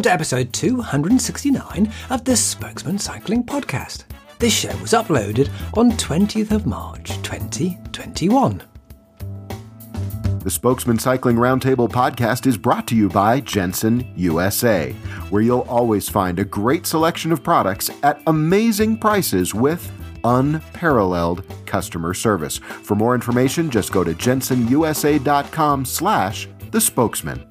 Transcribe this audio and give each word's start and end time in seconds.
Welcome 0.00 0.12
to 0.12 0.14
episode 0.14 0.52
269 0.54 1.92
of 2.08 2.24
the 2.24 2.34
Spokesmen 2.34 2.98
Cycling 2.98 3.44
Podcast. 3.44 4.04
This 4.38 4.54
show 4.54 4.74
was 4.78 4.92
uploaded 4.92 5.50
on 5.76 5.92
20th 5.92 6.52
of 6.52 6.64
March 6.64 7.08
2021. 7.20 8.62
The 10.38 10.50
Spokesmen 10.50 10.98
Cycling 10.98 11.36
Roundtable 11.36 11.86
podcast 11.86 12.46
is 12.46 12.56
brought 12.56 12.86
to 12.86 12.96
you 12.96 13.10
by 13.10 13.40
Jenson 13.40 14.10
USA, 14.16 14.92
where 15.28 15.42
you'll 15.42 15.68
always 15.68 16.08
find 16.08 16.38
a 16.38 16.46
great 16.46 16.86
selection 16.86 17.30
of 17.30 17.44
products 17.44 17.90
at 18.02 18.22
amazing 18.26 18.96
prices 18.96 19.54
with 19.54 19.92
unparalleled 20.24 21.44
customer 21.66 22.14
service. 22.14 22.56
For 22.56 22.94
more 22.94 23.14
information, 23.14 23.68
just 23.68 23.92
go 23.92 24.02
to 24.02 24.14
jensonusa.com 24.14 25.84
slash 25.84 26.48
the 26.70 26.80
spokesmen. 26.80 27.44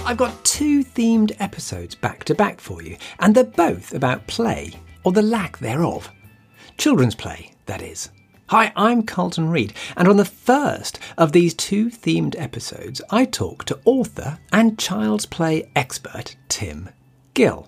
I've 0.07 0.19
got 0.19 0.45
two 0.45 0.85
themed 0.85 1.35
episodes 1.41 1.95
back 1.95 2.25
to 2.25 2.35
back 2.35 2.61
for 2.61 2.83
you, 2.83 2.99
and 3.21 3.35
they're 3.35 3.43
both 3.43 3.95
about 3.95 4.27
play, 4.27 4.75
or 5.03 5.13
the 5.13 5.23
lack 5.23 5.57
thereof. 5.57 6.13
Children's 6.77 7.15
play, 7.15 7.53
that 7.65 7.81
is. 7.81 8.11
Hi, 8.49 8.71
I'm 8.77 9.05
Carlton 9.05 9.49
Reid, 9.49 9.73
and 9.97 10.07
on 10.07 10.19
the 10.19 10.27
first 10.27 10.99
of 11.17 11.33
these 11.33 11.55
two 11.55 11.87
themed 11.87 12.39
episodes, 12.39 13.01
I 13.11 13.25
talk 13.25 13.65
to 13.65 13.81
author 13.87 14.39
and 14.53 14.79
child's 14.79 15.25
play 15.25 15.71
expert 15.75 16.37
Tim 16.51 16.91
Gill. 17.33 17.67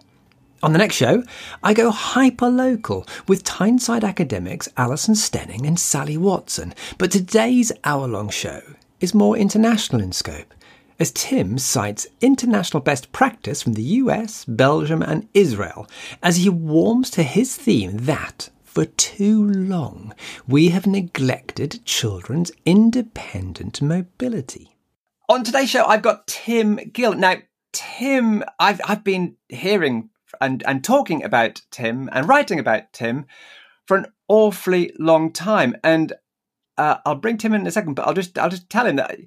On 0.62 0.72
the 0.72 0.78
next 0.78 0.96
show, 0.96 1.22
I 1.62 1.72
go 1.72 1.90
hyper 1.90 2.50
local 2.50 3.06
with 3.26 3.44
Tyneside 3.44 4.04
academics 4.04 4.68
Alison 4.76 5.14
Stenning 5.14 5.66
and 5.66 5.80
Sally 5.80 6.18
Watson. 6.18 6.74
But 6.98 7.10
today's 7.10 7.72
hour 7.82 8.06
long 8.06 8.28
show 8.28 8.60
is 9.00 9.14
more 9.14 9.38
international 9.38 10.02
in 10.02 10.12
scope 10.12 10.52
as 10.98 11.12
Tim 11.12 11.58
cites 11.58 12.06
international 12.20 12.80
best 12.80 13.12
practice 13.12 13.62
from 13.62 13.74
the 13.74 13.82
US, 13.82 14.44
Belgium, 14.44 15.02
and 15.02 15.28
Israel 15.34 15.86
as 16.22 16.36
he 16.36 16.48
warms 16.48 17.10
to 17.10 17.22
his 17.22 17.54
theme 17.56 17.98
that, 17.98 18.50
for 18.62 18.84
too 18.84 19.44
long, 19.44 20.14
we 20.46 20.68
have 20.70 20.86
neglected 20.86 21.84
children's 21.84 22.50
independent 22.64 23.82
mobility. 23.82 24.76
On 25.28 25.42
today's 25.42 25.70
show, 25.70 25.84
I've 25.84 26.02
got 26.02 26.26
Tim 26.26 26.76
Gill. 26.92 27.14
Now, 27.14 27.36
Tim, 27.72 28.44
I've, 28.58 28.80
I've 28.84 29.04
been 29.04 29.36
hearing 29.48 30.10
and, 30.40 30.62
and 30.66 30.82
talking 30.82 31.24
about 31.24 31.62
Tim 31.70 32.08
and 32.12 32.28
writing 32.28 32.58
about 32.58 32.92
Tim 32.92 33.26
for 33.86 33.96
an 33.96 34.06
awfully 34.28 34.92
long 34.98 35.32
time. 35.32 35.76
And 35.82 36.12
uh, 36.78 36.98
I'll 37.04 37.16
bring 37.16 37.38
Tim 37.38 37.54
in 37.54 37.66
a 37.66 37.70
second, 37.70 37.94
but 37.94 38.06
I'll 38.06 38.14
just 38.14 38.38
I'll 38.38 38.50
just 38.50 38.68
tell 38.68 38.86
him 38.86 38.96
that 38.96 39.18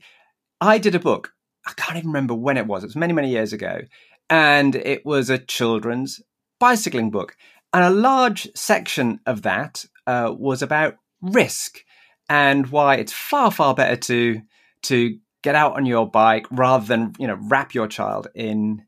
I 0.62 0.78
did 0.78 0.96
a 0.96 1.00
book 1.00 1.34
I 1.66 1.74
can't 1.74 1.98
even 1.98 2.10
remember 2.10 2.34
when 2.34 2.58
it 2.58 2.68
was. 2.68 2.84
It 2.84 2.88
was 2.88 2.96
many, 2.96 3.14
many 3.14 3.30
years 3.30 3.54
ago. 3.54 3.82
And 4.30 4.76
it 4.76 5.06
was 5.06 5.30
a 5.30 5.38
children's 5.38 6.22
bicycling 6.60 7.10
book. 7.10 7.36
And 7.74 7.84
a 7.84 7.90
large 7.90 8.50
section 8.56 9.20
of 9.26 9.44
that 9.44 9.86
uh, 10.08 10.34
was 10.36 10.62
about 10.62 10.96
risk 11.22 11.80
and 12.28 12.68
why 12.68 12.96
it's 12.96 13.14
far, 13.14 13.52
far 13.52 13.74
better 13.74 13.96
to 13.96 14.42
to 14.84 15.18
get 15.44 15.56
out 15.56 15.76
on 15.76 15.86
your 15.86 16.10
bike 16.10 16.46
rather 16.52 16.86
than 16.86 17.14
you 17.20 17.28
know 17.28 17.38
wrap 17.42 17.74
your 17.74 17.88
child 17.88 18.28
in 18.34 18.84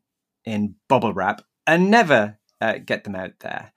in 0.45 0.75
bubble 0.87 1.13
wrap 1.13 1.41
and 1.67 1.91
never 1.91 2.39
uh, 2.59 2.77
get 2.83 3.03
them 3.03 3.15
out 3.15 3.33
there. 3.39 3.73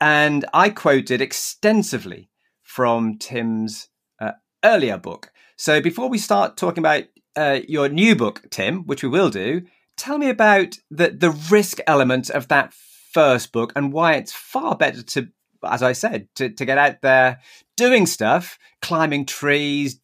And 0.00 0.44
I 0.52 0.70
quoted 0.70 1.20
extensively 1.20 2.30
from 2.62 3.18
Tim's 3.18 3.88
uh, 4.20 4.32
earlier 4.64 4.98
book. 4.98 5.32
So 5.56 5.80
before 5.80 6.08
we 6.08 6.18
start 6.18 6.56
talking 6.56 6.82
about 6.82 7.04
uh, 7.36 7.60
your 7.68 7.88
new 7.88 8.16
book, 8.16 8.42
Tim, 8.50 8.86
which 8.86 9.02
we 9.02 9.08
will 9.08 9.30
do, 9.30 9.62
tell 9.96 10.18
me 10.18 10.28
about 10.28 10.76
the 10.90 11.10
the 11.10 11.30
risk 11.30 11.78
element 11.86 12.30
of 12.30 12.48
that 12.48 12.72
first 13.12 13.52
book 13.52 13.72
and 13.76 13.92
why 13.92 14.14
it's 14.14 14.32
far 14.32 14.76
better 14.76 15.02
to, 15.02 15.28
as 15.64 15.82
I 15.82 15.92
said, 15.92 16.28
to, 16.34 16.50
to 16.50 16.64
get 16.64 16.78
out 16.78 17.00
there 17.00 17.40
doing 17.76 18.06
stuff, 18.06 18.58
climbing 18.82 19.26
trees, 19.26 20.00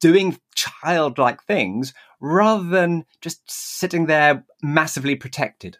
doing 0.00 0.38
childlike 0.54 1.42
things, 1.42 1.94
rather 2.20 2.64
than 2.64 3.04
just 3.20 3.42
sitting 3.50 4.06
there 4.06 4.44
massively 4.62 5.16
protected. 5.16 5.78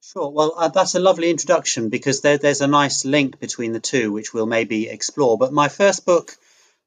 Sure. 0.00 0.30
Well, 0.30 0.54
uh, 0.56 0.68
that's 0.68 0.94
a 0.94 1.00
lovely 1.00 1.30
introduction 1.30 1.88
because 1.88 2.20
there, 2.20 2.38
there's 2.38 2.60
a 2.60 2.66
nice 2.66 3.04
link 3.04 3.40
between 3.40 3.72
the 3.72 3.80
two, 3.80 4.12
which 4.12 4.32
we'll 4.32 4.46
maybe 4.46 4.88
explore. 4.88 5.36
But 5.38 5.52
my 5.52 5.68
first 5.68 6.06
book 6.06 6.36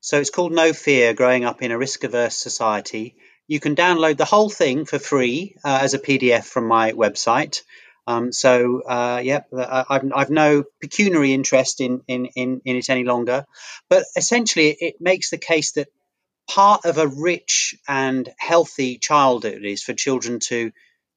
so 0.08 0.18
it's 0.22 0.30
called 0.30 0.54
No 0.54 0.72
Fear 0.72 1.14
Growing 1.16 1.44
Up 1.44 1.62
in 1.62 1.72
a 1.72 1.78
Risk 1.78 2.06
Averse 2.06 2.38
Society. 2.38 3.18
You 3.46 3.60
can 3.60 3.76
download 3.76 4.16
the 4.16 4.24
whole 4.24 4.50
thing 4.50 4.86
for 4.86 5.00
free 5.00 5.58
uh, 5.66 5.80
as 5.82 5.94
a 5.94 6.00
PDF 6.00 6.46
from 6.46 6.66
my 6.66 6.94
website. 6.94 7.64
Um, 8.08 8.32
so, 8.32 8.84
uh, 8.84 9.20
yeah, 9.22 9.42
uh, 9.52 9.84
I've, 9.90 10.10
I've 10.16 10.30
no 10.30 10.64
pecuniary 10.80 11.34
interest 11.34 11.82
in, 11.82 12.04
in, 12.08 12.28
in, 12.38 12.62
in 12.64 12.78
it 12.78 12.90
any 12.90 13.04
longer. 13.04 13.46
But 13.90 14.06
essentially, 14.16 14.70
it 14.80 15.02
makes 15.02 15.30
the 15.30 15.38
case 15.38 15.74
that 15.74 15.90
part 16.50 16.86
of 16.86 16.98
a 16.98 17.08
rich 17.08 17.76
and 17.86 18.30
healthy 18.40 19.00
childhood 19.00 19.66
is 19.66 19.84
for 19.84 19.94
children 19.94 20.40
to 20.52 20.72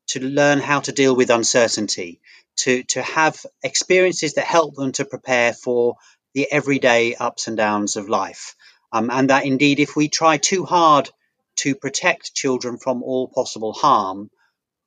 to 0.09 0.19
learn 0.19 0.59
how 0.59 0.81
to 0.81 0.91
deal 0.91 1.15
with 1.15 1.31
uncertainty, 1.31 2.21
to 2.57 2.83
to 2.95 3.03
have 3.03 3.47
experiences 3.63 4.35
that 4.35 4.47
help 4.47 4.75
them 4.75 4.91
to 4.91 5.05
prepare 5.05 5.53
for 5.53 5.95
the 6.35 6.51
everyday 6.51 7.15
ups 7.15 7.47
and 7.47 7.57
downs 7.57 7.95
of 7.95 8.09
life. 8.09 8.57
Um, 8.93 9.11
and 9.11 9.31
that 9.31 9.45
indeed, 9.45 9.81
if 9.81 9.97
we 9.97 10.09
try 10.09 10.37
too 10.37 10.65
hard 10.65 11.11
to 11.57 11.75
protect 11.75 12.35
children 12.35 12.79
from 12.79 13.03
all 13.03 13.29
possible 13.29 13.73
harm, 13.73 14.31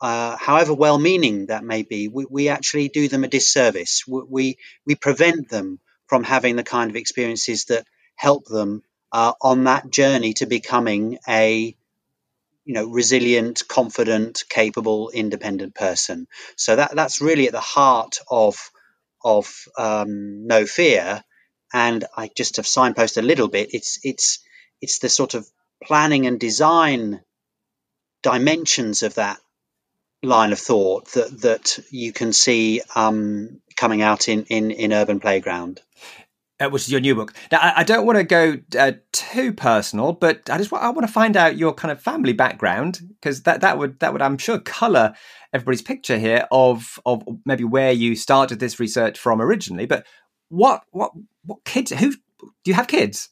uh, 0.02 0.36
however 0.38 0.74
well 0.74 0.98
meaning 0.98 1.48
that 1.48 1.64
may 1.64 1.84
be, 1.84 2.08
we, 2.08 2.26
we, 2.30 2.50
actually 2.50 2.90
do 2.90 3.08
them 3.08 3.24
a 3.24 3.28
disservice. 3.30 4.04
We, 4.08 4.58
we 4.86 4.96
prevent 4.96 5.50
them 5.50 5.80
from 6.08 6.24
having 6.24 6.56
the 6.58 6.64
kind 6.64 6.90
of 6.90 6.98
experiences 6.98 7.66
that 7.66 7.86
help 8.16 8.46
them 8.46 8.84
uh, 9.14 9.34
on 9.42 9.66
that 9.66 9.90
journey 9.90 10.34
to 10.34 10.46
becoming 10.46 11.20
a 11.28 11.76
you 12.66 12.74
know 12.74 12.86
resilient 12.88 13.68
confident 13.68 14.44
capable 14.50 15.10
independent 15.10 15.76
person 15.76 16.28
so 16.56 16.76
that 16.76 16.96
that's 16.96 17.22
really 17.22 17.48
at 17.48 17.52
the 17.52 17.60
heart 17.60 18.20
of 18.30 18.72
of 19.24 19.66
um, 19.78 20.48
no 20.48 20.66
fear 20.66 21.24
and 21.74 22.06
I 22.16 22.30
just 22.36 22.58
have 22.58 22.66
signposted 22.66 23.18
a 23.18 23.26
little 23.26 23.48
bit. 23.48 23.74
It's 23.74 24.00
it's 24.04 24.40
it's 24.82 25.00
the 25.00 25.10
sort 25.10 25.34
of 25.34 25.48
planning 25.84 26.28
and 26.28 26.40
design 26.40 27.22
dimensions 28.22 29.04
of 29.04 29.16
that 29.16 29.40
line 30.22 30.54
of 30.54 30.60
thought 30.60 31.12
that 31.14 31.42
that 31.42 31.80
you 31.90 32.14
can 32.14 32.32
see 32.32 32.82
um, 32.96 33.60
coming 33.76 34.02
out 34.02 34.30
in, 34.30 34.44
in 34.46 34.72
in 34.72 34.94
urban 34.94 35.20
playground. 35.20 35.82
Uh, 36.60 36.70
which 36.70 36.84
is 36.84 36.92
your 36.92 37.02
new 37.02 37.16
book. 37.16 37.34
Now, 37.52 37.58
I, 37.60 37.80
I 37.80 37.84
don't 37.84 38.06
want 38.06 38.18
to 38.20 38.24
go 38.24 38.58
uh, 38.78 38.92
too 39.12 39.54
personal, 39.54 40.14
but 40.14 40.50
I 40.52 40.60
just 40.60 40.72
want, 40.72 40.84
I 40.84 40.90
want 40.92 41.06
to 41.06 41.12
find 41.12 41.36
out 41.36 41.58
your 41.58 41.74
kind 41.74 41.92
of 41.92 42.00
family 42.00 42.32
background 42.32 43.02
because 43.10 43.42
that 43.44 43.62
that 43.62 43.80
would 43.80 44.00
that 44.00 44.14
would 44.14 44.22
I'm 44.22 44.38
sure 44.38 44.60
color 44.60 45.16
everybody's 45.52 45.82
picture 45.82 46.18
here 46.20 46.48
of 46.52 47.00
of 47.06 47.24
maybe 47.44 47.64
where 47.64 47.92
you 47.92 48.16
started 48.16 48.60
this 48.60 48.80
research 48.80 49.18
from 49.18 49.42
originally. 49.42 49.88
But 49.88 50.06
what 50.50 50.84
what 50.92 51.12
what 51.46 51.64
kids? 51.66 51.92
Who 51.92 52.12
do 52.12 52.18
you 52.66 52.74
have 52.74 52.88
kids? 52.88 53.30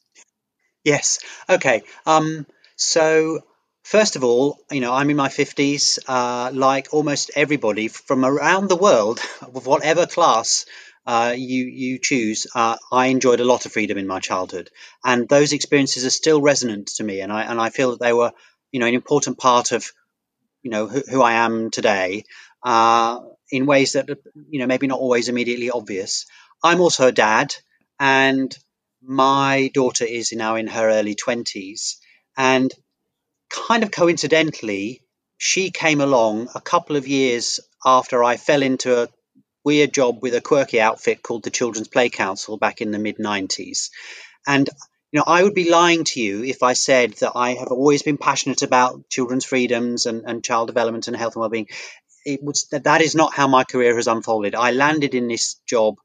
Yes. 0.84 1.18
Okay. 1.48 1.82
Um. 2.06 2.46
So 2.76 3.40
First 3.84 4.14
of 4.14 4.22
all, 4.22 4.58
you 4.70 4.80
know, 4.80 4.92
I'm 4.94 5.10
in 5.10 5.16
my 5.16 5.28
50s, 5.28 5.98
uh, 6.06 6.50
like 6.54 6.88
almost 6.92 7.32
everybody 7.34 7.88
from 7.88 8.24
around 8.24 8.68
the 8.68 8.76
world, 8.76 9.18
of 9.42 9.66
whatever 9.66 10.06
class 10.06 10.66
uh, 11.04 11.34
you 11.36 11.64
you 11.66 11.98
choose. 11.98 12.46
Uh, 12.54 12.76
I 12.92 13.06
enjoyed 13.08 13.40
a 13.40 13.44
lot 13.44 13.66
of 13.66 13.72
freedom 13.72 13.98
in 13.98 14.06
my 14.06 14.20
childhood, 14.20 14.70
and 15.04 15.28
those 15.28 15.52
experiences 15.52 16.06
are 16.06 16.10
still 16.10 16.40
resonant 16.40 16.88
to 16.96 17.04
me, 17.04 17.20
and 17.22 17.32
I 17.32 17.42
and 17.42 17.60
I 17.60 17.70
feel 17.70 17.90
that 17.90 18.00
they 18.00 18.12
were, 18.12 18.32
you 18.70 18.78
know, 18.78 18.86
an 18.86 18.94
important 18.94 19.36
part 19.38 19.72
of, 19.72 19.90
you 20.62 20.70
know, 20.70 20.86
who, 20.86 21.02
who 21.10 21.22
I 21.22 21.32
am 21.34 21.70
today, 21.70 22.24
uh, 22.62 23.20
in 23.50 23.66
ways 23.66 23.92
that 23.92 24.08
you 24.50 24.60
know 24.60 24.66
maybe 24.66 24.86
not 24.86 25.00
always 25.00 25.28
immediately 25.28 25.70
obvious. 25.70 26.26
I'm 26.62 26.80
also 26.80 27.08
a 27.08 27.12
dad, 27.12 27.54
and 28.02 28.58
my 29.00 29.70
daughter 29.72 30.04
is 30.04 30.32
now 30.32 30.56
in 30.56 30.66
her 30.66 30.90
early 30.90 31.14
20s. 31.14 31.98
And 32.36 32.74
kind 33.48 33.84
of 33.84 33.92
coincidentally, 33.92 35.02
she 35.38 35.70
came 35.70 36.00
along 36.00 36.48
a 36.56 36.60
couple 36.60 36.96
of 36.96 37.06
years 37.06 37.60
after 37.84 38.24
I 38.24 38.38
fell 38.38 38.62
into 38.62 39.02
a 39.02 39.08
weird 39.64 39.94
job 39.94 40.20
with 40.20 40.34
a 40.34 40.40
quirky 40.40 40.80
outfit 40.80 41.22
called 41.22 41.44
the 41.44 41.50
Children's 41.50 41.86
Play 41.86 42.08
Council 42.10 42.56
back 42.56 42.80
in 42.80 42.90
the 42.90 42.98
mid 42.98 43.18
90s. 43.18 43.90
And 44.48 44.68
you 45.12 45.18
know, 45.18 45.24
I 45.24 45.44
would 45.44 45.54
be 45.54 45.70
lying 45.70 46.02
to 46.02 46.20
you 46.20 46.42
if 46.42 46.64
I 46.64 46.72
said 46.72 47.12
that 47.20 47.32
I 47.36 47.54
have 47.54 47.68
always 47.68 48.02
been 48.02 48.18
passionate 48.18 48.62
about 48.62 49.10
children's 49.10 49.44
freedoms 49.44 50.06
and, 50.06 50.24
and 50.26 50.42
child 50.42 50.66
development 50.66 51.06
and 51.06 51.16
health 51.16 51.36
and 51.36 51.42
well-being. 51.42 51.68
It 52.24 52.42
was 52.42 52.66
that 52.72 53.00
is 53.00 53.14
not 53.14 53.32
how 53.32 53.46
my 53.46 53.62
career 53.62 53.94
has 53.94 54.08
unfolded. 54.08 54.56
I 54.56 54.72
landed 54.72 55.14
in 55.14 55.28
this 55.28 55.54
job 55.68 55.98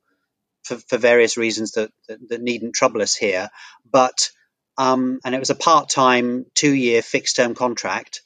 for, 0.67 0.77
for 0.77 0.97
various 0.97 1.37
reasons 1.37 1.73
that, 1.73 1.91
that, 2.07 2.29
that 2.29 2.41
needn't 2.41 2.75
trouble 2.75 3.01
us 3.01 3.15
here, 3.15 3.49
but 3.89 4.29
um, 4.77 5.19
and 5.25 5.33
it 5.33 5.39
was 5.39 5.49
a 5.49 5.55
part-time, 5.55 6.45
two-year 6.53 7.01
fixed-term 7.01 7.55
contract. 7.55 8.21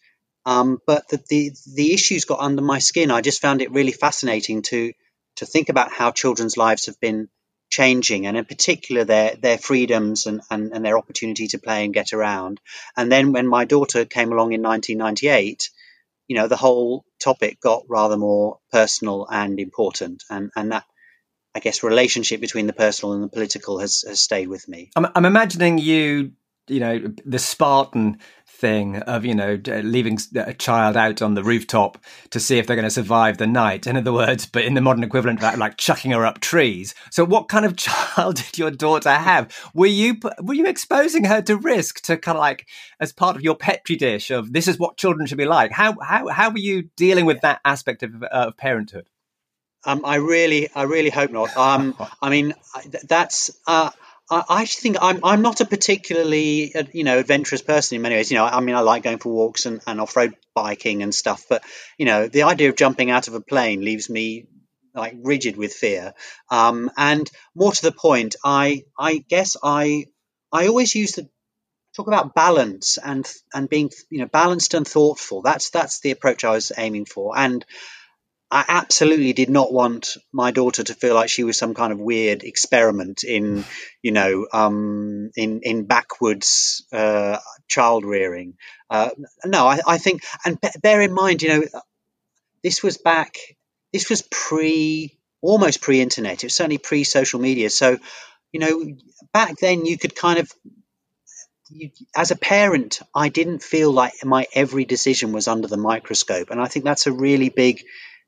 Um, 0.46 0.80
but 0.86 1.08
the, 1.08 1.22
the 1.30 1.52
the 1.76 1.94
issues 1.94 2.26
got 2.26 2.40
under 2.40 2.62
my 2.62 2.80
skin. 2.80 3.12
I 3.12 3.22
just 3.22 3.42
found 3.42 3.62
it 3.62 3.72
really 3.72 3.92
fascinating 3.92 4.64
to 4.64 4.92
to 5.38 5.46
think 5.46 5.70
about 5.70 5.92
how 5.92 6.12
children's 6.12 6.58
lives 6.58 6.88
have 6.88 7.00
been 7.00 7.30
changing, 7.70 8.26
and 8.26 8.36
in 8.36 8.46
particular 8.46 9.04
their 9.04 9.36
their 9.36 9.58
freedoms 9.60 10.26
and, 10.26 10.42
and, 10.50 10.74
and 10.74 10.84
their 10.84 10.98
opportunity 10.98 11.48
to 11.50 11.60
play 11.60 11.86
and 11.86 11.94
get 11.94 12.12
around. 12.12 12.60
And 12.98 13.12
then 13.12 13.34
when 13.34 13.48
my 13.48 13.66
daughter 13.66 14.04
came 14.06 14.32
along 14.32 14.54
in 14.54 14.64
1998, 14.64 15.70
you 16.28 16.36
know, 16.36 16.48
the 16.48 16.58
whole 16.58 17.06
topic 17.20 17.62
got 17.62 17.84
rather 17.88 18.18
more 18.18 18.58
personal 18.72 19.28
and 19.30 19.60
important, 19.60 20.24
and 20.30 20.52
and 20.56 20.72
that 20.72 20.86
I 21.54 21.60
guess 21.60 21.84
relationship 21.84 22.42
between 22.42 22.68
the 22.68 22.74
personal 22.74 23.14
and 23.14 23.24
the 23.24 23.28
political 23.28 23.80
has 23.80 24.04
has 24.08 24.22
stayed 24.22 24.48
with 24.48 24.68
me. 24.68 24.92
I'm, 24.96 25.08
I'm 25.16 25.26
imagining 25.26 25.78
you 25.78 26.32
you 26.68 26.80
know 26.80 27.14
the 27.26 27.40
Spartan 27.40 28.20
thing 28.48 28.98
of 28.98 29.26
you 29.26 29.34
know 29.34 29.60
leaving 29.66 30.20
a 30.36 30.54
child 30.54 30.96
out 30.96 31.22
on 31.22 31.34
the 31.34 31.44
rooftop 31.44 31.98
to 32.30 32.40
see 32.40 32.60
if 32.60 32.68
they're 32.68 32.76
going 32.76 32.84
to 32.84 32.92
survive 32.92 33.38
the 33.38 33.48
night. 33.48 33.88
In 33.88 33.98
other 33.98 34.14
words, 34.14 34.46
but 34.46 34.64
in 34.64 34.76
the 34.76 34.82
modern 34.82 35.04
equivalent 35.04 35.40
of 35.40 35.42
that, 35.42 35.58
like 35.58 35.78
chucking 35.78 36.12
her 36.12 36.26
up 36.26 36.40
trees. 36.40 36.94
So, 37.10 37.26
what 37.26 37.50
kind 37.50 37.66
of 37.66 37.76
child 38.16 38.36
did 38.36 38.58
your 38.58 38.72
daughter 38.72 39.10
have? 39.10 39.54
Were 39.74 39.88
you 39.88 40.18
were 40.42 40.54
you 40.54 40.68
exposing 40.68 41.26
her 41.26 41.42
to 41.42 41.58
risk 41.58 42.02
to 42.04 42.18
kind 42.18 42.38
of 42.38 42.42
like 42.42 42.68
as 43.00 43.12
part 43.12 43.36
of 43.36 43.42
your 43.42 43.56
petri 43.56 43.98
dish 43.98 44.32
of 44.32 44.54
this 44.54 44.68
is 44.68 44.80
what 44.80 44.98
children 44.98 45.28
should 45.28 45.38
be 45.38 45.46
like? 45.46 45.72
How 45.72 45.96
how 46.00 46.28
how 46.28 46.52
were 46.52 46.60
you 46.60 46.84
dealing 46.96 47.26
with 47.26 47.42
that 47.42 47.60
aspect 47.66 48.04
of, 48.04 48.24
uh, 48.24 48.28
of 48.32 48.58
parenthood? 48.58 49.08
Um, 49.86 50.02
I 50.06 50.16
really, 50.16 50.70
I 50.74 50.84
really 50.84 51.10
hope 51.10 51.32
not. 51.32 51.56
Um, 51.56 51.96
I 52.22 52.30
mean, 52.30 52.54
that's. 53.04 53.52
Uh, 53.68 53.90
I 54.30 54.62
actually 54.62 54.82
think 54.82 54.98
I'm 55.02 55.20
I'm 55.26 55.42
not 55.42 55.60
a 55.60 55.66
particularly 55.66 56.74
uh, 56.74 56.84
you 56.94 57.04
know 57.04 57.20
adventurous 57.20 57.62
person 57.62 57.98
in 57.98 58.02
many 58.02 58.16
ways. 58.16 58.32
You 58.32 58.38
know, 58.38 58.46
I 58.46 58.62
mean, 58.62 58.76
I 58.76 58.80
like 58.80 59.04
going 59.04 59.18
for 59.18 59.34
walks 59.34 59.66
and, 59.66 59.82
and 59.86 60.00
off 60.00 60.16
road 60.16 60.36
biking 60.56 61.04
and 61.04 61.14
stuff, 61.14 61.46
but 61.50 61.64
you 61.98 62.06
know, 62.06 62.30
the 62.30 62.44
idea 62.44 62.70
of 62.70 62.78
jumping 62.78 63.12
out 63.12 63.28
of 63.28 63.34
a 63.34 63.42
plane 63.42 63.84
leaves 63.84 64.10
me 64.10 64.48
like 64.94 65.16
rigid 65.22 65.58
with 65.58 65.74
fear. 65.74 66.14
Um, 66.50 66.92
and 66.96 67.30
more 67.56 67.74
to 67.74 67.82
the 67.82 67.92
point, 67.92 68.38
I 68.44 68.86
I 68.98 69.18
guess 69.18 69.58
I 69.62 70.06
I 70.52 70.68
always 70.68 70.96
use 70.96 71.14
the 71.14 71.28
talk 71.96 72.08
about 72.08 72.34
balance 72.34 72.98
and 72.98 73.30
and 73.54 73.68
being 73.70 73.92
you 74.10 74.20
know 74.20 74.28
balanced 74.28 74.74
and 74.74 74.88
thoughtful. 74.88 75.42
That's 75.42 75.72
that's 75.72 76.00
the 76.00 76.12
approach 76.12 76.46
I 76.46 76.52
was 76.52 76.72
aiming 76.78 77.06
for, 77.06 77.38
and 77.38 77.66
I 78.52 78.66
absolutely 78.68 79.32
did 79.32 79.50
not 79.50 79.72
want 79.72 80.18
my 80.34 80.52
daughter 80.52 80.84
to 80.84 80.94
feel 80.94 81.16
like 81.16 81.30
she 81.30 81.46
was 81.46 81.58
some 81.58 81.74
kind 81.74 81.94
of 81.94 82.00
weird 82.00 82.44
experiment 82.44 83.24
in, 83.24 83.64
you 84.02 84.12
know, 84.12 84.46
um, 84.52 85.32
in 85.38 85.62
in 85.64 85.86
backwoods 85.86 86.86
uh, 86.92 87.38
child 87.70 88.04
rearing. 88.04 88.56
Uh, 88.90 89.12
no, 89.46 89.68
I, 89.68 89.80
I, 89.88 89.98
think, 89.98 90.24
and 90.44 90.60
bear 90.82 91.02
in 91.02 91.14
mind, 91.14 91.42
you 91.42 91.50
know, 91.50 91.64
this 92.62 92.84
was 92.84 92.98
back, 92.98 93.38
this 93.94 94.10
was 94.10 94.22
pre, 94.30 95.18
almost 95.42 95.80
pre-internet. 95.80 96.44
It 96.44 96.48
was 96.48 96.56
certainly 96.56 96.78
pre-social 96.78 97.40
media. 97.40 97.70
So, 97.70 98.00
you 98.52 98.60
know, 98.60 98.86
back 99.32 99.56
then 99.60 99.86
you 99.86 99.98
could 99.98 100.14
kind 100.14 100.40
of 100.40 100.52
as 102.16 102.32
a 102.32 102.36
parent, 102.36 103.00
I 103.16 103.30
didn't 103.30 103.64
feel 103.64 103.94
like 103.94 104.14
my 104.26 104.46
every 104.54 104.84
decision 104.84 105.32
was 105.32 105.48
under 105.48 105.70
the 105.70 105.78
microscope, 105.78 106.50
and 106.50 106.60
I 106.60 106.66
think 106.66 106.84
that's 106.84 107.08
a 107.08 107.14
really 107.14 107.48
big 107.48 107.82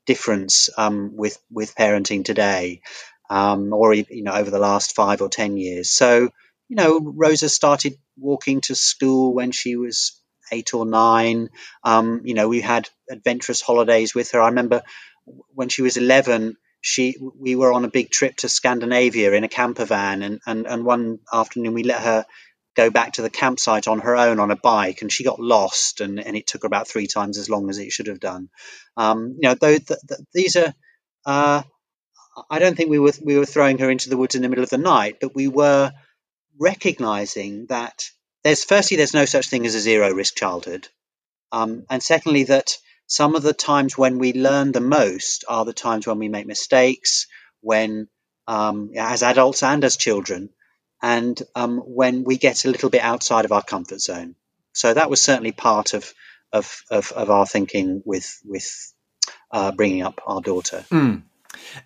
difference 0.06 0.70
um, 0.78 1.16
with 1.16 1.38
with 1.52 1.76
parenting 1.76 2.26
today, 2.26 2.82
um, 3.30 3.74
or 3.74 3.94
you 3.94 4.24
know 4.24 4.34
over 4.34 4.52
the 4.52 4.60
last 4.60 4.96
five 4.96 5.22
or 5.22 5.30
ten 5.30 5.58
years. 5.58 5.90
So 5.90 6.30
you 6.70 6.76
know, 6.76 7.00
Rosa 7.00 7.50
started 7.50 7.98
walking 8.18 8.62
to 8.62 8.76
school 8.76 9.34
when 9.34 9.52
she 9.52 9.76
was 9.76 10.20
eight 10.52 10.74
or 10.74 10.86
nine. 10.86 11.50
Um, 11.84 12.22
you 12.24 12.34
know, 12.34 12.48
we 12.48 12.62
had 12.62 12.90
adventurous 13.10 13.62
holidays 13.62 14.16
with 14.16 14.32
her. 14.32 14.42
I 14.42 14.48
remember 14.48 14.84
when 15.54 15.70
she 15.70 15.82
was 15.82 15.98
eleven. 15.98 16.58
She, 16.82 17.16
we 17.40 17.56
were 17.56 17.72
on 17.72 17.86
a 17.86 17.90
big 17.90 18.10
trip 18.10 18.36
to 18.38 18.50
Scandinavia 18.50 19.32
in 19.32 19.46
a 19.46 19.48
camper 19.48 19.86
van, 19.86 20.22
and, 20.22 20.42
and, 20.46 20.68
and 20.68 20.84
one 20.84 21.20
afternoon 21.32 21.74
we 21.74 21.84
let 21.84 22.02
her 22.02 22.26
go 22.76 22.90
back 22.90 23.14
to 23.14 23.22
the 23.22 23.30
campsite 23.30 23.88
on 23.88 24.00
her 24.00 24.16
own 24.16 24.40
on 24.40 24.52
a 24.52 24.56
bike, 24.56 25.02
and 25.02 25.12
she 25.12 25.24
got 25.24 25.40
lost, 25.40 26.02
and, 26.02 26.20
and 26.20 26.36
it 26.36 26.48
took 26.48 26.64
her 26.64 26.68
about 26.68 26.88
three 26.88 27.08
times 27.08 27.38
as 27.38 27.50
long 27.50 27.70
as 27.70 27.78
it 27.78 27.92
should 27.92 28.08
have 28.08 28.20
done. 28.20 28.50
Um, 28.98 29.38
you 29.40 29.50
know, 29.50 29.56
though 29.56 29.78
th- 29.78 30.00
th- 30.08 30.22
these 30.34 30.56
are, 30.56 30.74
uh, 31.26 31.64
I 32.50 32.60
don't 32.60 32.76
think 32.76 32.90
we 32.90 33.00
were 33.00 33.14
we 33.22 33.38
were 33.38 33.46
throwing 33.46 33.78
her 33.80 33.90
into 33.90 34.10
the 34.10 34.18
woods 34.18 34.36
in 34.36 34.42
the 34.42 34.50
middle 34.50 34.64
of 34.64 34.70
the 34.70 34.78
night, 34.78 35.18
but 35.22 35.36
we 35.36 35.48
were 35.48 35.92
recognizing 36.60 37.68
that 37.68 38.10
there's 38.44 38.64
firstly 38.64 38.98
there's 38.98 39.14
no 39.14 39.26
such 39.26 39.48
thing 39.48 39.66
as 39.66 39.76
a 39.76 39.80
zero 39.80 40.12
risk 40.14 40.36
childhood, 40.36 40.88
um, 41.52 41.86
and 41.90 42.02
secondly 42.02 42.46
that 42.46 42.78
some 43.08 43.36
of 43.36 43.44
the 43.44 43.54
times 43.54 43.98
when 43.98 44.18
we 44.18 44.34
learn 44.34 44.72
the 44.72 44.82
most 44.82 45.46
are 45.48 45.66
the 45.66 45.74
times 45.74 46.08
when 46.08 46.20
we 46.20 46.30
make 46.30 46.48
mistakes, 46.48 47.28
when 47.62 48.08
um, 48.48 48.92
as 48.98 49.24
adults 49.24 49.64
and 49.64 49.84
as 49.84 49.98
children, 49.98 50.50
and 51.04 51.40
um, 51.54 51.80
when 51.80 52.24
we 52.24 52.38
get 52.38 52.64
a 52.66 52.72
little 52.72 52.90
bit 52.90 53.02
outside 53.02 53.46
of 53.46 53.52
our 53.52 53.62
comfort 53.62 54.00
zone. 54.00 54.36
So 54.72 54.94
that 54.94 55.10
was 55.10 55.22
certainly 55.22 55.52
part 55.52 55.94
of 55.94 56.12
of, 56.52 56.84
of, 56.90 57.12
of 57.12 57.30
our 57.30 57.46
thinking 57.46 58.02
with 58.06 58.40
with 58.46 58.94
uh, 59.52 59.72
bringing 59.72 60.02
up 60.02 60.22
our 60.26 60.42
daughter. 60.42 60.86
Mm. 60.90 61.24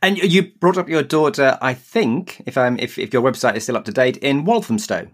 And 0.01 0.17
you 0.17 0.51
brought 0.59 0.77
up 0.77 0.87
your 0.87 1.03
daughter, 1.03 1.57
I 1.61 1.73
think, 1.73 2.41
if 2.45 2.57
I'm 2.57 2.79
if, 2.79 2.97
if 2.97 3.11
your 3.11 3.21
website 3.21 3.55
is 3.55 3.63
still 3.63 3.75
up 3.75 3.85
to 3.85 3.91
date, 3.91 4.17
in 4.17 4.45
Walthamstow. 4.45 5.07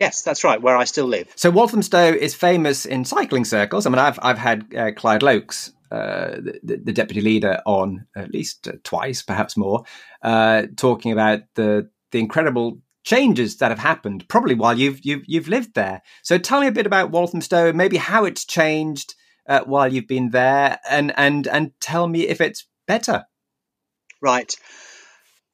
Yes, 0.00 0.22
that's 0.22 0.42
right, 0.42 0.60
where 0.60 0.76
I 0.76 0.84
still 0.84 1.06
live. 1.06 1.28
So 1.36 1.50
Walthamstow 1.50 2.12
is 2.12 2.34
famous 2.34 2.84
in 2.84 3.04
cycling 3.04 3.44
circles. 3.44 3.86
I 3.86 3.90
mean, 3.90 4.00
I've 4.00 4.18
I've 4.20 4.38
had 4.38 4.74
uh, 4.74 4.90
Clyde 4.96 5.22
Loakes, 5.22 5.72
uh, 5.92 6.36
the, 6.62 6.80
the, 6.84 6.92
deputy 6.92 7.20
leader, 7.20 7.60
on 7.66 8.06
at 8.16 8.32
least 8.32 8.66
uh, 8.66 8.72
twice, 8.82 9.22
perhaps 9.22 9.56
more, 9.56 9.84
uh, 10.22 10.64
talking 10.76 11.12
about 11.12 11.42
the 11.54 11.88
the 12.10 12.18
incredible 12.18 12.80
changes 13.04 13.56
that 13.58 13.70
have 13.70 13.78
happened 13.78 14.28
probably 14.28 14.54
while 14.54 14.78
you've 14.78 15.04
you've 15.04 15.24
you've 15.26 15.48
lived 15.48 15.74
there. 15.74 16.02
So 16.22 16.38
tell 16.38 16.60
me 16.60 16.66
a 16.66 16.72
bit 16.72 16.86
about 16.86 17.10
Walthamstow, 17.10 17.72
maybe 17.72 17.96
how 17.96 18.24
it's 18.24 18.44
changed 18.44 19.14
uh, 19.48 19.60
while 19.64 19.92
you've 19.92 20.08
been 20.08 20.30
there, 20.30 20.78
and 20.88 21.12
and 21.16 21.46
and 21.46 21.72
tell 21.80 22.06
me 22.06 22.28
if 22.28 22.40
it's 22.40 22.66
better. 22.86 23.24
Right, 24.20 24.54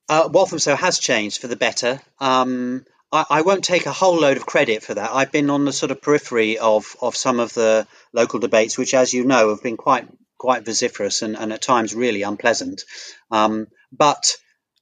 uh, 0.08 0.28
Walthamstow 0.32 0.76
has 0.76 0.98
changed 0.98 1.40
for 1.40 1.48
the 1.48 1.56
better. 1.56 2.00
Um, 2.20 2.84
I, 3.10 3.40
won't 3.40 3.64
take 3.64 3.86
a 3.86 3.92
whole 3.92 4.20
load 4.20 4.36
of 4.36 4.44
credit 4.44 4.82
for 4.82 4.92
that. 4.92 5.10
I've 5.14 5.32
been 5.32 5.48
on 5.48 5.64
the 5.64 5.72
sort 5.72 5.90
of 5.90 6.02
periphery 6.02 6.58
of 6.58 6.94
of 7.00 7.16
some 7.16 7.40
of 7.40 7.54
the 7.54 7.86
local 8.12 8.38
debates, 8.38 8.76
which, 8.76 8.92
as 8.92 9.14
you 9.14 9.24
know, 9.24 9.48
have 9.48 9.62
been 9.62 9.78
quite 9.78 10.06
quite 10.36 10.64
vociferous 10.64 11.22
and, 11.22 11.36
and 11.36 11.52
at 11.52 11.62
times 11.62 11.94
really 11.94 12.22
unpleasant. 12.22 12.82
Um, 13.30 13.68
but 13.90 14.36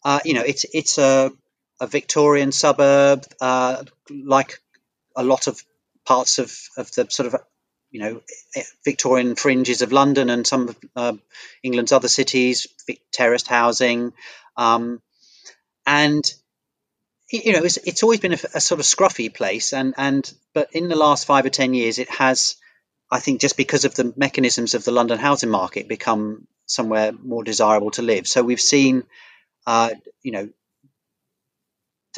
uh, 0.04 0.18
you 0.24 0.34
know, 0.34 0.42
it's 0.42 0.66
it's 0.72 0.98
a 0.98 1.30
a 1.80 1.86
Victorian 1.86 2.52
suburb, 2.52 3.24
uh, 3.40 3.84
like 4.10 4.60
a 5.16 5.22
lot 5.24 5.46
of 5.46 5.62
parts 6.04 6.38
of, 6.38 6.56
of 6.76 6.90
the 6.92 7.06
sort 7.10 7.32
of 7.32 7.40
you 7.90 8.00
know 8.00 8.20
Victorian 8.84 9.36
fringes 9.36 9.82
of 9.82 9.92
London 9.92 10.28
and 10.30 10.46
some 10.46 10.68
of 10.68 10.76
uh, 10.94 11.12
England's 11.62 11.92
other 11.92 12.08
cities, 12.08 12.66
terraced 13.12 13.48
housing, 13.48 14.12
um, 14.56 15.00
and 15.86 16.24
you 17.30 17.52
know 17.52 17.64
it's, 17.64 17.76
it's 17.78 18.02
always 18.02 18.20
been 18.20 18.32
a, 18.32 18.38
a, 18.54 18.60
sort 18.60 18.80
of 18.80 18.86
scruffy 18.86 19.32
place, 19.32 19.72
and 19.72 19.94
and 19.96 20.32
but 20.52 20.68
in 20.72 20.88
the 20.88 20.96
last 20.96 21.26
five 21.26 21.46
or 21.46 21.50
ten 21.50 21.74
years, 21.74 21.98
it 21.98 22.10
has, 22.10 22.56
I 23.10 23.20
think, 23.20 23.40
just 23.40 23.56
because 23.56 23.84
of 23.84 23.94
the 23.94 24.12
mechanisms 24.16 24.74
of 24.74 24.84
the 24.84 24.92
London 24.92 25.18
housing 25.18 25.50
market, 25.50 25.88
become 25.88 26.46
somewhere 26.66 27.12
more 27.12 27.44
desirable 27.44 27.92
to 27.92 28.02
live. 28.02 28.26
So 28.26 28.42
we've 28.42 28.60
seen, 28.60 29.04
uh, 29.66 29.90
you 30.22 30.32
know, 30.32 30.48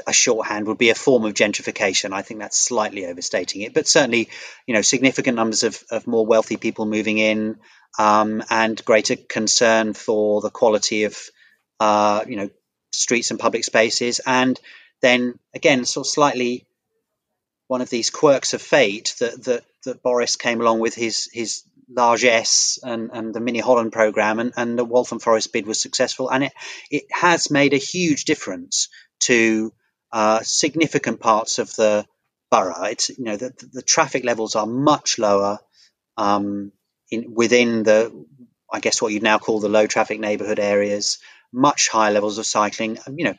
a 0.06 0.12
shorthand 0.12 0.66
would 0.66 0.78
be 0.78 0.90
a 0.90 0.94
form 0.94 1.24
of 1.24 1.34
gentrification. 1.34 2.12
I 2.12 2.22
think 2.22 2.40
that's 2.40 2.58
slightly 2.58 3.06
overstating 3.06 3.62
it, 3.62 3.74
but 3.74 3.88
certainly, 3.88 4.28
you 4.66 4.74
know, 4.74 4.82
significant 4.82 5.36
numbers 5.36 5.62
of, 5.62 5.82
of 5.90 6.06
more 6.06 6.26
wealthy 6.26 6.56
people 6.56 6.86
moving 6.86 7.18
in, 7.18 7.58
um, 7.98 8.42
and 8.50 8.84
greater 8.84 9.16
concern 9.16 9.94
for 9.94 10.40
the 10.40 10.50
quality 10.50 11.04
of, 11.04 11.18
uh, 11.80 12.24
you 12.26 12.36
know, 12.36 12.50
streets 12.92 13.30
and 13.30 13.40
public 13.40 13.64
spaces, 13.64 14.20
and 14.26 14.58
then 15.00 15.38
again, 15.54 15.84
sort 15.84 16.06
of 16.06 16.10
slightly 16.10 16.66
one 17.68 17.80
of 17.80 17.90
these 17.90 18.10
quirks 18.10 18.54
of 18.54 18.62
fate 18.62 19.14
that 19.20 19.44
that, 19.44 19.64
that 19.84 20.02
Boris 20.02 20.36
came 20.36 20.60
along 20.60 20.80
with 20.80 20.94
his 20.94 21.28
his 21.32 21.62
largesse 21.90 22.78
and, 22.82 23.10
and 23.12 23.34
the 23.34 23.40
Mini 23.40 23.60
Holland 23.60 23.92
program 23.92 24.38
and, 24.38 24.52
and 24.56 24.78
the 24.78 24.84
Waltham 24.84 25.20
Forest 25.20 25.52
bid 25.52 25.66
was 25.66 25.80
successful 25.80 26.30
and 26.30 26.44
it 26.44 26.52
it 26.90 27.04
has 27.10 27.50
made 27.50 27.72
a 27.72 27.78
huge 27.78 28.24
difference 28.24 28.88
to 29.20 29.72
uh, 30.12 30.40
significant 30.42 31.20
parts 31.20 31.58
of 31.58 31.74
the 31.76 32.06
borough. 32.50 32.84
It's 32.84 33.10
you 33.10 33.24
know 33.24 33.36
the, 33.36 33.52
the 33.72 33.82
traffic 33.82 34.24
levels 34.24 34.56
are 34.56 34.66
much 34.66 35.18
lower 35.18 35.58
um, 36.16 36.72
in 37.10 37.34
within 37.34 37.82
the 37.82 38.26
I 38.70 38.80
guess 38.80 39.00
what 39.00 39.12
you'd 39.12 39.22
now 39.22 39.38
call 39.38 39.60
the 39.60 39.68
low 39.68 39.86
traffic 39.86 40.20
neighbourhood 40.20 40.58
areas. 40.58 41.18
Much 41.52 41.88
higher 41.88 42.12
levels 42.12 42.38
of 42.38 42.46
cycling. 42.46 42.98
You 43.14 43.24
know, 43.24 43.34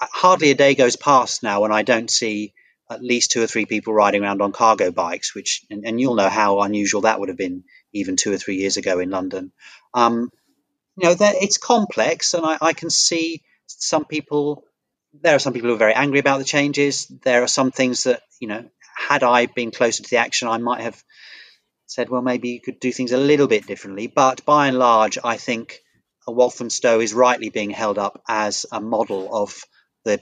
hardly 0.00 0.50
a 0.50 0.54
day 0.54 0.74
goes 0.74 0.96
past 0.96 1.42
now 1.42 1.62
when 1.62 1.72
I 1.72 1.82
don't 1.82 2.10
see 2.10 2.54
at 2.88 3.02
least 3.02 3.32
two 3.32 3.42
or 3.42 3.46
three 3.46 3.66
people 3.66 3.92
riding 3.92 4.22
around 4.22 4.40
on 4.42 4.52
cargo 4.52 4.92
bikes, 4.92 5.34
which 5.34 5.64
and, 5.70 5.84
and 5.84 6.00
you'll 6.00 6.14
know 6.14 6.28
how 6.28 6.60
unusual 6.60 7.02
that 7.02 7.18
would 7.18 7.28
have 7.28 7.38
been 7.38 7.64
even 7.92 8.16
two 8.16 8.32
or 8.32 8.38
three 8.38 8.56
years 8.56 8.76
ago 8.76 9.00
in 9.00 9.10
London. 9.10 9.52
Um, 9.92 10.30
you 10.96 11.08
know, 11.08 11.16
it's 11.18 11.58
complex, 11.58 12.34
and 12.34 12.46
I, 12.46 12.58
I 12.60 12.72
can 12.72 12.90
see 12.90 13.42
some 13.66 14.04
people. 14.04 14.64
There 15.22 15.34
are 15.34 15.40
some 15.40 15.52
people 15.52 15.68
who 15.68 15.76
are 15.76 15.78
very 15.78 15.94
angry 15.94 16.18
about 16.18 16.38
the 16.38 16.44
changes. 16.44 17.06
There 17.22 17.42
are 17.42 17.48
some 17.48 17.70
things 17.70 18.04
that 18.04 18.22
you 18.40 18.48
know, 18.48 18.64
had 18.96 19.22
I 19.22 19.46
been 19.46 19.70
closer 19.70 20.02
to 20.02 20.10
the 20.10 20.18
action, 20.18 20.48
I 20.48 20.58
might 20.58 20.82
have 20.82 21.02
said, 21.86 22.08
well, 22.08 22.22
maybe 22.22 22.50
you 22.50 22.60
could 22.60 22.80
do 22.80 22.92
things 22.92 23.12
a 23.12 23.18
little 23.18 23.46
bit 23.46 23.66
differently. 23.66 24.06
But 24.06 24.44
by 24.44 24.68
and 24.68 24.78
large, 24.78 25.18
I 25.22 25.36
think 25.36 25.80
Walthamstow 26.26 27.00
is 27.00 27.14
rightly 27.14 27.50
being 27.50 27.70
held 27.70 27.98
up 27.98 28.22
as 28.28 28.66
a 28.72 28.80
model 28.80 29.34
of 29.34 29.62
the 30.04 30.20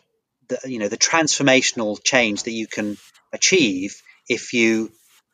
the 0.48 0.60
you 0.66 0.78
know 0.78 0.88
the 0.88 0.98
transformational 0.98 2.02
change 2.02 2.42
that 2.42 2.52
you 2.52 2.66
can 2.66 2.98
achieve 3.32 4.02
if 4.28 4.52
you 4.52 4.92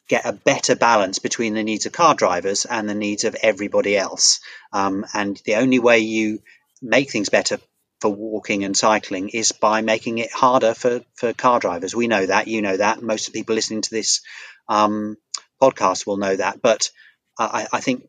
get 0.08 0.24
a 0.24 0.32
better 0.32 0.76
balance 0.76 1.18
between 1.18 1.54
the 1.54 1.62
needs 1.62 1.86
of 1.86 1.92
car 1.92 2.14
drivers 2.14 2.64
and 2.64 2.88
the 2.88 2.94
needs 2.94 3.24
of 3.24 3.36
everybody 3.42 3.96
else. 3.96 4.40
Um, 4.72 5.04
and 5.14 5.40
the 5.44 5.56
only 5.56 5.78
way 5.78 6.00
you 6.00 6.40
make 6.82 7.10
things 7.10 7.28
better 7.28 7.58
for 8.00 8.10
walking 8.10 8.64
and 8.64 8.76
cycling 8.76 9.28
is 9.28 9.52
by 9.52 9.82
making 9.82 10.18
it 10.18 10.32
harder 10.32 10.74
for, 10.74 11.02
for 11.14 11.32
car 11.32 11.60
drivers. 11.60 11.94
We 11.94 12.06
know 12.08 12.24
that, 12.26 12.48
you 12.48 12.62
know 12.62 12.76
that. 12.76 13.02
Most 13.02 13.28
of 13.28 13.34
the 13.34 13.40
people 13.40 13.54
listening 13.54 13.82
to 13.82 13.90
this 13.90 14.22
um, 14.68 15.16
podcast 15.60 16.06
will 16.06 16.16
know 16.16 16.34
that. 16.34 16.62
But 16.62 16.90
I, 17.38 17.66
I 17.72 17.80
think 17.80 18.08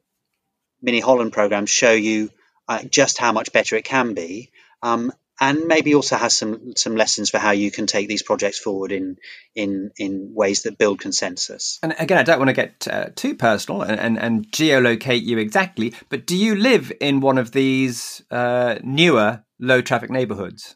Mini 0.81 0.99
Holland 0.99 1.33
programs 1.33 1.69
show 1.69 1.91
you 1.91 2.29
uh, 2.67 2.83
just 2.83 3.17
how 3.17 3.31
much 3.31 3.51
better 3.51 3.75
it 3.75 3.85
can 3.85 4.13
be. 4.13 4.51
Um, 4.81 5.11
and 5.41 5.65
maybe 5.65 5.95
also 5.95 6.15
has 6.15 6.35
some 6.35 6.75
some 6.77 6.95
lessons 6.95 7.31
for 7.31 7.39
how 7.39 7.51
you 7.51 7.71
can 7.71 7.87
take 7.87 8.07
these 8.07 8.21
projects 8.21 8.59
forward 8.59 8.91
in 8.91 9.17
in 9.55 9.91
in 9.97 10.33
ways 10.35 10.61
that 10.63 10.77
build 10.77 11.01
consensus. 11.01 11.79
And 11.81 11.95
again, 11.97 12.19
I 12.19 12.23
don't 12.23 12.37
want 12.37 12.49
to 12.49 12.53
get 12.53 12.87
uh, 12.87 13.09
too 13.15 13.35
personal 13.35 13.81
and, 13.81 13.99
and, 13.99 14.19
and 14.19 14.47
geolocate 14.51 15.23
you 15.23 15.39
exactly, 15.39 15.95
but 16.09 16.27
do 16.27 16.37
you 16.37 16.55
live 16.55 16.93
in 17.01 17.19
one 17.19 17.39
of 17.39 17.51
these 17.51 18.21
uh, 18.29 18.75
newer 18.83 19.43
low 19.59 19.81
traffic 19.81 20.11
neighbourhoods? 20.11 20.75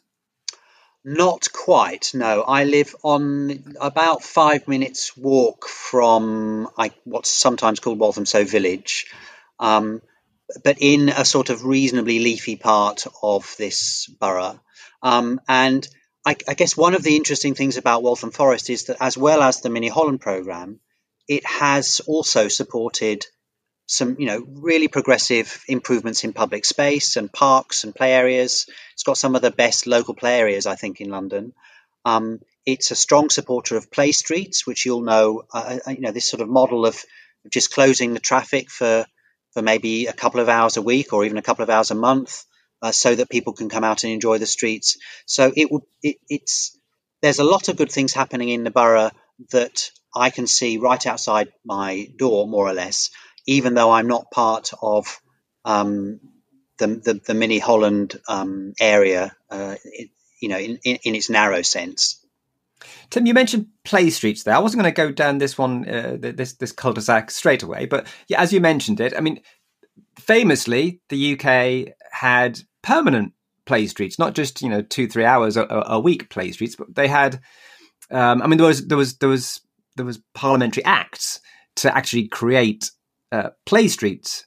Not 1.07 1.51
quite. 1.53 2.15
No, 2.15 2.41
I 2.41 2.63
live 2.63 2.95
on 3.03 3.75
about 3.79 4.23
five 4.23 4.67
minutes 4.67 5.15
walk 5.15 5.67
from 5.67 6.67
I, 6.75 6.91
what's 7.03 7.29
sometimes 7.29 7.79
called 7.79 7.99
Walthamstow 7.99 8.43
Village. 8.43 9.05
Um, 9.59 10.01
but 10.63 10.77
in 10.79 11.09
a 11.09 11.25
sort 11.25 11.49
of 11.49 11.65
reasonably 11.65 12.19
leafy 12.19 12.55
part 12.55 13.05
of 13.23 13.55
this 13.57 14.07
borough. 14.07 14.59
Um, 15.01 15.41
and 15.47 15.87
I, 16.25 16.35
I, 16.47 16.53
guess 16.53 16.77
one 16.77 16.95
of 16.95 17.03
the 17.03 17.15
interesting 17.15 17.55
things 17.55 17.77
about 17.77 18.03
Waltham 18.03 18.31
Forest 18.31 18.69
is 18.69 18.85
that, 18.85 18.97
as 18.99 19.17
well 19.17 19.41
as 19.41 19.61
the 19.61 19.69
Mini 19.69 19.87
Holland 19.87 20.21
program, 20.21 20.79
it 21.27 21.45
has 21.45 22.01
also 22.07 22.47
supported 22.47 23.25
some, 23.87 24.15
you 24.19 24.25
know, 24.25 24.43
really 24.47 24.87
progressive 24.87 25.63
improvements 25.67 26.23
in 26.23 26.33
public 26.33 26.65
space 26.65 27.17
and 27.17 27.31
parks 27.31 27.83
and 27.83 27.93
play 27.93 28.13
areas. 28.13 28.67
It's 28.93 29.03
got 29.03 29.17
some 29.17 29.35
of 29.35 29.41
the 29.41 29.51
best 29.51 29.85
local 29.85 30.15
play 30.15 30.39
areas, 30.39 30.65
I 30.65 30.75
think, 30.75 31.01
in 31.01 31.09
London. 31.09 31.53
Um, 32.03 32.39
it's 32.65 32.89
a 32.89 32.95
strong 32.95 33.29
supporter 33.29 33.77
of 33.77 33.91
play 33.91 34.11
streets, 34.11 34.65
which 34.65 34.85
you'll 34.85 35.01
know, 35.01 35.43
uh, 35.53 35.79
uh 35.85 35.91
you 35.91 36.01
know, 36.01 36.11
this 36.11 36.29
sort 36.29 36.41
of 36.41 36.49
model 36.49 36.85
of 36.85 36.99
just 37.51 37.73
closing 37.73 38.13
the 38.13 38.19
traffic 38.19 38.71
for 38.71 39.05
for 39.55 39.63
maybe 39.63 40.05
a 40.05 40.13
couple 40.13 40.41
of 40.41 40.49
hours 40.49 40.77
a 40.77 40.81
week 40.83 41.13
or 41.13 41.25
even 41.25 41.37
a 41.37 41.41
couple 41.41 41.63
of 41.63 41.69
hours 41.71 41.89
a 41.89 41.95
month, 41.95 42.43
uh, 42.81 42.91
so 42.91 43.15
that 43.15 43.29
people 43.29 43.53
can 43.53 43.69
come 43.69 43.85
out 43.85 44.03
and 44.03 44.13
enjoy 44.13 44.37
the 44.37 44.45
streets. 44.45 44.97
So 45.25 45.51
it 45.55 45.71
would 45.71 45.83
it, 46.03 46.17
it's 46.29 46.77
there's 47.21 47.39
a 47.39 47.43
lot 47.43 47.69
of 47.69 47.77
good 47.77 47.91
things 47.91 48.13
happening 48.13 48.49
in 48.49 48.65
the 48.65 48.69
borough 48.69 49.11
that 49.51 49.89
I 50.13 50.29
can 50.29 50.45
see 50.45 50.77
right 50.77 51.05
outside 51.07 51.53
my 51.65 52.07
door, 52.17 52.47
more 52.47 52.67
or 52.67 52.73
less, 52.73 53.11
even 53.47 53.73
though 53.73 53.91
I'm 53.91 54.07
not 54.07 54.29
part 54.29 54.71
of 54.81 55.19
um, 55.63 56.19
the, 56.77 56.87
the, 56.87 57.13
the 57.25 57.33
mini 57.33 57.59
Holland 57.59 58.19
um, 58.27 58.73
area, 58.79 59.35
uh, 59.49 59.75
it, 59.83 60.09
you 60.41 60.49
know, 60.49 60.57
in, 60.57 60.79
in, 60.83 60.99
in, 61.03 61.15
its 61.15 61.29
narrow 61.29 61.61
sense. 61.61 62.24
Tim, 63.09 63.25
you 63.25 63.33
mentioned 63.33 63.67
play 63.83 64.09
streets 64.09 64.43
there. 64.43 64.55
I 64.55 64.59
wasn't 64.59 64.83
going 64.83 64.93
to 64.93 65.01
go 65.01 65.11
down 65.11 65.37
this 65.37 65.57
one, 65.57 65.87
uh, 65.87 66.17
this 66.19 66.53
this 66.53 66.71
cul-de-sac 66.71 67.31
straight 67.31 67.63
away, 67.63 67.85
but 67.85 68.07
yeah, 68.27 68.41
as 68.41 68.51
you 68.51 68.59
mentioned 68.59 68.99
it, 68.99 69.13
I 69.15 69.21
mean, 69.21 69.41
famously, 70.19 71.01
the 71.09 71.33
UK 71.33 71.93
had 72.11 72.59
permanent 72.81 73.33
play 73.65 73.87
streets, 73.87 74.19
not 74.19 74.35
just 74.35 74.61
you 74.61 74.69
know 74.69 74.81
two 74.81 75.07
three 75.07 75.25
hours 75.25 75.57
a, 75.57 75.65
a 75.69 75.99
week 75.99 76.29
play 76.29 76.51
streets, 76.51 76.75
but 76.75 76.93
they 76.95 77.07
had. 77.07 77.39
Um, 78.11 78.41
I 78.41 78.47
mean, 78.47 78.57
there 78.57 78.67
was 78.67 78.87
there 78.87 78.97
was 78.97 79.17
there 79.17 79.29
was 79.29 79.61
there 79.95 80.05
was 80.05 80.19
parliamentary 80.33 80.85
acts 80.85 81.39
to 81.77 81.95
actually 81.95 82.27
create 82.27 82.91
uh, 83.31 83.49
play 83.65 83.87
streets 83.87 84.45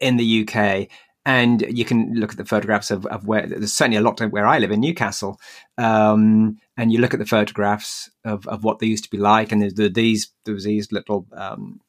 in 0.00 0.16
the 0.16 0.42
UK, 0.46 0.88
and 1.26 1.64
you 1.68 1.84
can 1.84 2.14
look 2.14 2.32
at 2.32 2.38
the 2.38 2.44
photographs 2.44 2.90
of, 2.90 3.04
of 3.06 3.26
where 3.26 3.46
there's 3.46 3.72
certainly 3.72 3.98
a 3.98 4.00
lot 4.00 4.20
where 4.20 4.46
I 4.46 4.58
live 4.58 4.70
in 4.70 4.80
Newcastle, 4.80 5.38
um, 5.76 6.58
and 6.76 6.92
you 6.92 6.98
look 6.98 7.12
at 7.12 7.20
the 7.20 7.26
photographs 7.26 8.10
of, 8.24 8.46
of 8.46 8.64
what 8.64 8.78
they 8.78 8.86
used 8.86 9.04
to 9.04 9.10
be 9.10 9.18
like, 9.18 9.52
and 9.52 9.60
there's 9.60 9.74
the, 9.74 9.88
these 9.88 10.32
there 10.44 10.54
was 10.54 10.64
these 10.64 10.90
little 10.92 11.26
um, 11.32 11.80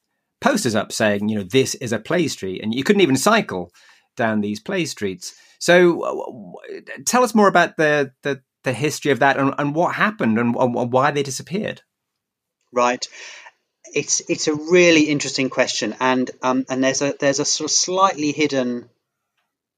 posters 0.41 0.75
up 0.75 0.91
saying, 0.91 1.29
you 1.29 1.37
know, 1.37 1.43
this 1.43 1.75
is 1.75 1.93
a 1.93 1.99
play 1.99 2.27
street, 2.27 2.61
and 2.61 2.75
you 2.75 2.83
couldn't 2.83 3.01
even 3.01 3.15
cycle 3.15 3.71
down 4.17 4.41
these 4.41 4.59
play 4.59 4.85
streets. 4.85 5.33
So, 5.59 6.55
tell 7.05 7.23
us 7.23 7.35
more 7.35 7.47
about 7.47 7.77
the 7.77 8.11
the, 8.23 8.41
the 8.63 8.73
history 8.73 9.11
of 9.11 9.19
that 9.19 9.37
and, 9.37 9.53
and 9.57 9.73
what 9.73 9.95
happened 9.95 10.39
and, 10.39 10.55
and 10.55 10.91
why 10.91 11.11
they 11.11 11.23
disappeared. 11.23 11.81
Right 12.73 13.07
it's 13.93 14.21
it's 14.29 14.47
a 14.47 14.55
really 14.55 15.03
interesting 15.03 15.49
question, 15.49 15.95
and 15.99 16.31
um, 16.41 16.65
and 16.69 16.83
there's 16.83 17.01
a 17.01 17.13
there's 17.19 17.39
a 17.39 17.45
sort 17.45 17.69
of 17.69 17.75
slightly 17.75 18.31
hidden 18.31 18.89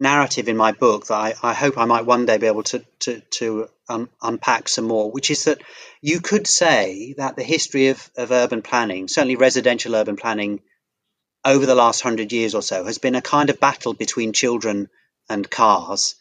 narrative 0.04 0.50
in 0.50 0.58
my 0.58 0.72
book 0.72 1.08
that 1.08 1.16
I, 1.16 1.34
I 1.42 1.54
hope 1.54 1.78
I 1.78 1.86
might 1.86 2.06
one 2.06 2.28
day 2.28 2.38
be 2.38 2.46
able 2.46 2.64
to 2.64 2.86
to, 3.00 3.22
to 3.40 3.68
um, 3.90 4.10
unpack 4.22 4.70
some 4.70 4.86
more, 4.86 5.10
which 5.10 5.32
is 5.32 5.46
that 5.46 5.64
you 6.02 6.20
could 6.20 6.46
say 6.46 7.16
that 7.18 7.36
the 7.36 7.44
history 7.44 7.88
of, 7.88 8.12
of 8.16 8.32
urban 8.32 8.62
planning, 8.62 9.08
certainly 9.08 9.38
residential 9.38 9.96
urban 9.96 10.16
planning, 10.16 10.62
over 11.44 11.66
the 11.66 11.76
last 11.76 12.02
hundred 12.02 12.32
years 12.32 12.54
or 12.54 12.62
so, 12.62 12.86
has 12.86 13.00
been 13.00 13.16
a 13.16 13.22
kind 13.22 13.50
of 13.50 13.60
battle 13.60 13.94
between 13.94 14.34
children 14.34 14.90
and 15.30 15.50
cars, 15.50 16.16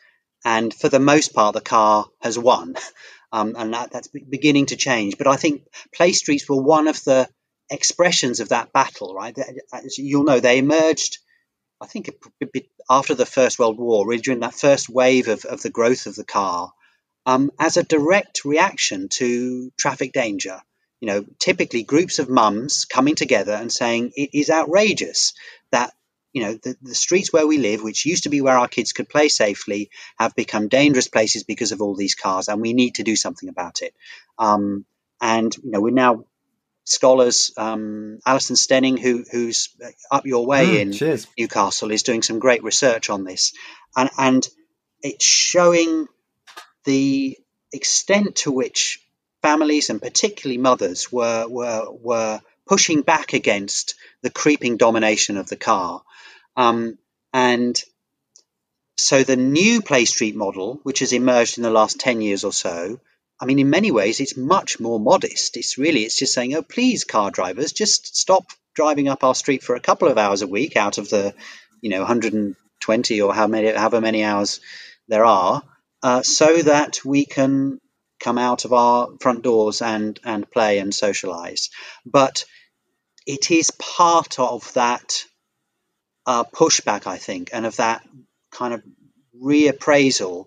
and 0.45 0.73
for 0.73 0.89
the 0.89 1.01
most 1.01 1.35
part, 1.35 1.55
the 1.55 1.61
car 1.61 2.07
has 2.23 2.39
won, 2.39 2.75
um, 3.33 3.55
and 3.59 3.75
that, 3.75 3.91
that's 3.91 4.09
beginning 4.09 4.67
to 4.67 4.77
change. 4.77 5.19
But 5.19 5.27
I 5.27 5.37
think 5.37 5.65
play 5.95 6.13
streets 6.13 6.49
were 6.49 6.63
one 6.63 6.89
of 6.89 7.03
the 7.05 7.29
expressions 7.71 8.41
of 8.41 8.51
that 8.51 8.73
battle, 8.73 9.15
right? 9.15 9.37
As 9.73 9.99
you'll 9.99 10.25
know, 10.25 10.41
they 10.41 10.59
emerged 10.59 11.19
I 11.83 11.87
think 11.87 12.11
after 12.89 13.15
the 13.15 13.27
First 13.27 13.59
World 13.59 13.79
War, 13.79 14.07
really 14.07 14.23
during 14.23 14.41
that 14.41 14.55
first 14.55 14.89
wave 14.89 15.29
of, 15.29 15.45
of 15.45 15.63
the 15.63 15.71
growth 15.71 16.07
of 16.07 16.15
the 16.15 16.25
car, 16.25 16.73
um, 17.27 17.51
as 17.59 17.77
a 17.77 17.83
direct 17.83 18.45
reaction 18.45 19.09
to 19.11 19.73
traffic 19.77 20.13
danger. 20.13 20.61
You 21.01 21.09
know, 21.09 21.25
typically 21.39 21.83
groups 21.83 22.21
of 22.21 22.29
mums 22.29 22.85
coming 22.85 23.17
together 23.17 23.53
and 23.53 23.73
saying 23.73 24.13
it 24.15 24.31
is 24.35 24.51
outrageous 24.51 25.33
that 25.73 25.93
you 26.33 26.45
know 26.45 26.55
the, 26.55 26.77
the 26.81 26.95
streets 26.95 27.33
where 27.33 27.47
we 27.47 27.59
live, 27.59 27.83
which 27.83 28.07
used 28.07 28.23
to 28.23 28.29
be 28.29 28.41
where 28.41 28.57
our 28.57 28.69
kids 28.69 28.93
could 28.93 29.09
play 29.09 29.29
safely, 29.29 29.91
have 30.19 30.35
become 30.37 30.69
dangerous 30.69 31.09
places 31.09 31.43
because 31.43 31.73
of 31.73 31.83
all 31.83 31.97
these 31.97 32.15
cars, 32.15 32.49
and 32.49 32.61
we 32.61 32.73
need 32.73 32.97
to 32.97 33.03
do 33.03 33.17
something 33.17 33.49
about 33.49 33.83
it. 33.83 33.95
Um, 34.39 34.85
and 35.21 35.55
you 35.57 35.71
know, 35.73 35.81
we're 35.81 35.91
now 35.91 36.25
scholars, 36.85 37.53
um, 37.57 38.19
Alison 38.27 38.57
Stenning, 38.57 38.99
who, 38.99 39.25
who's 39.31 39.71
up 40.11 40.27
your 40.27 40.47
way 40.47 40.67
mm, 40.67 40.81
in 40.81 40.93
cheers. 40.93 41.27
Newcastle, 41.39 41.91
is 41.91 42.03
doing 42.03 42.23
some 42.23 42.39
great 42.39 42.63
research 42.63 43.11
on 43.11 43.25
this, 43.25 43.53
and 43.97 44.11
and 44.19 44.49
it's 45.01 45.25
showing 45.25 46.07
the 46.85 47.39
extent 47.73 48.37
to 48.37 48.51
which 48.51 49.01
families 49.43 49.91
and 49.91 50.01
particularly 50.01 50.59
mothers 50.59 51.11
were 51.11 51.47
were 51.49 51.87
were 51.91 52.41
pushing 52.67 53.03
back 53.03 53.33
against 53.33 53.95
the 54.23 54.31
creeping 54.31 54.77
domination 54.77 55.37
of 55.37 55.49
the 55.49 55.57
car, 55.57 56.03
um, 56.57 56.99
and 57.33 57.83
so 58.97 59.23
the 59.23 59.37
new 59.37 59.83
Play 59.83 60.05
Street 60.05 60.37
model, 60.37 60.81
which 60.83 61.01
has 61.01 61.13
emerged 61.13 61.59
in 61.59 61.63
the 61.63 61.71
last 61.71 61.99
ten 61.99 62.21
years 62.21 62.45
or 62.45 62.53
so, 62.53 63.01
I 63.43 63.45
mean, 63.45 63.59
in 63.59 63.71
many 63.71 63.91
ways, 63.91 64.21
it's 64.21 64.37
much 64.37 64.79
more 64.79 65.01
modest. 65.01 65.57
It's 65.57 65.77
really, 65.77 66.05
it's 66.05 66.17
just 66.17 66.33
saying, 66.33 66.55
oh, 66.55 66.63
please, 66.63 67.03
car 67.03 67.33
drivers, 67.33 67.73
just 67.73 68.17
stop 68.17 68.45
driving 68.73 69.09
up 69.09 69.25
our 69.25 69.35
street 69.35 69.65
for 69.65 69.75
a 69.75 69.81
couple 69.81 70.07
of 70.07 70.17
hours 70.17 70.43
a 70.43 70.47
week 70.47 70.77
out 70.77 70.97
of 70.99 71.11
the, 71.11 71.35
you 71.81 71.91
know, 71.91 71.99
120 71.99 73.21
or 73.21 73.35
how 73.35 73.49
many, 73.49 73.73
however 73.73 74.01
many 74.01 74.23
hours 74.23 74.61
there 75.09 75.25
are, 75.25 75.61
uh, 76.05 76.23
so 76.23 76.63
that 76.63 77.05
we 77.05 77.27
can 77.27 77.81
come 78.21 78.39
out 78.39 78.65
of 78.65 78.73
our 78.73 79.09
front 79.21 79.43
doors 79.43 79.83
and 79.83 80.21
and 80.25 80.49
play 80.49 80.79
and 80.79 80.95
socialize. 80.95 81.71
But 82.07 82.45
it 83.27 83.51
is 83.51 83.73
part 83.73 84.39
of 84.39 84.73
that 84.75 85.25
uh, 86.27 86.45
pushback, 86.45 87.09
I 87.09 87.19
think, 87.19 87.51
and 87.53 87.67
of 87.67 87.75
that 87.79 88.07
kind 88.53 88.73
of 88.73 88.85
reappraisal 89.37 90.47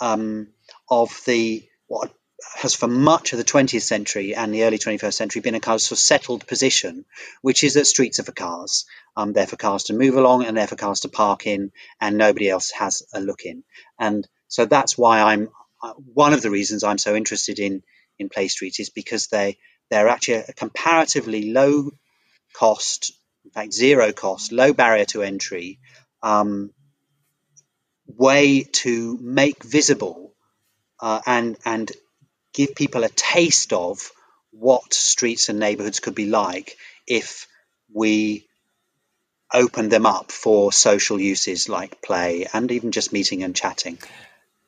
um, 0.00 0.48
of 0.90 1.20
the 1.24 1.62
what 1.86 2.12
has 2.56 2.74
for 2.74 2.88
much 2.88 3.32
of 3.32 3.38
the 3.38 3.44
20th 3.44 3.82
century 3.82 4.34
and 4.34 4.52
the 4.52 4.64
early 4.64 4.78
21st 4.78 5.14
century 5.14 5.42
been 5.42 5.54
a 5.54 5.60
kind 5.60 5.76
of, 5.76 5.80
sort 5.80 5.98
of 5.98 6.02
settled 6.02 6.46
position, 6.46 7.04
which 7.40 7.64
is 7.64 7.74
that 7.74 7.86
streets 7.86 8.20
are 8.20 8.24
for 8.24 8.32
cars. 8.32 8.84
Um, 9.16 9.32
they're 9.32 9.46
for 9.46 9.56
cars 9.56 9.84
to 9.84 9.94
move 9.94 10.16
along 10.16 10.44
and 10.44 10.56
they're 10.56 10.66
for 10.66 10.76
cars 10.76 11.00
to 11.00 11.08
park 11.08 11.46
in, 11.46 11.72
and 12.00 12.16
nobody 12.16 12.48
else 12.48 12.70
has 12.70 13.02
a 13.12 13.20
look 13.20 13.44
in. 13.44 13.64
And 13.98 14.26
so 14.48 14.64
that's 14.64 14.96
why 14.96 15.20
I'm 15.20 15.50
uh, 15.82 15.94
one 16.14 16.32
of 16.32 16.42
the 16.42 16.50
reasons 16.50 16.84
I'm 16.84 16.98
so 16.98 17.14
interested 17.14 17.58
in 17.58 17.82
in 18.18 18.28
Play 18.28 18.48
streets 18.48 18.78
is 18.80 18.90
because 18.90 19.28
they 19.28 19.58
they're 19.90 20.08
actually 20.08 20.44
a 20.48 20.52
comparatively 20.52 21.52
low 21.52 21.90
cost, 22.54 23.12
in 23.44 23.50
fact 23.50 23.72
zero 23.72 24.12
cost, 24.12 24.52
low 24.52 24.72
barrier 24.72 25.04
to 25.06 25.22
entry 25.22 25.80
um, 26.22 26.70
way 28.06 28.62
to 28.62 29.18
make 29.20 29.62
visible 29.64 30.34
uh, 31.00 31.20
and 31.26 31.56
and 31.64 31.92
give 32.52 32.74
people 32.74 33.04
a 33.04 33.08
taste 33.08 33.72
of 33.72 34.10
what 34.50 34.92
streets 34.92 35.48
and 35.48 35.58
neighborhoods 35.58 36.00
could 36.00 36.14
be 36.14 36.26
like 36.26 36.76
if 37.06 37.46
we 37.92 38.46
opened 39.52 39.90
them 39.90 40.06
up 40.06 40.32
for 40.32 40.72
social 40.72 41.20
uses 41.20 41.68
like 41.68 42.02
play 42.02 42.46
and 42.52 42.70
even 42.70 42.92
just 42.92 43.12
meeting 43.12 43.42
and 43.42 43.54
chatting. 43.54 43.98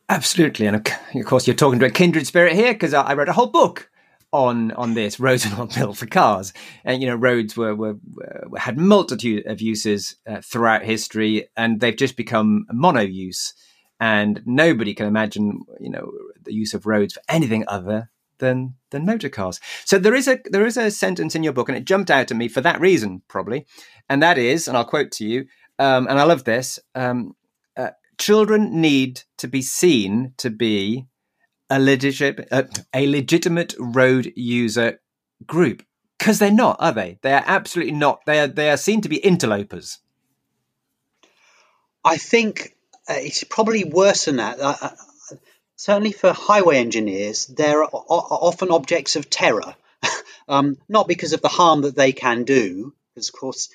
Absolutely, 0.08 0.66
and 0.66 0.76
of 0.76 1.24
course, 1.24 1.46
you're 1.46 1.56
talking 1.56 1.80
to 1.80 1.86
a 1.86 1.90
kindred 1.90 2.26
spirit 2.26 2.52
here 2.52 2.74
because 2.74 2.92
I 2.92 3.14
wrote 3.14 3.30
a 3.30 3.32
whole 3.32 3.46
book 3.46 3.90
on 4.32 4.72
on 4.72 4.92
this. 4.92 5.18
Roads 5.18 5.46
are 5.46 5.56
not 5.56 5.74
built 5.74 5.96
for 5.96 6.06
cars, 6.06 6.52
and 6.84 7.00
you 7.00 7.08
know, 7.08 7.14
roads 7.14 7.56
were 7.56 7.74
were, 7.74 7.96
were 8.46 8.58
had 8.58 8.76
multitude 8.76 9.46
of 9.46 9.62
uses 9.62 10.16
uh, 10.28 10.42
throughout 10.42 10.82
history, 10.82 11.48
and 11.56 11.80
they've 11.80 11.96
just 11.96 12.16
become 12.16 12.66
mono 12.70 13.00
use. 13.00 13.54
And 14.00 14.42
nobody 14.44 14.92
can 14.92 15.06
imagine, 15.06 15.60
you 15.80 15.88
know, 15.88 16.12
the 16.44 16.54
use 16.54 16.74
of 16.74 16.86
roads 16.86 17.14
for 17.14 17.22
anything 17.28 17.64
other 17.68 18.10
than 18.38 18.74
than 18.90 19.04
motor 19.04 19.28
cars. 19.28 19.60
So 19.84 19.98
there 19.98 20.14
is 20.14 20.28
a 20.28 20.38
there 20.46 20.66
is 20.66 20.76
a 20.76 20.90
sentence 20.90 21.34
in 21.34 21.42
your 21.42 21.52
book, 21.52 21.68
and 21.68 21.78
it 21.78 21.84
jumped 21.84 22.10
out 22.10 22.30
at 22.30 22.36
me 22.36 22.48
for 22.48 22.60
that 22.60 22.80
reason, 22.80 23.22
probably, 23.28 23.66
and 24.08 24.22
that 24.22 24.38
is, 24.38 24.68
and 24.68 24.76
I'll 24.76 24.84
quote 24.84 25.12
to 25.12 25.26
you, 25.26 25.46
um, 25.78 26.06
and 26.08 26.18
I 26.18 26.24
love 26.24 26.44
this. 26.44 26.78
Um, 26.94 27.34
children 28.18 28.80
need 28.80 29.22
to 29.38 29.48
be 29.48 29.62
seen 29.62 30.34
to 30.38 30.50
be 30.50 31.06
a 31.70 31.78
legitimate, 31.78 32.48
uh, 32.50 32.64
a 32.92 33.06
legitimate 33.06 33.74
road 33.78 34.32
user 34.36 35.00
group 35.46 35.82
because 36.18 36.38
they're 36.38 36.50
not, 36.50 36.76
are 36.80 36.92
they? 36.92 37.18
They 37.22 37.32
are 37.32 37.44
absolutely 37.46 37.94
not. 37.94 38.20
They 38.26 38.40
are 38.40 38.46
they 38.46 38.70
are 38.70 38.76
seen 38.76 39.00
to 39.02 39.08
be 39.08 39.16
interlopers. 39.16 39.98
I 42.04 42.16
think 42.18 42.76
uh, 43.08 43.14
it's 43.16 43.44
probably 43.44 43.84
worse 43.84 44.26
than 44.26 44.36
that. 44.36 44.60
Uh, 44.60 44.76
uh 44.80 44.90
certainly 45.76 46.12
for 46.12 46.32
highway 46.32 46.78
engineers, 46.78 47.46
they're 47.46 47.84
o- 47.84 47.88
often 47.90 48.70
objects 48.70 49.16
of 49.16 49.30
terror, 49.30 49.74
um, 50.48 50.76
not 50.88 51.08
because 51.08 51.32
of 51.32 51.42
the 51.42 51.48
harm 51.48 51.82
that 51.82 51.96
they 51.96 52.12
can 52.12 52.44
do, 52.44 52.94
because 53.14 53.28
of 53.28 53.34
course 53.34 53.68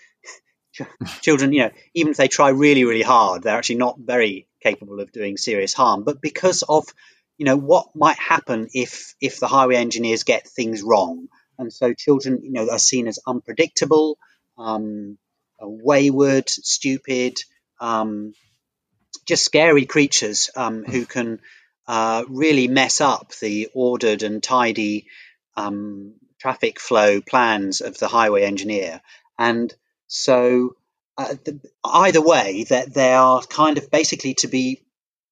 children, 1.21 1.53
you 1.53 1.61
know, 1.61 1.71
even 1.93 2.11
if 2.11 2.17
they 2.17 2.27
try 2.27 2.49
really, 2.49 2.85
really 2.85 3.01
hard, 3.01 3.43
they're 3.43 3.57
actually 3.57 3.77
not 3.77 3.99
very 3.99 4.47
capable 4.61 4.99
of 4.99 5.11
doing 5.11 5.37
serious 5.37 5.73
harm. 5.73 6.03
But 6.03 6.21
because 6.21 6.63
of, 6.67 6.85
you 7.37 7.45
know, 7.45 7.57
what 7.57 7.95
might 7.95 8.17
happen 8.17 8.69
if 8.73 9.15
if 9.21 9.39
the 9.39 9.47
highway 9.47 9.75
engineers 9.75 10.23
get 10.23 10.47
things 10.47 10.81
wrong, 10.83 11.27
and 11.57 11.71
so 11.71 11.93
children, 11.93 12.41
you 12.43 12.51
know, 12.51 12.69
are 12.69 12.79
seen 12.79 13.07
as 13.07 13.19
unpredictable, 13.25 14.17
um, 14.57 15.17
wayward, 15.59 16.49
stupid, 16.49 17.37
um, 17.79 18.33
just 19.25 19.43
scary 19.43 19.85
creatures 19.85 20.49
um, 20.55 20.83
who 20.83 21.05
can 21.05 21.39
uh, 21.89 22.23
really 22.29 22.67
mess 22.67 23.01
up 23.01 23.33
the 23.41 23.67
ordered 23.73 24.21
and 24.21 24.43
tidy 24.43 25.07
um, 25.57 26.13
traffic 26.37 26.79
flow 26.79 27.19
plans 27.19 27.81
of 27.81 27.97
the 27.97 28.07
highway 28.07 28.43
engineer. 28.43 29.01
And 29.39 29.73
so 30.05 30.75
uh, 31.17 31.33
the, 31.43 31.59
either 31.83 32.21
way, 32.21 32.65
that 32.69 32.93
they 32.93 33.11
are 33.13 33.41
kind 33.41 33.79
of 33.79 33.89
basically 33.89 34.35
to 34.35 34.47
be 34.47 34.83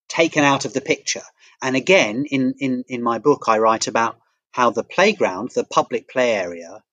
taken 0.09 0.43
out 0.43 0.65
of 0.65 0.73
the 0.73 0.81
picture. 0.81 1.21
And 1.61 1.75
again, 1.75 2.25
in, 2.25 2.55
in, 2.57 2.83
in 2.87 3.03
my 3.03 3.19
book, 3.19 3.43
I 3.47 3.59
write 3.59 3.87
about 3.87 4.19
how 4.49 4.71
the 4.71 4.83
playground, 4.83 5.51
the 5.51 5.63
public 5.63 6.09
play 6.09 6.31
area, 6.31 6.83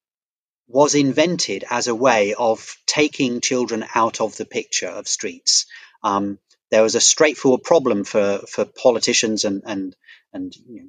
was 0.68 0.94
invented 0.94 1.64
as 1.70 1.86
a 1.86 1.94
way 1.94 2.34
of 2.34 2.76
taking 2.84 3.40
children 3.40 3.86
out 3.94 4.20
of 4.20 4.36
the 4.36 4.44
picture 4.44 4.88
of 4.88 5.08
streets. 5.08 5.64
Um, 6.02 6.38
there 6.74 6.82
was 6.82 6.96
a 6.96 7.00
straightforward 7.00 7.62
problem 7.62 8.02
for, 8.02 8.38
for 8.48 8.64
politicians 8.64 9.44
and 9.44 9.62
and 9.64 9.94
and 10.32 10.56
you 10.66 10.88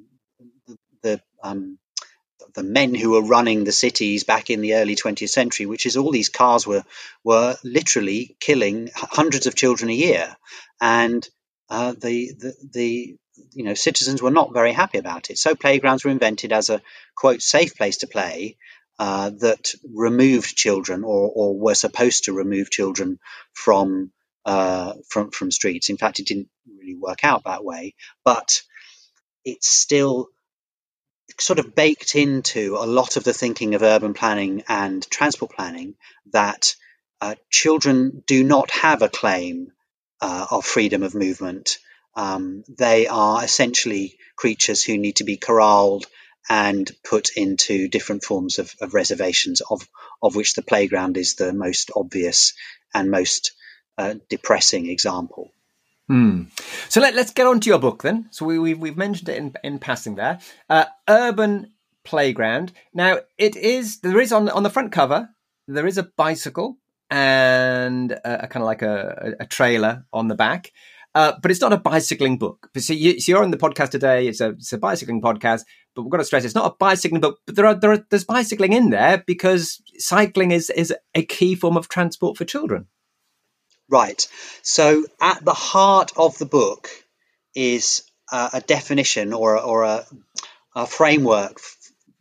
know, 0.66 0.74
the, 1.02 1.20
um, 1.44 1.78
the 2.54 2.64
men 2.64 2.92
who 2.92 3.10
were 3.12 3.22
running 3.22 3.62
the 3.62 3.70
cities 3.70 4.24
back 4.24 4.50
in 4.50 4.60
the 4.60 4.74
early 4.74 4.96
20th 4.96 5.28
century, 5.28 5.64
which 5.66 5.86
is 5.86 5.96
all 5.96 6.10
these 6.10 6.28
cars 6.28 6.66
were 6.66 6.82
were 7.22 7.56
literally 7.62 8.36
killing 8.40 8.90
hundreds 8.96 9.46
of 9.46 9.54
children 9.54 9.88
a 9.88 9.94
year, 9.94 10.36
and 10.80 11.28
uh, 11.70 11.92
the, 11.92 12.32
the 12.36 12.54
the 12.72 13.16
you 13.52 13.62
know 13.62 13.74
citizens 13.74 14.20
were 14.20 14.32
not 14.32 14.52
very 14.52 14.72
happy 14.72 14.98
about 14.98 15.30
it. 15.30 15.38
So 15.38 15.54
playgrounds 15.54 16.04
were 16.04 16.10
invented 16.10 16.52
as 16.52 16.68
a 16.68 16.82
quote 17.14 17.42
safe 17.42 17.76
place 17.76 17.98
to 17.98 18.08
play 18.08 18.56
uh, 18.98 19.30
that 19.38 19.72
removed 19.94 20.56
children 20.56 21.04
or, 21.04 21.30
or 21.32 21.56
were 21.56 21.76
supposed 21.76 22.24
to 22.24 22.32
remove 22.32 22.72
children 22.72 23.20
from 23.52 24.10
uh, 24.46 24.94
from 25.08 25.30
from 25.32 25.50
streets. 25.50 25.90
In 25.90 25.96
fact, 25.96 26.20
it 26.20 26.26
didn't 26.26 26.48
really 26.78 26.94
work 26.94 27.24
out 27.24 27.44
that 27.44 27.64
way, 27.64 27.94
but 28.24 28.62
it's 29.44 29.68
still 29.68 30.28
sort 31.38 31.58
of 31.58 31.74
baked 31.74 32.14
into 32.14 32.76
a 32.78 32.86
lot 32.86 33.16
of 33.16 33.24
the 33.24 33.34
thinking 33.34 33.74
of 33.74 33.82
urban 33.82 34.14
planning 34.14 34.62
and 34.68 35.08
transport 35.10 35.52
planning 35.52 35.96
that 36.32 36.74
uh, 37.20 37.34
children 37.50 38.22
do 38.26 38.44
not 38.44 38.70
have 38.70 39.02
a 39.02 39.08
claim 39.08 39.72
uh, 40.20 40.46
of 40.50 40.64
freedom 40.64 41.02
of 41.02 41.14
movement. 41.14 41.78
Um, 42.14 42.62
they 42.68 43.08
are 43.08 43.44
essentially 43.44 44.16
creatures 44.36 44.82
who 44.84 44.96
need 44.96 45.16
to 45.16 45.24
be 45.24 45.36
corralled 45.36 46.06
and 46.48 46.88
put 47.02 47.30
into 47.36 47.88
different 47.88 48.22
forms 48.22 48.58
of, 48.58 48.72
of 48.80 48.94
reservations, 48.94 49.60
of, 49.60 49.86
of 50.22 50.36
which 50.36 50.54
the 50.54 50.62
playground 50.62 51.16
is 51.16 51.34
the 51.34 51.52
most 51.52 51.90
obvious 51.96 52.54
and 52.94 53.10
most 53.10 53.52
uh, 53.98 54.14
depressing 54.28 54.88
example. 54.88 55.52
Hmm. 56.08 56.44
So 56.88 57.00
let, 57.00 57.16
us 57.16 57.32
get 57.32 57.46
on 57.46 57.60
to 57.60 57.68
your 57.68 57.80
book 57.80 58.02
then. 58.02 58.28
So 58.30 58.46
we, 58.46 58.58
we've, 58.58 58.78
we've 58.78 58.96
mentioned 58.96 59.28
it 59.28 59.38
in, 59.38 59.54
in 59.64 59.78
passing 59.78 60.14
there. 60.14 60.38
Uh, 60.70 60.84
Urban 61.08 61.72
Playground. 62.04 62.72
Now 62.94 63.18
it 63.36 63.56
is 63.56 63.98
there 63.98 64.20
is 64.20 64.32
on 64.32 64.48
on 64.48 64.62
the 64.62 64.70
front 64.70 64.92
cover 64.92 65.28
there 65.68 65.86
is 65.86 65.98
a 65.98 66.04
bicycle 66.04 66.78
and 67.10 68.12
a, 68.12 68.44
a 68.44 68.46
kind 68.48 68.62
of 68.62 68.66
like 68.66 68.82
a, 68.82 69.34
a, 69.40 69.46
trailer 69.46 70.04
on 70.12 70.28
the 70.28 70.34
back. 70.34 70.72
Uh, 71.14 71.32
but 71.40 71.50
it's 71.50 71.60
not 71.60 71.72
a 71.72 71.78
bicycling 71.78 72.36
book. 72.36 72.68
So, 72.76 72.92
you, 72.92 73.18
so 73.20 73.32
you're 73.32 73.42
on 73.42 73.50
the 73.50 73.56
podcast 73.56 73.90
today. 73.90 74.28
It's 74.28 74.40
a, 74.40 74.50
it's 74.50 74.72
a 74.72 74.78
bicycling 74.78 75.22
podcast, 75.22 75.62
but 75.94 76.02
we've 76.02 76.10
got 76.10 76.18
to 76.18 76.24
stress 76.24 76.44
it's 76.44 76.54
not 76.54 76.70
a 76.70 76.76
bicycling 76.78 77.22
book. 77.22 77.38
But 77.46 77.56
there 77.56 77.66
are, 77.66 77.74
there 77.74 77.92
are 77.92 78.04
there's 78.10 78.24
bicycling 78.24 78.74
in 78.74 78.90
there 78.90 79.24
because 79.26 79.80
cycling 79.96 80.50
is 80.50 80.68
is 80.70 80.94
a 81.14 81.24
key 81.24 81.54
form 81.54 81.76
of 81.76 81.88
transport 81.88 82.36
for 82.36 82.44
children. 82.44 82.86
Right. 83.88 84.26
So 84.62 85.04
at 85.20 85.44
the 85.44 85.54
heart 85.54 86.12
of 86.16 86.38
the 86.38 86.46
book 86.46 86.88
is 87.54 88.02
a 88.32 88.60
definition 88.60 89.32
or, 89.32 89.60
or 89.60 89.84
a, 89.84 90.04
a 90.74 90.86
framework. 90.86 91.60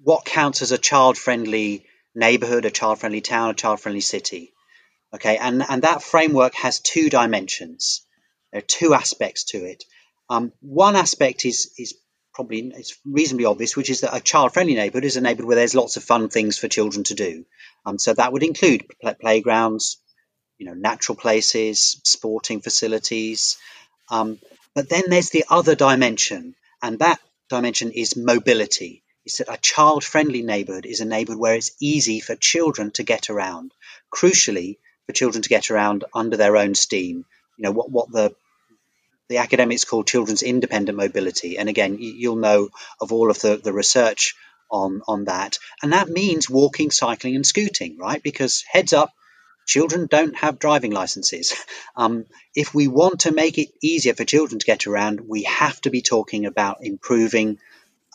What 0.04 0.26
counts 0.26 0.62
as 0.62 0.72
a 0.72 0.78
child 0.78 1.18
friendly 1.18 1.86
neighborhood, 2.14 2.66
a 2.66 2.72
child 2.72 3.00
friendly 3.00 3.22
town, 3.22 3.50
a 3.50 3.56
child 3.56 3.80
friendly 3.80 4.02
city? 4.02 4.54
Okay. 5.14 5.38
And, 5.38 5.64
and 5.68 5.82
that 5.82 6.04
framework 6.04 6.54
has 6.56 6.80
two 6.80 7.10
dimensions. 7.10 8.06
There 8.52 8.60
are 8.60 8.66
two 8.66 8.94
aspects 8.94 9.46
to 9.46 9.66
it. 9.66 9.84
Um, 10.30 10.52
one 10.62 10.96
aspect 10.96 11.46
is, 11.46 11.72
is 11.78 11.96
probably 12.34 12.72
it's 12.76 12.98
reasonably 13.06 13.46
obvious, 13.46 13.76
which 13.76 13.90
is 13.90 14.02
that 14.02 14.16
a 14.16 14.20
child-friendly 14.20 14.76
neighbourhood 14.76 15.06
is 15.06 15.18
a 15.18 15.22
neighbourhood 15.22 15.48
where 15.48 15.56
there's 15.56 15.76
lots 15.76 15.98
of 15.98 16.04
fun 16.04 16.30
things 16.30 16.58
for 16.58 16.68
children 16.68 17.04
to 17.06 17.14
do. 17.16 17.46
Um, 17.86 17.98
so 17.98 18.14
that 18.14 18.32
would 18.34 18.44
include 18.44 18.86
playgrounds, 19.22 19.98
you 20.58 20.66
know, 20.66 20.74
natural 20.74 21.16
places, 21.16 22.00
sporting 22.04 22.62
facilities. 22.62 23.58
Um, 24.10 24.40
but 24.74 24.90
then 24.90 25.04
there's 25.08 25.30
the 25.30 25.46
other 25.50 25.76
dimension, 25.76 26.56
and 26.82 27.00
that 27.00 27.20
dimension 27.50 27.92
is 27.92 28.16
mobility. 28.16 29.04
is 29.26 29.38
that 29.38 29.54
a 29.54 29.58
child 29.58 30.04
friendly 30.04 30.42
neighborhood 30.42 30.86
is 30.86 31.00
a 31.00 31.06
neighborhood 31.06 31.40
where 31.40 31.56
it's 31.56 31.72
easy 31.80 32.20
for 32.20 32.36
children 32.36 32.92
to 32.92 33.04
get 33.04 33.30
around. 33.30 33.72
Crucially, 34.14 34.78
for 35.06 35.14
children 35.14 35.42
to 35.42 35.50
get 35.50 35.72
around 35.72 36.06
under 36.14 36.38
their 36.38 36.58
own 36.58 36.76
steam. 36.76 37.26
You 37.58 37.64
know, 37.64 37.72
what, 37.72 37.90
what 37.90 38.12
the 38.12 38.36
the 39.28 39.38
academics 39.38 39.86
call 39.86 40.04
children's 40.04 40.44
independent 40.44 40.98
mobility. 40.98 41.58
And 41.58 41.68
again, 41.68 41.98
you'll 42.00 42.36
know 42.36 42.70
of 43.02 43.12
all 43.12 43.32
of 43.32 43.40
the, 43.42 43.58
the 43.58 43.74
research 43.74 44.36
on, 44.70 45.02
on 45.08 45.26
that. 45.26 45.58
And 45.82 45.94
that 45.94 46.10
means 46.10 46.48
walking, 46.48 46.92
cycling, 46.92 47.36
and 47.36 47.46
scooting, 47.46 47.98
right? 47.98 48.22
Because 48.22 48.64
heads 48.72 48.94
up, 48.94 49.14
children 49.66 50.08
don't 50.08 50.36
have 50.36 50.60
driving 50.60 50.92
licenses. 50.92 51.54
Um, 51.98 52.26
if 52.54 52.74
we 52.74 52.90
want 52.90 53.22
to 53.22 53.32
make 53.32 53.58
it 53.58 53.70
easier 53.82 54.14
for 54.14 54.26
children 54.26 54.60
to 54.60 54.66
get 54.66 54.86
around, 54.86 55.22
we 55.22 55.44
have 55.44 55.80
to 55.82 55.90
be 55.90 56.02
talking 56.02 56.46
about 56.46 56.80
improving 56.82 57.58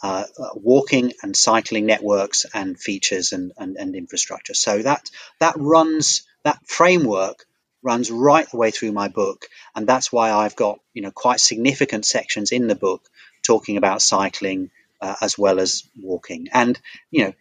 uh, 0.02 0.24
uh, 0.38 0.48
walking 0.54 1.12
and 1.22 1.36
cycling 1.36 1.86
networks 1.86 2.46
and 2.54 2.78
features 2.78 3.32
and, 3.32 3.52
and, 3.58 3.76
and 3.76 3.94
infrastructure. 3.94 4.54
So 4.54 4.82
that 4.82 5.10
that 5.38 5.54
runs 5.56 6.22
that 6.42 6.58
framework 6.66 7.46
runs 7.82 8.10
right 8.10 8.50
the 8.50 8.56
way 8.56 8.70
through 8.70 8.92
my 8.92 9.08
book, 9.08 9.48
and 9.74 9.86
that's 9.86 10.12
why 10.12 10.32
I've 10.32 10.56
got 10.56 10.80
you 10.94 11.02
know 11.02 11.10
quite 11.10 11.40
significant 11.40 12.04
sections 12.04 12.52
in 12.52 12.66
the 12.66 12.74
book 12.74 13.08
talking 13.42 13.76
about 13.76 14.02
cycling 14.02 14.70
uh, 15.00 15.16
as 15.20 15.38
well 15.38 15.60
as 15.60 15.84
walking. 16.00 16.48
And 16.52 16.78
you 17.10 17.24
know, 17.24 17.32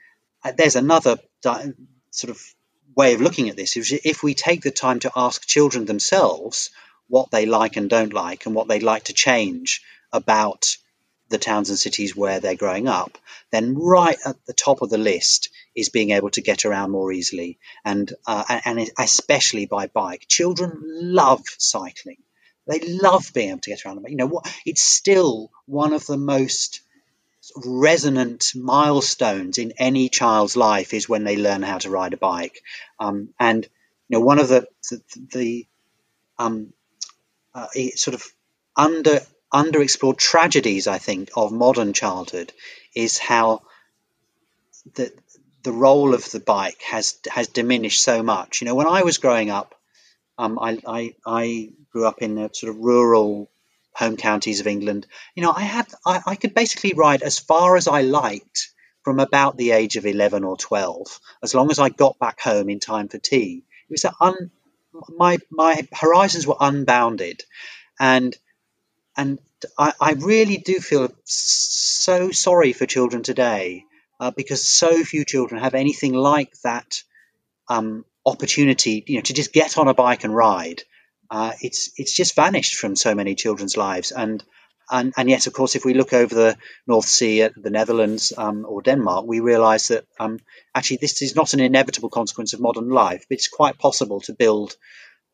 uh, 0.44 0.52
there's 0.58 0.76
another 0.76 1.18
di- 1.42 1.74
sort 2.12 2.32
of 2.32 2.42
way 3.00 3.14
of 3.14 3.22
looking 3.22 3.48
at 3.50 3.56
this. 3.56 3.78
Is 3.78 3.94
if 4.04 4.22
we 4.24 4.34
take 4.34 4.62
the 4.62 4.72
time 4.72 5.00
to 5.00 5.12
ask 5.16 5.48
children 5.48 5.86
themselves 5.86 6.70
what 7.08 7.32
they 7.32 7.46
like 7.46 7.78
and 7.78 7.90
don't 7.90 8.14
like, 8.14 8.46
and 8.46 8.54
what 8.54 8.68
they'd 8.68 8.92
like 8.92 9.06
to 9.06 9.14
change 9.14 9.82
about 10.12 10.76
the 11.30 11.38
towns 11.38 11.70
and 11.70 11.80
cities 11.80 12.16
where 12.16 12.40
they're 12.40 12.64
growing 12.64 12.88
up, 12.88 13.18
then 13.52 13.76
right 13.78 14.18
at 14.26 14.36
the 14.46 14.60
top 14.66 14.82
of 14.82 14.90
the 14.90 14.98
list 14.98 15.50
is 15.76 15.96
being 15.98 16.12
able 16.12 16.30
to 16.32 16.42
get 16.42 16.66
around 16.66 16.92
more 16.92 17.12
easily, 17.14 17.58
and 17.86 18.14
uh, 18.28 18.60
and 18.66 18.92
especially 18.98 19.66
by 19.66 19.88
bike. 19.88 20.26
Children 20.28 20.72
love 21.22 21.44
cycling; 21.58 22.22
they 22.68 22.80
love 22.82 23.32
being 23.34 23.50
able 23.52 23.60
to 23.62 23.70
get 23.70 23.86
around. 23.86 24.06
You 24.10 24.18
know 24.18 24.34
what? 24.36 24.54
It's 24.66 24.82
still 24.82 25.52
one 25.66 25.94
of 25.94 26.06
the 26.06 26.18
most 26.18 26.82
resonant 27.56 28.52
milestones 28.56 29.58
in 29.58 29.74
any 29.78 30.10
child's 30.10 30.56
life 30.56 30.94
is 30.94 31.10
when 31.10 31.24
they 31.24 31.38
learn 31.38 31.62
how 31.62 31.78
to 31.78 31.90
ride 31.90 32.14
a 32.14 32.18
bike. 32.18 32.62
Um, 33.00 33.30
and 33.40 33.64
you 34.08 34.18
know, 34.18 34.26
one 34.26 34.40
of 34.40 34.48
the 34.48 34.68
the, 34.90 35.02
the 35.34 35.68
um, 36.38 36.74
uh, 37.54 37.68
sort 37.96 38.16
of 38.16 38.24
under 38.76 39.20
underexplored 39.54 40.18
tragedies, 40.18 40.88
I 40.88 40.98
think, 40.98 41.30
of 41.36 41.52
modern 41.52 41.94
childhood 41.94 42.54
is 42.96 43.18
how 43.18 43.64
the 44.96 45.12
the 45.64 45.72
role 45.72 46.14
of 46.14 46.30
the 46.32 46.40
bike 46.40 46.82
has 46.84 47.18
has 47.30 47.48
diminished 47.48 48.02
so 48.04 48.24
much. 48.24 48.62
You 48.62 48.66
know, 48.66 48.76
when 48.76 48.88
I 48.88 49.04
was 49.04 49.18
growing 49.18 49.50
up, 49.50 49.76
um, 50.38 50.58
I, 50.58 50.80
I, 50.88 51.16
I 51.26 51.70
grew 51.92 52.06
up 52.06 52.22
in 52.22 52.36
the 52.36 52.50
sort 52.54 52.74
of 52.74 52.80
rural 52.80 53.50
home 54.00 54.18
counties 54.18 54.62
of 54.62 54.68
England. 54.68 55.06
You 55.36 55.44
know, 55.44 55.54
I 55.56 55.62
had 55.62 55.88
I, 56.06 56.22
I 56.26 56.36
could 56.36 56.54
basically 56.54 56.94
ride 56.94 57.22
as 57.22 57.38
far 57.38 57.76
as 57.76 57.88
I 57.88 58.02
liked 58.02 58.70
from 59.04 59.20
about 59.20 59.58
the 59.58 59.72
age 59.72 59.98
of 59.98 60.06
eleven 60.06 60.44
or 60.44 60.58
twelve, 60.58 61.20
as 61.44 61.54
long 61.54 61.70
as 61.70 61.80
I 61.80 61.90
got 61.90 62.18
back 62.18 62.40
home 62.40 62.70
in 62.70 62.80
time 62.80 63.10
for 63.10 63.18
tea. 63.18 63.64
It 63.90 63.92
was 63.92 64.06
un, 64.22 64.52
my 65.10 65.38
my 65.52 65.88
horizons 65.94 66.48
were 66.48 66.56
unbounded, 66.60 67.44
and 68.00 68.36
and 69.18 69.40
I, 69.78 69.94
I 70.00 70.12
really 70.14 70.58
do 70.58 70.76
feel 70.76 71.10
so 71.26 72.32
sorry 72.32 72.72
for 72.74 72.86
children 72.86 73.22
today 73.24 73.84
uh, 74.20 74.32
because 74.32 74.66
so 74.66 75.04
few 75.04 75.26
children 75.26 75.62
have 75.62 75.76
anything 75.76 76.14
like 76.14 76.54
that 76.62 77.04
um, 77.68 78.06
opportunity, 78.26 79.04
you 79.06 79.16
know, 79.16 79.22
to 79.22 79.34
just 79.34 79.54
get 79.54 79.78
on 79.78 79.88
a 79.90 79.94
bike 79.94 80.24
and 80.24 80.36
ride. 80.36 80.84
Uh, 81.32 81.54
it's 81.62 81.92
it's 81.98 82.16
just 82.16 82.36
vanished 82.36 82.76
from 82.76 82.96
so 82.96 83.14
many 83.14 83.36
children's 83.36 83.78
lives, 83.78 84.12
and 84.12 84.44
and 84.90 85.14
and 85.16 85.30
yet, 85.30 85.48
of 85.48 85.54
course, 85.54 85.76
if 85.76 85.86
we 85.86 85.94
look 85.94 86.14
over 86.14 86.34
the 86.34 86.58
North 86.88 87.06
Sea 87.06 87.44
at 87.44 87.54
the 87.56 87.70
Netherlands 87.70 88.34
um, 88.38 88.66
or 88.68 88.82
Denmark, 88.82 89.26
we 89.28 89.40
realise 89.40 89.90
that 89.90 90.06
um, 90.20 90.40
actually 90.74 90.98
this 90.98 91.22
is 91.22 91.36
not 91.36 91.54
an 91.54 91.60
inevitable 91.60 92.10
consequence 92.10 92.54
of 92.54 92.60
modern 92.60 92.90
life, 92.90 93.26
but 93.30 93.36
it's 93.36 93.48
quite 93.48 93.78
possible 93.78 94.22
to 94.22 94.34
build 94.34 94.76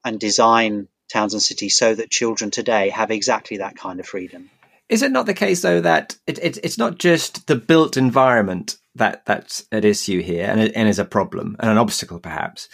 and 0.03 0.19
design 0.19 0.87
towns 1.11 1.33
and 1.33 1.41
cities 1.41 1.77
so 1.77 1.95
that 1.95 2.09
children 2.09 2.51
today 2.51 2.89
have 2.89 3.11
exactly 3.11 3.57
that 3.57 3.75
kind 3.77 3.99
of 3.99 4.05
freedom. 4.05 4.49
Is 4.89 5.01
it 5.01 5.11
not 5.11 5.25
the 5.25 5.33
case 5.33 5.61
though 5.61 5.81
that 5.81 6.15
it, 6.27 6.37
it, 6.39 6.57
it's 6.63 6.77
not 6.77 6.99
just 6.99 7.47
the 7.47 7.55
built 7.55 7.97
environment 7.97 8.77
that 8.95 9.25
that's 9.25 9.65
at 9.71 9.83
issue 9.83 10.21
here 10.21 10.47
and, 10.47 10.59
and 10.59 10.87
is 10.87 10.99
a 10.99 11.05
problem 11.05 11.55
and 11.59 11.71
an 11.71 11.77
obstacle 11.77 12.19
perhaps? 12.19 12.69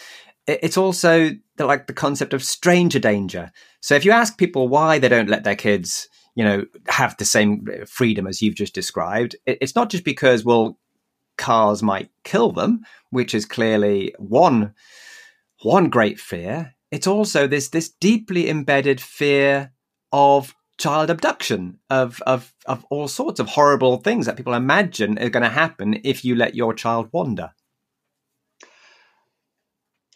It, 0.51 0.59
it's 0.63 0.77
also 0.77 1.31
the, 1.57 1.65
like 1.65 1.87
the 1.87 1.93
concept 1.93 2.33
of 2.33 2.43
stranger 2.43 2.99
danger. 2.99 3.51
So 3.81 3.95
if 3.95 4.05
you 4.05 4.11
ask 4.11 4.37
people 4.37 4.67
why 4.67 4.99
they 4.99 5.09
don't 5.09 5.29
let 5.29 5.43
their 5.43 5.55
kids, 5.55 6.07
you 6.35 6.43
know, 6.43 6.65
have 6.87 7.17
the 7.17 7.25
same 7.25 7.67
uh, 7.67 7.85
freedom 7.85 8.27
as 8.27 8.41
you've 8.41 8.55
just 8.55 8.73
described, 8.73 9.35
it, 9.45 9.57
it's 9.61 9.75
not 9.75 9.89
just 9.89 10.05
because 10.05 10.45
well, 10.45 10.77
cars 11.37 11.81
might 11.81 12.09
kill 12.23 12.51
them, 12.51 12.81
which 13.09 13.33
is 13.33 13.45
clearly 13.45 14.13
one 14.17 14.73
one 15.63 15.89
great 15.89 16.19
fear 16.19 16.73
it's 16.91 17.07
also 17.07 17.47
this 17.47 17.69
this 17.69 17.89
deeply 17.89 18.49
embedded 18.49 19.01
fear 19.01 19.71
of 20.11 20.53
child 20.77 21.09
abduction 21.09 21.79
of 21.89 22.21
of 22.27 22.53
of 22.65 22.85
all 22.89 23.07
sorts 23.07 23.39
of 23.39 23.47
horrible 23.47 23.97
things 23.97 24.25
that 24.25 24.35
people 24.35 24.53
imagine 24.53 25.17
are 25.17 25.29
going 25.29 25.43
to 25.43 25.49
happen 25.49 25.99
if 26.03 26.25
you 26.25 26.35
let 26.35 26.55
your 26.55 26.73
child 26.73 27.09
wander. 27.13 27.51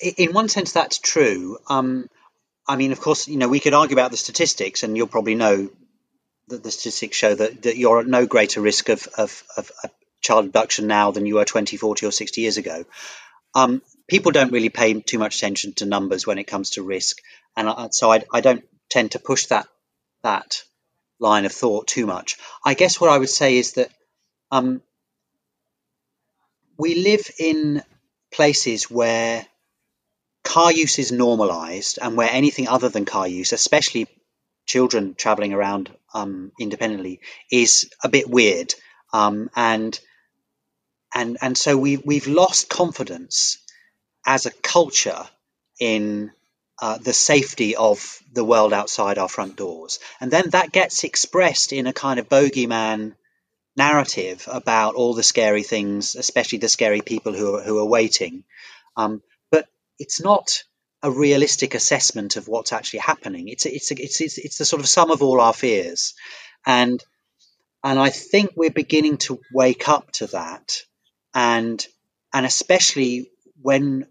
In 0.02 0.34
one 0.34 0.50
sense, 0.50 0.74
that's 0.74 0.98
true. 0.98 1.58
Um, 1.68 2.10
I 2.68 2.76
mean, 2.76 2.92
of 2.92 3.00
course, 3.00 3.28
you 3.28 3.38
know, 3.38 3.48
we 3.48 3.60
could 3.60 3.74
argue 3.74 3.96
about 3.96 4.12
the 4.12 4.18
statistics, 4.18 4.84
and 4.84 4.98
you'll 4.98 5.08
probably 5.08 5.36
know 5.36 5.70
that 6.48 6.64
the 6.64 6.72
statistics 6.72 7.18
show 7.18 7.34
that, 7.34 7.64
that 7.64 7.78
you're 7.78 8.00
at 8.00 8.08
no 8.08 8.26
greater 8.26 8.62
risk 8.62 8.90
of, 8.90 9.08
of, 9.18 9.44
of, 9.58 9.72
child 10.22 10.46
abduction 10.46 10.88
now 10.88 11.12
than 11.12 11.28
you 11.28 11.36
were 11.36 11.46
20, 11.46 11.78
40, 11.78 12.06
or 12.08 12.12
60 12.12 12.42
years 12.42 12.58
ago. 12.58 12.84
Um, 13.54 13.84
people 14.08 14.32
don't 14.32 14.52
really 14.52 14.70
pay 14.70 15.00
too 15.00 15.20
much 15.20 15.36
attention 15.36 15.74
to 15.74 15.86
numbers 15.86 16.26
when 16.26 16.40
it 16.40 16.46
comes 16.46 16.72
to 16.72 16.84
risk, 16.84 17.22
and 17.56 17.70
I, 17.70 17.90
so 17.92 18.12
I, 18.12 18.24
I 18.34 18.42
don't 18.42 18.66
tend 18.90 19.12
to 19.12 19.20
push 19.20 19.46
that 19.48 19.68
that 20.24 20.64
line 21.20 21.46
of 21.46 21.52
thought 21.52 21.88
too 21.88 22.08
much. 22.08 22.38
I 22.66 22.74
guess 22.74 23.00
what 23.00 23.12
I 23.12 23.18
would 23.20 23.30
say 23.30 23.58
is 23.58 23.74
that 23.74 23.92
um, 24.52 24.82
we 26.78 26.96
live 26.96 27.30
in 27.40 27.84
places 28.32 28.90
where 28.90 29.46
car 30.46 30.72
use 30.72 31.00
is 31.00 31.12
normalized 31.12 32.00
and 32.02 32.16
where 32.16 32.30
anything 32.32 32.70
other 32.70 32.88
than 32.88 33.04
car 33.04 33.28
use, 33.28 33.52
especially 33.52 34.08
children 34.66 35.16
traveling 35.16 35.54
around 35.54 35.92
um, 36.14 36.52
independently, 36.60 37.20
is 37.52 37.90
a 38.04 38.10
bit 38.10 38.30
weird. 38.30 38.74
Um, 39.12 39.50
and 39.56 40.00
and 41.14 41.38
and 41.42 41.58
so 41.58 41.78
we 41.78 41.98
we've 41.98 42.28
lost 42.28 42.70
confidence 42.70 43.58
as 44.26 44.46
a 44.46 44.52
culture 44.52 45.24
in 45.80 46.32
uh, 46.82 46.98
the 46.98 47.14
safety 47.14 47.76
of 47.76 48.20
the 48.34 48.44
world 48.44 48.74
outside 48.74 49.18
our 49.18 49.30
front 49.30 49.56
doors. 49.56 50.00
And 50.20 50.30
then 50.30 50.50
that 50.52 50.72
gets 50.72 51.04
expressed 51.04 51.74
in 51.74 51.88
a 51.88 51.94
kind 51.94 52.20
of 52.20 52.30
bogeyman 52.30 53.16
narrative 53.78 54.48
about 54.52 54.96
all 54.96 55.14
the 55.14 55.24
scary 55.24 55.64
things, 55.64 56.16
especially 56.16 56.60
the 56.60 56.70
scary 56.70 57.02
people 57.02 57.34
who 57.34 57.56
are, 57.56 57.62
who 57.62 57.78
are 57.80 57.86
waiting. 57.86 58.44
Um, 58.98 59.22
it's 60.00 60.22
not 60.22 60.64
a 61.02 61.12
realistic 61.12 61.76
assessment 61.76 62.36
of 62.36 62.48
what's 62.48 62.74
actually 62.74 63.00
happening. 63.00 63.48
It's 63.48 63.66
a, 63.66 63.76
it's, 63.76 63.92
a, 63.92 64.02
it's 64.02 64.22
it's 64.22 64.38
it's 64.38 64.58
the 64.58 64.66
sort 64.66 64.82
of 64.82 64.90
sum 64.90 65.12
of 65.12 65.22
all 65.22 65.40
our 65.40 65.54
fears, 65.54 66.14
and 66.66 67.04
and 67.84 68.00
I 68.00 68.10
think 68.10 68.52
we're 68.56 68.72
beginning 68.72 69.18
to 69.20 69.40
wake 69.54 69.88
up 69.88 70.12
to 70.14 70.28
that, 70.28 70.82
and 71.34 71.86
and 72.34 72.46
especially 72.46 73.30
when 73.62 74.08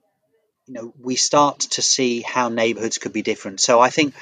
you 0.66 0.75
know 0.75 0.94
we 1.01 1.16
start 1.16 1.61
to 1.61 1.83
see 1.83 2.20
how 2.20 2.49
neighbourhoods 2.49 2.99
could 2.99 3.12
be 3.12 3.23
different. 3.23 3.61
So 3.61 3.81
I 3.81 3.90
think 3.90 4.14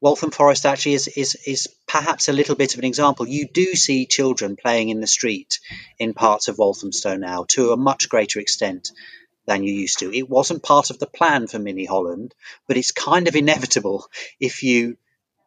Waltham 0.00 0.30
Forest 0.30 0.66
actually 0.66 0.94
is, 0.94 1.08
is 1.08 1.36
is 1.46 1.68
perhaps 1.86 2.28
a 2.28 2.32
little 2.32 2.56
bit 2.56 2.74
of 2.74 2.80
an 2.80 2.84
example. 2.84 3.26
You 3.26 3.46
do 3.46 3.74
see 3.74 4.06
children 4.06 4.56
playing 4.56 4.88
in 4.88 5.00
the 5.00 5.06
street 5.06 5.60
in 5.98 6.12
parts 6.12 6.48
of 6.48 6.58
Walthamstow 6.58 7.16
now 7.16 7.44
to 7.50 7.72
a 7.72 7.76
much 7.76 8.08
greater 8.08 8.40
extent 8.40 8.90
than 9.46 9.62
you 9.62 9.72
used 9.72 10.00
to. 10.00 10.12
It 10.12 10.28
wasn't 10.28 10.62
part 10.62 10.90
of 10.90 10.98
the 10.98 11.06
plan 11.06 11.46
for 11.46 11.58
Mini 11.58 11.84
Holland, 11.84 12.34
but 12.66 12.76
it's 12.76 12.90
kind 12.90 13.28
of 13.28 13.36
inevitable 13.36 14.06
if 14.40 14.62
you 14.62 14.96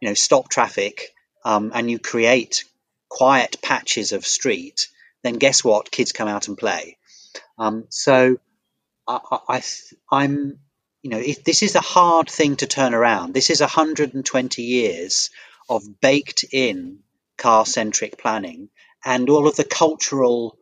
you 0.01 0.07
know 0.07 0.13
stop 0.13 0.49
traffic 0.49 1.13
um, 1.43 1.71
and 1.73 1.89
you 1.89 1.99
create 1.99 2.65
quiet 3.09 3.57
patches 3.61 4.11
of 4.11 4.25
street. 4.25 4.87
Then 5.23 5.35
guess 5.35 5.63
what? 5.63 5.91
Kids 5.91 6.11
come 6.11 6.27
out 6.27 6.47
and 6.47 6.57
play. 6.57 6.97
Um, 7.57 7.85
so 7.89 8.37
I, 9.07 9.61
am 10.11 10.59
you 11.01 11.09
know 11.09 11.19
if 11.19 11.43
this 11.43 11.63
is 11.63 11.75
a 11.75 11.81
hard 11.81 12.29
thing 12.29 12.55
to 12.57 12.67
turn 12.67 12.93
around. 12.93 13.33
This 13.33 13.49
is 13.49 13.59
120 13.59 14.61
years 14.61 15.29
of 15.69 15.99
baked 16.01 16.45
in 16.51 16.99
car 17.37 17.65
centric 17.65 18.17
planning 18.17 18.69
and 19.03 19.29
all 19.29 19.47
of 19.47 19.55
the 19.55 19.63
cultural 19.63 20.57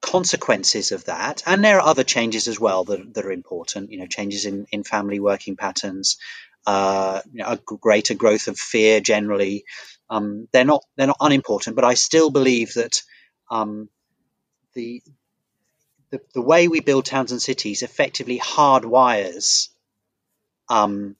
consequences 0.00 0.92
of 0.92 1.04
that, 1.06 1.42
and 1.46 1.64
there 1.64 1.78
are 1.78 1.88
other 1.88 2.04
changes 2.04 2.48
as 2.48 2.58
well 2.58 2.84
that, 2.84 3.14
that 3.14 3.26
are 3.26 3.32
important. 3.32 3.90
You 3.90 3.98
know, 3.98 4.06
changes 4.06 4.46
in, 4.46 4.66
in 4.70 4.84
family 4.84 5.20
working 5.20 5.56
patterns, 5.56 6.18
uh, 6.66 7.20
you 7.32 7.42
know, 7.42 7.48
a 7.48 7.56
greater 7.56 8.14
growth 8.14 8.48
of 8.48 8.58
fear 8.58 9.00
generally. 9.00 9.64
Um, 10.10 10.48
they're 10.52 10.64
not 10.64 10.84
they're 10.96 11.06
not 11.06 11.18
unimportant, 11.20 11.76
but 11.76 11.84
I 11.84 11.94
still 11.94 12.30
believe 12.30 12.74
that 12.74 13.02
um, 13.50 13.88
the, 14.74 15.02
the 16.10 16.20
the 16.34 16.42
way 16.42 16.68
we 16.68 16.80
build 16.80 17.04
towns 17.04 17.32
and 17.32 17.42
cities 17.42 17.82
effectively 17.82 18.38
hardwires 18.38 19.68
um, 20.68 21.16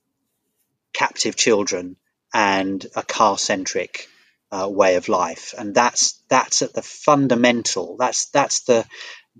captive 0.93 1.37
children 1.37 1.97
and 2.33 2.87
a 2.95 3.03
car 3.03 3.38
centric 3.38 4.09
uh, 4.51 4.69
way 4.71 4.97
of 4.97 5.09
life, 5.09 5.55
and 5.57 5.75
that's 5.75 6.23
that's 6.29 6.63
at 6.63 6.73
the 6.73 6.83
fundamental. 6.83 7.97
That's 7.99 8.27
that's 8.27 8.61
the 8.61 8.87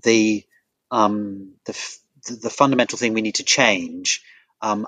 the 0.03 0.45
um, 0.91 1.55
the, 1.65 1.99
the 2.43 2.51
fundamental 2.51 2.99
thing 2.99 3.15
we 3.15 3.23
need 3.23 3.37
to 3.37 3.45
change. 3.45 4.23
Um, 4.61 4.87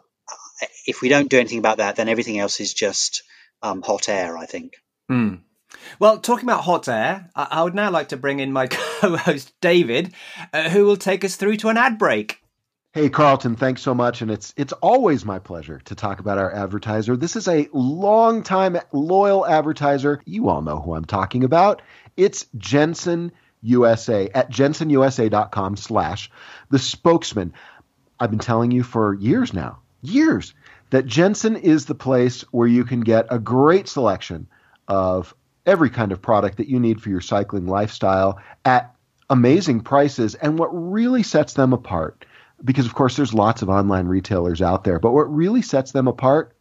if 0.86 1.00
we 1.00 1.08
don't 1.08 1.30
do 1.30 1.38
anything 1.38 1.58
about 1.58 1.78
that, 1.78 1.96
then 1.96 2.08
everything 2.08 2.38
else 2.38 2.60
is 2.60 2.74
just 2.74 3.22
um, 3.62 3.82
hot 3.82 4.08
air. 4.08 4.36
I 4.36 4.46
think. 4.46 4.74
Mm. 5.10 5.40
Well, 5.98 6.18
talking 6.18 6.48
about 6.48 6.64
hot 6.64 6.88
air, 6.88 7.30
I, 7.34 7.62
would 7.62 7.74
now 7.74 7.90
like 7.90 8.08
to 8.08 8.16
bring 8.16 8.40
in 8.40 8.52
my 8.52 8.66
co-host 8.70 9.52
David, 9.60 10.12
uh, 10.52 10.68
who 10.68 10.84
will 10.84 10.96
take 10.96 11.24
us 11.24 11.36
through 11.36 11.56
to 11.58 11.68
an 11.68 11.76
ad 11.76 11.98
break. 11.98 12.39
Hey 12.92 13.08
Carlton, 13.08 13.54
thanks 13.54 13.82
so 13.82 13.94
much, 13.94 14.20
and 14.20 14.32
it's 14.32 14.52
it's 14.56 14.72
always 14.72 15.24
my 15.24 15.38
pleasure 15.38 15.78
to 15.84 15.94
talk 15.94 16.18
about 16.18 16.38
our 16.38 16.52
advertiser. 16.52 17.16
This 17.16 17.36
is 17.36 17.46
a 17.46 17.68
long-time 17.72 18.78
loyal 18.90 19.46
advertiser. 19.46 20.20
You 20.24 20.48
all 20.48 20.60
know 20.60 20.80
who 20.80 20.96
I'm 20.96 21.04
talking 21.04 21.44
about. 21.44 21.82
It's 22.16 22.46
Jenson 22.58 23.30
USA 23.62 24.28
at 24.34 24.50
jensonusa.com 24.50 25.76
slash 25.76 26.32
the 26.70 26.80
spokesmen. 26.80 27.52
I've 28.18 28.30
been 28.30 28.40
telling 28.40 28.72
you 28.72 28.82
for 28.82 29.14
years 29.14 29.54
now, 29.54 29.78
years, 30.02 30.52
that 30.90 31.06
Jenson 31.06 31.54
is 31.54 31.86
the 31.86 31.94
place 31.94 32.42
where 32.50 32.66
you 32.66 32.82
can 32.82 33.02
get 33.02 33.26
a 33.30 33.38
great 33.38 33.86
selection 33.86 34.48
of 34.88 35.32
every 35.64 35.90
kind 35.90 36.10
of 36.10 36.20
product 36.20 36.56
that 36.56 36.68
you 36.68 36.80
need 36.80 37.00
for 37.00 37.10
your 37.10 37.20
cycling 37.20 37.68
lifestyle 37.68 38.40
at 38.64 38.96
amazing 39.28 39.82
prices. 39.82 40.34
And 40.34 40.58
what 40.58 40.70
really 40.72 41.22
sets 41.22 41.52
them 41.52 41.72
apart 41.72 42.26
because 42.64 42.86
of 42.86 42.94
course 42.94 43.16
there's 43.16 43.34
lots 43.34 43.62
of 43.62 43.68
online 43.68 44.06
retailers 44.06 44.62
out 44.62 44.84
there, 44.84 44.98
but 44.98 45.12
what 45.12 45.34
really 45.34 45.62
sets 45.62 45.92
them 45.92 46.08
apart 46.08 46.54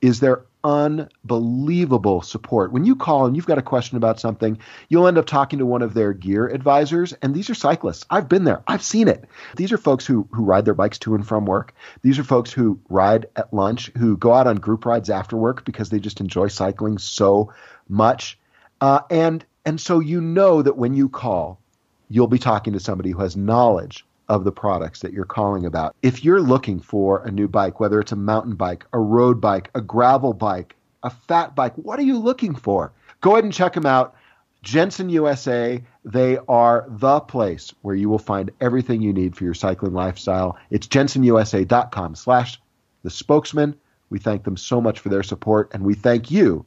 is 0.00 0.20
their 0.20 0.44
unbelievable 0.64 2.20
support. 2.20 2.72
When 2.72 2.84
you 2.84 2.96
call 2.96 3.26
and 3.26 3.36
you've 3.36 3.46
got 3.46 3.58
a 3.58 3.62
question 3.62 3.96
about 3.96 4.20
something, 4.20 4.58
you'll 4.88 5.06
end 5.06 5.18
up 5.18 5.26
talking 5.26 5.60
to 5.60 5.66
one 5.66 5.82
of 5.82 5.94
their 5.94 6.12
gear 6.12 6.46
advisors, 6.46 7.12
and 7.14 7.34
these 7.34 7.48
are 7.48 7.54
cyclists. 7.54 8.04
I've 8.10 8.28
been 8.28 8.44
there. 8.44 8.62
I've 8.66 8.82
seen 8.82 9.08
it. 9.08 9.24
These 9.56 9.72
are 9.72 9.78
folks 9.78 10.06
who 10.06 10.28
who 10.32 10.44
ride 10.44 10.64
their 10.64 10.74
bikes 10.74 10.98
to 11.00 11.14
and 11.14 11.26
from 11.26 11.46
work. 11.46 11.74
These 12.02 12.18
are 12.18 12.24
folks 12.24 12.52
who 12.52 12.80
ride 12.88 13.26
at 13.36 13.52
lunch, 13.54 13.90
who 13.96 14.16
go 14.16 14.32
out 14.32 14.46
on 14.46 14.56
group 14.56 14.84
rides 14.84 15.10
after 15.10 15.36
work 15.36 15.64
because 15.64 15.90
they 15.90 16.00
just 16.00 16.20
enjoy 16.20 16.48
cycling 16.48 16.98
so 16.98 17.52
much. 17.88 18.38
Uh, 18.80 19.00
and 19.10 19.44
and 19.64 19.80
so 19.80 20.00
you 20.00 20.20
know 20.20 20.62
that 20.62 20.76
when 20.76 20.94
you 20.94 21.08
call, 21.08 21.60
you'll 22.08 22.26
be 22.26 22.38
talking 22.38 22.72
to 22.72 22.80
somebody 22.80 23.10
who 23.10 23.20
has 23.20 23.36
knowledge 23.36 24.04
of 24.28 24.44
the 24.44 24.52
products 24.52 25.00
that 25.00 25.12
you're 25.12 25.24
calling 25.24 25.64
about. 25.64 25.96
If 26.02 26.24
you're 26.24 26.40
looking 26.40 26.80
for 26.80 27.22
a 27.24 27.30
new 27.30 27.48
bike, 27.48 27.80
whether 27.80 28.00
it's 28.00 28.12
a 28.12 28.16
mountain 28.16 28.54
bike, 28.54 28.84
a 28.92 28.98
road 28.98 29.40
bike, 29.40 29.70
a 29.74 29.80
gravel 29.80 30.32
bike, 30.32 30.76
a 31.02 31.10
fat 31.10 31.54
bike, 31.54 31.74
what 31.76 31.98
are 31.98 32.02
you 32.02 32.18
looking 32.18 32.54
for? 32.54 32.92
Go 33.20 33.32
ahead 33.32 33.44
and 33.44 33.52
check 33.52 33.72
them 33.72 33.86
out. 33.86 34.14
Jenson 34.62 35.08
USA, 35.08 35.82
they 36.04 36.38
are 36.48 36.84
the 36.88 37.20
place 37.20 37.72
where 37.82 37.94
you 37.94 38.08
will 38.08 38.18
find 38.18 38.50
everything 38.60 39.00
you 39.00 39.12
need 39.12 39.36
for 39.36 39.44
your 39.44 39.54
cycling 39.54 39.94
lifestyle. 39.94 40.58
It's 40.70 40.86
jensonusa.com 40.86 42.16
slash 42.16 42.60
the 43.02 43.10
spokesmen. 43.10 43.76
We 44.10 44.18
thank 44.18 44.44
them 44.44 44.56
so 44.56 44.80
much 44.80 45.00
for 45.00 45.10
their 45.10 45.22
support, 45.22 45.70
and 45.72 45.84
we 45.84 45.94
thank 45.94 46.30
you 46.30 46.66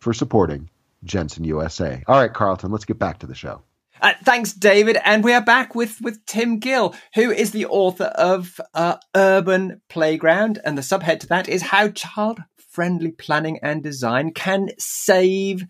for 0.00 0.12
supporting 0.12 0.68
Jenson 1.04 1.44
USA. 1.44 2.02
All 2.06 2.20
right, 2.20 2.32
Carlton, 2.32 2.70
let's 2.70 2.84
get 2.84 2.98
back 2.98 3.20
to 3.20 3.26
the 3.26 3.34
show. 3.34 3.62
Uh, 4.02 4.14
thanks, 4.24 4.52
David. 4.52 4.96
And 5.04 5.22
we 5.22 5.34
are 5.34 5.44
back 5.44 5.74
with, 5.74 6.00
with 6.00 6.24
Tim 6.24 6.58
Gill, 6.58 6.94
who 7.14 7.30
is 7.30 7.50
the 7.50 7.66
author 7.66 8.04
of 8.04 8.60
uh, 8.72 8.96
Urban 9.14 9.82
Playground. 9.88 10.58
And 10.64 10.78
the 10.78 10.82
subhead 10.82 11.20
to 11.20 11.26
that 11.28 11.48
is 11.48 11.62
How 11.62 11.88
Child 11.88 12.40
Friendly 12.70 13.10
Planning 13.10 13.58
and 13.62 13.82
Design 13.82 14.32
Can 14.32 14.70
Save 14.78 15.66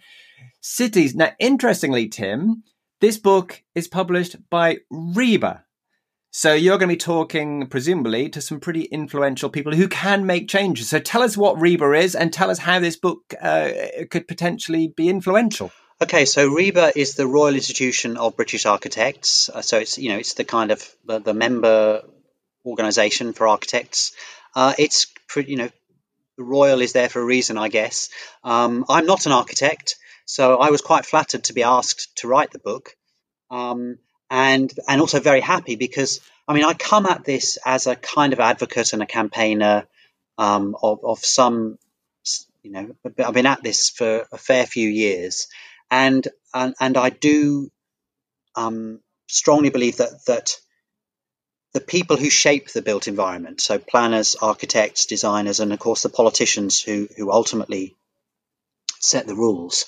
Cities. 0.61 1.14
Now, 1.14 1.33
interestingly, 1.40 2.09
Tim, 2.09 2.62
this 3.01 3.19
book 3.19 3.62
is 3.75 3.88
published 3.88 4.37
by 4.49 4.79
RIBA. 4.93 5.62
So 6.33 6.53
you're 6.53 6.79
going 6.79 6.88
to 6.88 6.95
be 6.95 6.99
talking, 6.99 7.66
presumably, 7.66 8.29
to 8.29 8.40
some 8.40 8.61
pretty 8.61 8.83
influential 8.83 9.51
people 9.51 9.75
who 9.75 9.88
can 9.88 10.25
make 10.25 10.49
changes. 10.49 10.88
So 10.88 11.01
tell 11.01 11.23
us 11.23 11.37
what 11.37 11.57
RIBA 11.57 12.01
is 12.01 12.14
and 12.14 12.33
tell 12.33 12.51
us 12.51 12.61
how 12.61 12.79
this 12.79 12.95
book 12.95 13.35
uh, 13.43 13.71
could 14.11 14.29
potentially 14.29 14.93
be 14.97 15.09
influential. 15.09 15.73
Okay, 16.03 16.25
so 16.25 16.49
RIBA 16.49 16.93
is 16.97 17.15
the 17.15 17.27
Royal 17.27 17.55
Institution 17.55 18.17
of 18.17 18.35
British 18.35 18.65
Architects. 18.65 19.51
Uh, 19.51 19.61
so 19.61 19.77
it's 19.77 19.99
you 19.99 20.09
know 20.09 20.17
it's 20.17 20.33
the 20.33 20.45
kind 20.45 20.71
of 20.71 20.83
the, 21.05 21.19
the 21.19 21.35
member 21.35 22.03
organisation 22.65 23.35
for 23.35 23.47
architects. 23.47 24.13
Uh, 24.57 24.73
it's 24.79 25.09
you 25.37 25.57
know 25.57 25.69
the 26.39 26.43
Royal 26.43 26.81
is 26.81 26.95
there 26.95 27.11
for 27.11 27.21
a 27.21 27.25
reason, 27.25 27.59
I 27.59 27.69
guess. 27.69 28.09
Um, 28.43 28.87
I'm 28.89 29.05
not 29.05 29.27
an 29.27 29.33
architect, 29.33 29.97
so 30.25 30.57
I 30.57 30.71
was 30.71 30.81
quite 30.81 31.05
flattered 31.05 31.45
to 31.45 31.53
be 31.53 31.65
asked 31.65 32.17
to 32.21 32.29
write 32.29 32.51
the 32.51 32.61
book, 32.61 32.97
um, 33.51 33.99
and 34.31 34.73
and 34.89 35.03
also 35.03 35.21
very 35.21 35.41
happy 35.43 35.77
because 35.77 36.23
I 36.49 36.55
mean 36.55 36.65
I 36.65 36.73
come 36.73 37.05
at 37.05 37.25
this 37.25 37.59
as 37.67 37.87
a 37.87 37.95
kind 37.95 38.33
of 38.33 38.41
advocate 38.41 38.95
and 38.95 39.03
a 39.03 39.07
campaigner 39.07 39.87
um, 40.39 40.75
of 40.83 41.05
of 41.05 41.19
some 41.19 41.77
you 42.63 42.71
know 42.71 42.97
I've 43.23 43.35
been 43.35 43.45
at 43.45 43.63
this 43.63 43.91
for 43.91 44.27
a 44.33 44.39
fair 44.39 44.65
few 44.65 44.89
years 44.89 45.47
and 45.90 46.26
and, 46.53 46.74
and 46.81 46.96
I 46.96 47.11
do 47.11 47.70
um, 48.57 49.00
strongly 49.29 49.70
believe 49.70 49.98
that 49.98 50.24
that 50.26 50.57
the 51.72 51.81
people 51.81 52.16
who 52.16 52.31
shape 52.31 52.70
the 52.70 52.83
built 52.83 53.07
environment, 53.07 53.61
so 53.61 53.79
planners, 53.79 54.35
architects, 54.40 55.07
designers, 55.07 55.61
and 55.61 55.72
of 55.72 55.79
course 55.79 56.03
the 56.03 56.09
politicians 56.09 56.83
who 56.83 57.09
who 57.16 57.31
ultimately 57.31 57.96
set 58.98 59.26
the 59.26 59.37
rules, 59.37 59.87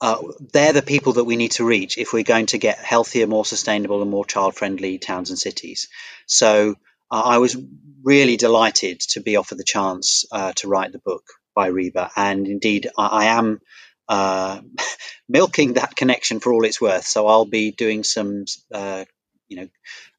uh, 0.00 0.20
they're 0.52 0.72
the 0.72 0.82
people 0.82 1.14
that 1.14 1.24
we 1.24 1.36
need 1.36 1.52
to 1.52 1.64
reach 1.64 1.98
if 1.98 2.12
we're 2.12 2.22
going 2.22 2.46
to 2.46 2.58
get 2.58 2.78
healthier, 2.78 3.26
more 3.26 3.44
sustainable, 3.44 4.02
and 4.02 4.10
more 4.10 4.24
child-friendly 4.24 4.98
towns 4.98 5.30
and 5.30 5.38
cities. 5.38 5.88
So 6.26 6.74
uh, 7.10 7.22
I 7.24 7.38
was 7.38 7.56
really 8.02 8.36
delighted 8.36 9.00
to 9.00 9.20
be 9.20 9.36
offered 9.36 9.58
the 9.58 9.64
chance 9.64 10.24
uh, 10.30 10.52
to 10.56 10.68
write 10.68 10.92
the 10.92 10.98
book 10.98 11.24
by 11.54 11.70
RIBA, 11.70 12.10
and 12.16 12.46
indeed 12.46 12.88
I, 12.98 13.06
I 13.06 13.24
am 13.26 13.60
uh, 14.08 14.60
milking 15.28 15.74
that 15.74 15.96
connection 15.96 16.40
for 16.40 16.52
all 16.52 16.64
it's 16.64 16.80
worth. 16.80 17.06
So 17.06 17.26
I'll 17.26 17.44
be 17.44 17.70
doing 17.70 18.04
some, 18.04 18.46
uh, 18.72 19.04
you 19.48 19.56
know, 19.58 19.68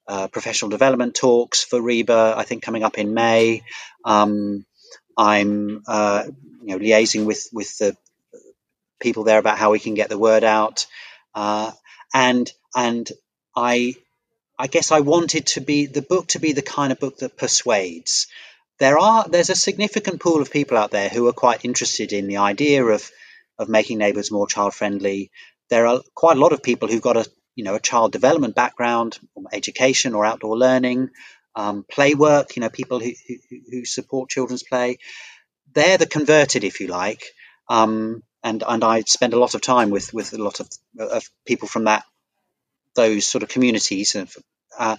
uh, 0.08 0.28
professional 0.28 0.69
development 0.69 1.15
talks 1.15 1.63
for 1.63 1.80
RIBA. 1.80 2.36
I 2.36 2.43
think 2.43 2.63
coming 2.63 2.84
up 2.84 2.97
in 2.97 3.13
May. 3.13 3.63
Um, 4.04 4.65
I'm, 5.17 5.84
uh, 5.88 6.23
you 6.63 6.67
know, 6.67 6.80
liaising 6.80 7.25
with 7.25 7.47
with 7.54 7.78
the 7.78 7.95
people 8.99 9.23
there 9.23 9.39
about 9.39 9.58
how 9.58 9.71
we 9.71 9.80
can 9.80 9.93
get 9.93 10.10
the 10.10 10.17
word 10.17 10.43
out, 10.43 10.88
uh, 11.36 11.71
and 12.13 12.52
and 12.75 13.10
I. 13.56 13.95
I 14.62 14.67
guess 14.67 14.91
I 14.91 14.99
wanted 14.99 15.45
to 15.47 15.62
be 15.62 15.86
the 15.86 16.02
book 16.02 16.28
to 16.30 16.39
be 16.39 16.52
the 16.52 16.62
kind 16.62 16.91
of 16.91 16.99
book 16.99 17.19
that 17.19 17.38
persuades. 17.38 18.28
There 18.78 18.97
are 18.97 19.25
there's 19.25 19.49
a 19.49 19.56
significant 19.56 20.19
pool 20.19 20.41
of 20.41 20.52
people 20.52 20.78
out 20.78 20.91
there 20.91 21.08
who 21.08 21.30
are 21.30 21.34
quite 21.34 21.63
interested 21.63 22.12
in 22.12 22.28
the 22.28 22.38
idea 22.38 22.84
of 22.84 23.10
of 23.60 23.69
making 23.69 24.00
neighbours 24.00 24.32
more 24.32 24.48
child 24.48 24.74
friendly. 24.74 25.32
There 25.69 25.86
are 25.86 26.02
quite 26.15 26.38
a 26.38 26.39
lot 26.39 26.54
of 26.54 26.63
people 26.63 26.88
who've 26.88 27.02
got 27.02 27.17
a 27.17 27.30
you 27.56 27.63
know 27.63 27.76
a 27.76 27.80
child 27.80 28.12
development 28.12 28.56
background, 28.56 29.19
education 29.54 30.15
or 30.15 30.26
outdoor 30.26 30.58
learning, 30.58 31.10
um, 31.56 31.86
play 31.91 32.15
work. 32.15 32.56
You 32.56 32.62
know 32.62 32.69
people 32.69 33.00
who, 33.00 33.12
who, 33.28 33.58
who 33.69 33.86
support 33.86 34.30
children's 34.30 34.63
play. 34.63 34.98
They're 35.74 36.00
the 36.00 36.08
converted, 36.08 36.63
if 36.63 36.80
you 36.80 36.88
like. 36.88 37.24
Um, 37.69 38.24
and 38.41 38.63
and 38.67 38.84
I 38.84 39.02
spend 39.02 39.34
a 39.34 39.39
lot 39.39 39.54
of 39.54 39.62
time 39.62 39.91
with 39.91 40.13
with 40.13 40.34
a 40.34 40.41
lot 40.41 40.60
of, 40.60 40.69
of 40.98 41.30
people 41.45 41.67
from 41.67 41.84
that 41.84 42.04
those 42.95 43.28
sort 43.28 43.43
of 43.43 43.50
communities. 43.50 44.15
Uh, 44.78 44.98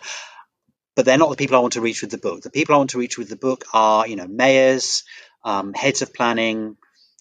but 0.97 1.05
they're 1.05 1.19
not 1.19 1.31
the 1.31 1.37
people 1.37 1.57
I 1.57 1.61
want 1.61 1.75
to 1.75 1.81
reach 1.81 2.03
with 2.03 2.11
the 2.11 2.19
book. 2.19 2.43
The 2.43 2.51
people 2.51 2.75
I 2.75 2.79
want 2.79 2.91
to 2.91 2.99
reach 2.99 3.17
with 3.17 3.29
the 3.29 3.37
book 3.37 3.65
are, 3.73 4.07
you 4.07 4.17
know, 4.17 4.27
mayors, 4.27 5.05
um, 5.45 5.73
heads 5.73 6.03
of 6.03 6.13
planning, 6.13 6.77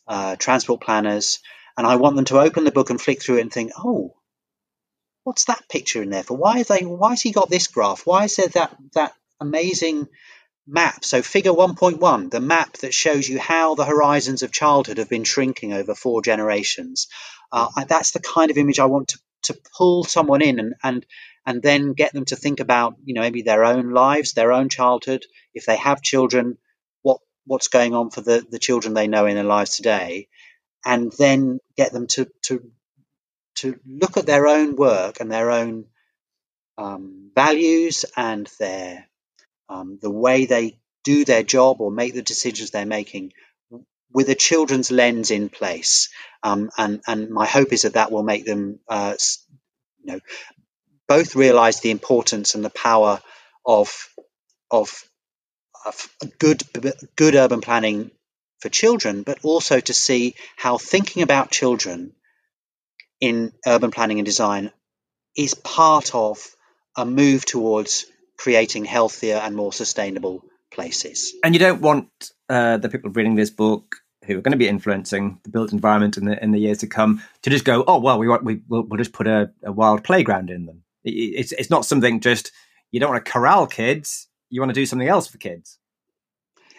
uh, 0.10 0.36
transport 0.36 0.82
planners, 0.82 1.40
and 1.78 1.88
I 1.88 1.96
want 1.96 2.16
them 2.16 2.26
to 2.26 2.40
open 2.40 2.66
the 2.66 2.72
book 2.72 2.90
and 2.90 3.00
flick 3.00 3.22
through 3.22 3.38
it 3.38 3.42
and 3.42 3.54
think, 3.54 3.72
oh, 3.78 4.16
what's 5.24 5.46
that 5.46 5.70
picture 5.70 6.02
in 6.02 6.10
there 6.10 6.24
for? 6.24 6.36
Why 6.36 6.58
is 6.60 6.68
they? 6.68 6.84
Why 6.84 7.12
has 7.12 7.22
he 7.22 7.32
got 7.32 7.50
this 7.50 7.68
graph? 7.68 8.06
Why 8.06 8.26
is 8.26 8.36
there 8.36 8.48
that 8.50 8.76
that 8.96 9.14
amazing 9.40 10.08
map? 10.68 11.06
So 11.06 11.22
figure 11.22 11.52
1.1, 11.52 12.32
the 12.32 12.40
map 12.40 12.74
that 12.78 12.94
shows 12.94 13.30
you 13.30 13.40
how 13.40 13.76
the 13.76 13.86
horizons 13.86 14.42
of 14.44 14.52
childhood 14.52 14.98
have 14.98 15.10
been 15.10 15.24
shrinking 15.24 15.74
over 15.74 15.94
four 15.94 16.22
generations. 16.22 17.08
Uh, 17.52 17.68
that's 17.88 18.12
the 18.12 18.20
kind 18.20 18.52
of 18.52 18.58
image 18.58 18.80
I 18.80 18.86
want 18.86 19.10
to 19.10 19.20
to 19.44 19.58
pull 19.78 20.04
someone 20.04 20.42
in 20.42 20.60
and 20.60 20.74
and 20.84 21.06
and 21.46 21.62
then 21.62 21.94
get 21.94 22.14
them 22.14 22.26
to 22.26 22.36
think 22.36 22.60
about 22.60 22.96
you 23.06 23.14
know 23.14 23.22
maybe 23.22 23.44
their 23.44 23.64
own 23.64 23.92
lives, 23.92 24.34
their 24.34 24.52
own 24.52 24.70
childhood, 24.70 25.24
if 25.54 25.66
they 25.66 25.78
have 25.78 26.02
children, 26.02 26.58
what's 27.46 27.68
going 27.68 27.94
on 27.94 28.10
for 28.10 28.22
the 28.22 28.46
the 28.50 28.60
children 28.60 28.94
they 28.94 29.08
know 29.08 29.26
in 29.26 29.36
their 29.36 29.44
lives 29.44 29.76
today, 29.76 30.28
and 30.86 31.12
then 31.18 31.60
get 31.78 31.92
them 31.92 32.08
to 32.08 32.28
to 32.44 32.72
to 33.56 33.80
look 33.86 34.18
at 34.18 34.26
their 34.26 34.48
own 34.48 34.76
work 34.76 35.20
and 35.20 35.32
their 35.32 35.52
own 35.52 35.86
um, 36.78 37.32
values 37.36 38.06
and 38.16 38.50
their 38.60 39.06
um, 39.68 40.00
the 40.02 40.10
way 40.10 40.46
they 40.46 40.80
do 41.04 41.26
their 41.26 41.44
job 41.44 41.82
or 41.82 41.92
make 41.92 42.14
the 42.14 42.22
decisions 42.22 42.72
they're 42.72 42.86
making 42.86 43.34
with 44.12 44.30
a 44.30 44.36
children's 44.36 44.92
lens 44.92 45.32
in 45.32 45.50
place. 45.50 46.10
Um, 46.44 46.70
and 46.78 47.02
and 47.08 47.30
my 47.30 47.46
hope 47.46 47.74
is 47.74 47.84
that 47.84 47.94
that 47.94 48.12
will 48.12 48.24
make 48.24 48.46
them, 48.46 48.80
uh, 48.88 49.16
you 50.04 50.14
know, 50.14 50.20
both 51.08 51.36
realise 51.36 51.80
the 51.80 51.92
importance 51.92 52.56
and 52.56 52.64
the 52.64 52.70
power 52.70 53.22
of, 53.66 54.10
of 54.72 55.04
good 56.38 56.64
good 57.16 57.36
urban 57.36 57.62
planning 57.62 58.12
for 58.60 58.70
children, 58.70 59.24
but 59.24 59.40
also 59.44 59.80
to 59.80 59.94
see 59.94 60.36
how 60.58 60.78
thinking 60.78 61.24
about 61.24 61.52
children 61.52 62.14
in 63.22 63.52
urban 63.66 63.92
planning 63.92 64.20
and 64.20 64.26
design 64.26 64.72
is 65.36 65.54
part 65.54 66.14
of 66.14 66.56
a 66.98 67.06
move 67.06 67.46
towards 67.46 68.06
creating 68.38 68.86
healthier 68.86 69.36
and 69.36 69.56
more 69.56 69.74
sustainable 69.74 70.44
places. 70.72 71.34
And 71.44 71.54
you 71.54 71.60
don't 71.60 71.82
want 71.82 72.10
uh, 72.50 72.78
the 72.78 72.90
people 72.90 73.12
reading 73.12 73.36
this 73.36 73.50
book 73.50 73.98
who 74.26 74.38
are 74.38 74.42
going 74.42 74.52
to 74.52 74.58
be 74.58 74.68
influencing 74.68 75.40
the 75.44 75.50
built 75.50 75.74
environment 75.74 76.18
in 76.18 76.26
the 76.26 76.42
in 76.42 76.52
the 76.52 76.60
years 76.60 76.80
to 76.80 76.88
come 76.88 77.22
to 77.42 77.50
just 77.50 77.66
go, 77.66 77.84
oh 77.88 78.00
well, 78.00 78.20
we 78.20 78.28
want 78.28 78.44
we 78.44 78.62
we'll, 78.68 78.84
we'll 78.84 78.98
just 78.98 79.14
put 79.14 79.28
a, 79.28 79.52
a, 79.64 79.72
wild 79.72 80.04
playground 80.04 80.50
in 80.50 80.66
them. 80.66 80.84
It's 81.04 81.52
it's 81.52 81.70
not 81.70 81.86
something 81.86 82.20
just 82.20 82.52
you 82.92 83.00
don't 83.00 83.12
want 83.12 83.26
to 83.26 83.32
corral 83.32 83.68
kids. 83.68 84.28
You 84.50 84.62
want 84.62 84.70
to 84.70 84.80
do 84.82 84.86
something 84.86 85.08
else 85.08 85.28
for 85.28 85.38
kids. 85.38 85.78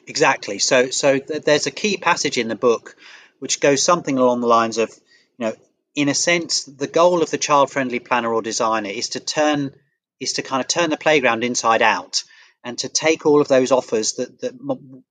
Exactly. 0.07 0.59
So 0.59 0.91
so 0.91 1.19
th- 1.19 1.43
there's 1.43 1.67
a 1.67 1.71
key 1.71 1.97
passage 1.97 2.39
in 2.39 2.49
the 2.49 2.57
book 2.57 2.97
which 3.39 3.61
goes 3.61 3.83
something 3.83 4.19
along 4.19 4.41
the 4.41 4.47
lines 4.47 4.79
of, 4.79 4.91
you 5.39 5.47
know, 5.47 5.55
in 5.95 6.09
a 6.09 6.15
sense, 6.15 6.65
the 6.65 6.87
goal 6.87 7.23
of 7.23 7.31
the 7.31 7.39
child-friendly 7.39 8.01
planner 8.01 8.33
or 8.33 8.43
designer 8.43 8.91
is 8.91 9.11
to 9.11 9.21
turn 9.21 9.73
is 10.19 10.35
to 10.35 10.43
kind 10.43 10.61
of 10.61 10.69
turn 10.69 10.91
the 10.91 10.97
playground 10.97 11.45
inside 11.45 11.83
out 11.83 12.25
and 12.63 12.79
to 12.79 12.89
take 12.89 13.25
all 13.25 13.41
of 13.41 13.49
those 13.49 13.73
offers 13.73 14.15
that, 14.15 14.41
that 14.41 14.53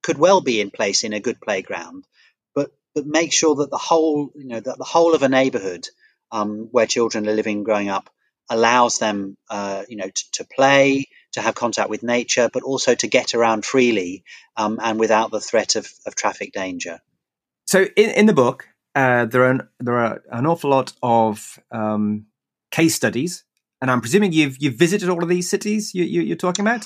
could 0.03 0.19
well 0.19 0.41
be 0.41 0.61
in 0.61 0.69
place 0.69 1.03
in 1.03 1.13
a 1.13 1.19
good 1.19 1.41
playground 1.41 2.05
but 2.53 2.71
but 2.93 3.05
make 3.05 3.31
sure 3.31 3.55
that 3.55 3.69
the 3.69 3.77
whole, 3.77 4.31
you 4.35 4.47
know, 4.47 4.59
that 4.59 4.77
the 4.77 4.83
whole 4.83 5.13
of 5.15 5.23
a 5.23 5.29
neighbourhood 5.29 5.87
um, 6.31 6.67
where 6.71 6.85
children 6.85 7.27
are 7.27 7.33
living, 7.33 7.63
growing 7.63 7.89
up, 7.89 8.09
allows 8.49 8.97
them, 8.97 9.37
uh, 9.49 9.83
you 9.87 9.95
know, 9.95 10.09
to, 10.33 10.43
play, 10.43 11.07
to 11.33 11.41
have 11.41 11.55
contact 11.55 11.89
with 11.89 12.03
nature, 12.03 12.49
but 12.51 12.63
also 12.63 12.95
to 12.95 13.07
get 13.07 13.33
around 13.33 13.65
freely 13.65 14.23
um, 14.57 14.79
and 14.81 14.99
without 14.99 15.31
the 15.31 15.39
threat 15.39 15.75
of, 15.75 15.87
of 16.05 16.15
traffic 16.15 16.53
danger. 16.53 16.99
So, 17.67 17.83
in, 17.95 18.09
in 18.11 18.25
the 18.25 18.33
book, 18.33 18.67
uh, 18.95 19.25
there 19.25 19.43
are 19.43 19.51
an, 19.51 19.67
there 19.79 19.97
are 19.97 20.23
an 20.31 20.45
awful 20.45 20.71
lot 20.71 20.93
of 21.03 21.59
um, 21.71 22.25
case 22.71 22.95
studies, 22.95 23.43
and 23.81 23.91
I'm 23.91 24.01
presuming 24.01 24.33
you've 24.33 24.57
you've 24.59 24.75
visited 24.75 25.09
all 25.09 25.21
of 25.21 25.29
these 25.29 25.49
cities 25.49 25.93
you, 25.93 26.03
you, 26.03 26.21
you're 26.21 26.35
talking 26.35 26.65
about. 26.65 26.85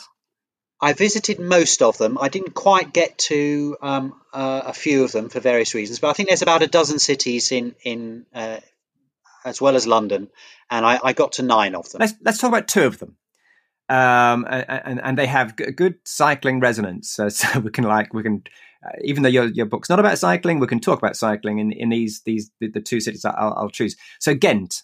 I 0.82 0.92
visited 0.92 1.40
most 1.40 1.82
of 1.82 1.98
them. 1.98 2.18
I 2.20 2.28
didn't 2.28 2.54
quite 2.54 2.92
get 2.92 3.18
to 3.30 3.78
um, 3.82 4.20
uh, 4.34 4.64
a 4.66 4.74
few 4.74 5.06
of 5.06 5.14
them 5.14 5.30
for 5.30 5.40
various 5.40 5.74
reasons, 5.74 6.00
but 6.00 6.10
I 6.10 6.14
think 6.14 6.28
there's 6.28 6.42
about 6.42 6.62
a 6.62 6.68
dozen 6.68 7.00
cities 7.00 7.54
in 7.54 7.76
in 7.84 8.26
uh, 8.34 8.60
as 9.46 9.62
well 9.62 9.76
as 9.76 9.88
London, 9.88 10.30
and 10.70 10.86
I, 10.86 11.00
I, 11.02 11.14
got 11.14 11.34
to 11.34 11.44
nine 11.44 11.76
of 11.76 11.90
them. 11.90 12.00
Let's 12.00 12.14
let's 12.22 12.38
talk 12.40 12.50
about 12.50 12.68
two 12.68 12.84
of 12.84 13.00
them. 13.00 13.16
Um, 13.90 14.46
and, 14.50 15.02
and 15.04 15.18
they 15.18 15.28
have 15.28 15.56
good 15.56 15.96
cycling 16.06 16.62
resonance, 16.62 17.12
so, 17.30 17.60
we 17.60 17.70
can 17.70 17.84
like 17.84 18.14
we 18.14 18.24
can 18.24 18.44
uh, 18.86 18.90
even 19.04 19.24
though 19.24 19.30
your 19.30 19.46
your 19.46 19.66
book's 19.66 19.90
not 19.90 20.00
about 20.00 20.18
cycling, 20.18 20.60
we 20.60 20.68
can 20.68 20.80
talk 20.80 21.00
about 21.00 21.16
cycling 21.16 21.60
in, 21.60 21.72
in 21.72 21.90
these 21.90 22.22
these 22.26 22.52
the, 22.60 22.68
the 22.68 22.82
two 22.82 23.00
cities 23.00 23.26
I'll, 23.26 23.54
I'll, 23.58 23.70
choose. 23.70 23.96
So 24.20 24.34
Ghent, 24.36 24.84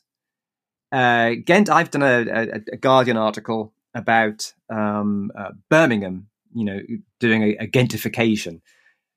uh, 0.92 1.32
Ghent. 1.46 1.70
I've 1.70 1.92
done 1.92 2.04
a, 2.04 2.26
a, 2.30 2.62
a 2.74 2.78
Guardian 2.78 3.18
article 3.18 3.74
about 3.94 4.54
um, 4.70 5.32
uh, 5.38 5.52
Birmingham, 5.70 6.28
you 6.54 6.64
know, 6.64 6.80
doing 7.20 7.44
a, 7.44 7.56
a, 7.64 7.68
Ghentification, 7.68 8.62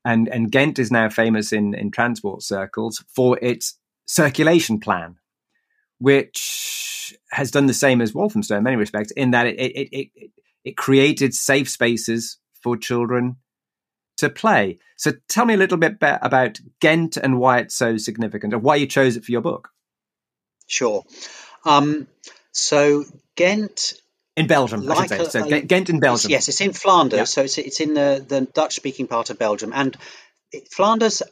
and 0.05 0.29
and 0.29 0.51
Ghent 0.51 0.79
is 0.79 0.90
now 0.90 1.09
famous 1.09 1.53
in 1.53 1.75
in 1.75 1.90
transport 1.90 2.42
circles 2.42 3.05
for 3.14 3.38
its 3.40 3.79
circulation 4.07 4.81
plan, 4.81 5.16
which 6.02 7.16
has 7.30 7.52
done 7.52 7.66
the 7.66 7.74
same 7.74 8.00
as 8.00 8.12
Walthamstow 8.12 8.56
in 8.56 8.64
many 8.64 8.76
respects, 8.76 9.12
in 9.12 9.30
that 9.30 9.46
it 9.46 9.58
it 9.58 9.88
it, 9.92 10.10
it, 10.14 10.30
it 10.64 10.76
created 10.76 11.32
safe 11.32 11.70
spaces 11.70 12.38
for 12.62 12.76
children 12.76 13.36
to 14.16 14.28
play. 14.28 14.78
So 14.96 15.12
tell 15.28 15.46
me 15.46 15.54
a 15.54 15.56
little 15.56 15.78
bit 15.78 15.96
about 16.00 16.60
Ghent 16.80 17.16
and 17.16 17.38
why 17.38 17.58
it's 17.58 17.74
so 17.74 17.96
significant, 17.96 18.52
and 18.52 18.62
why 18.62 18.76
you 18.76 18.86
chose 18.86 19.16
it 19.16 19.24
for 19.24 19.32
your 19.32 19.40
book. 19.40 19.70
Sure. 20.66 21.04
Um, 21.64 22.08
so 22.50 23.04
Ghent 23.36 23.94
in 24.36 24.46
Belgium, 24.48 24.84
like 24.84 25.12
I 25.12 25.18
should 25.18 25.30
say. 25.30 25.48
So 25.48 25.60
Ghent 25.60 25.90
in 25.90 26.00
Belgium. 26.00 26.30
Yes, 26.30 26.48
it's 26.48 26.60
in 26.60 26.72
Flanders. 26.72 27.18
Yeah. 27.18 27.24
So 27.24 27.42
it's 27.42 27.58
it's 27.58 27.80
in 27.80 27.94
the, 27.94 28.24
the 28.26 28.40
Dutch 28.42 28.74
speaking 28.74 29.06
part 29.06 29.30
of 29.30 29.38
Belgium, 29.38 29.72
and 29.72 29.96
it, 30.50 30.68
Flanders 30.72 31.22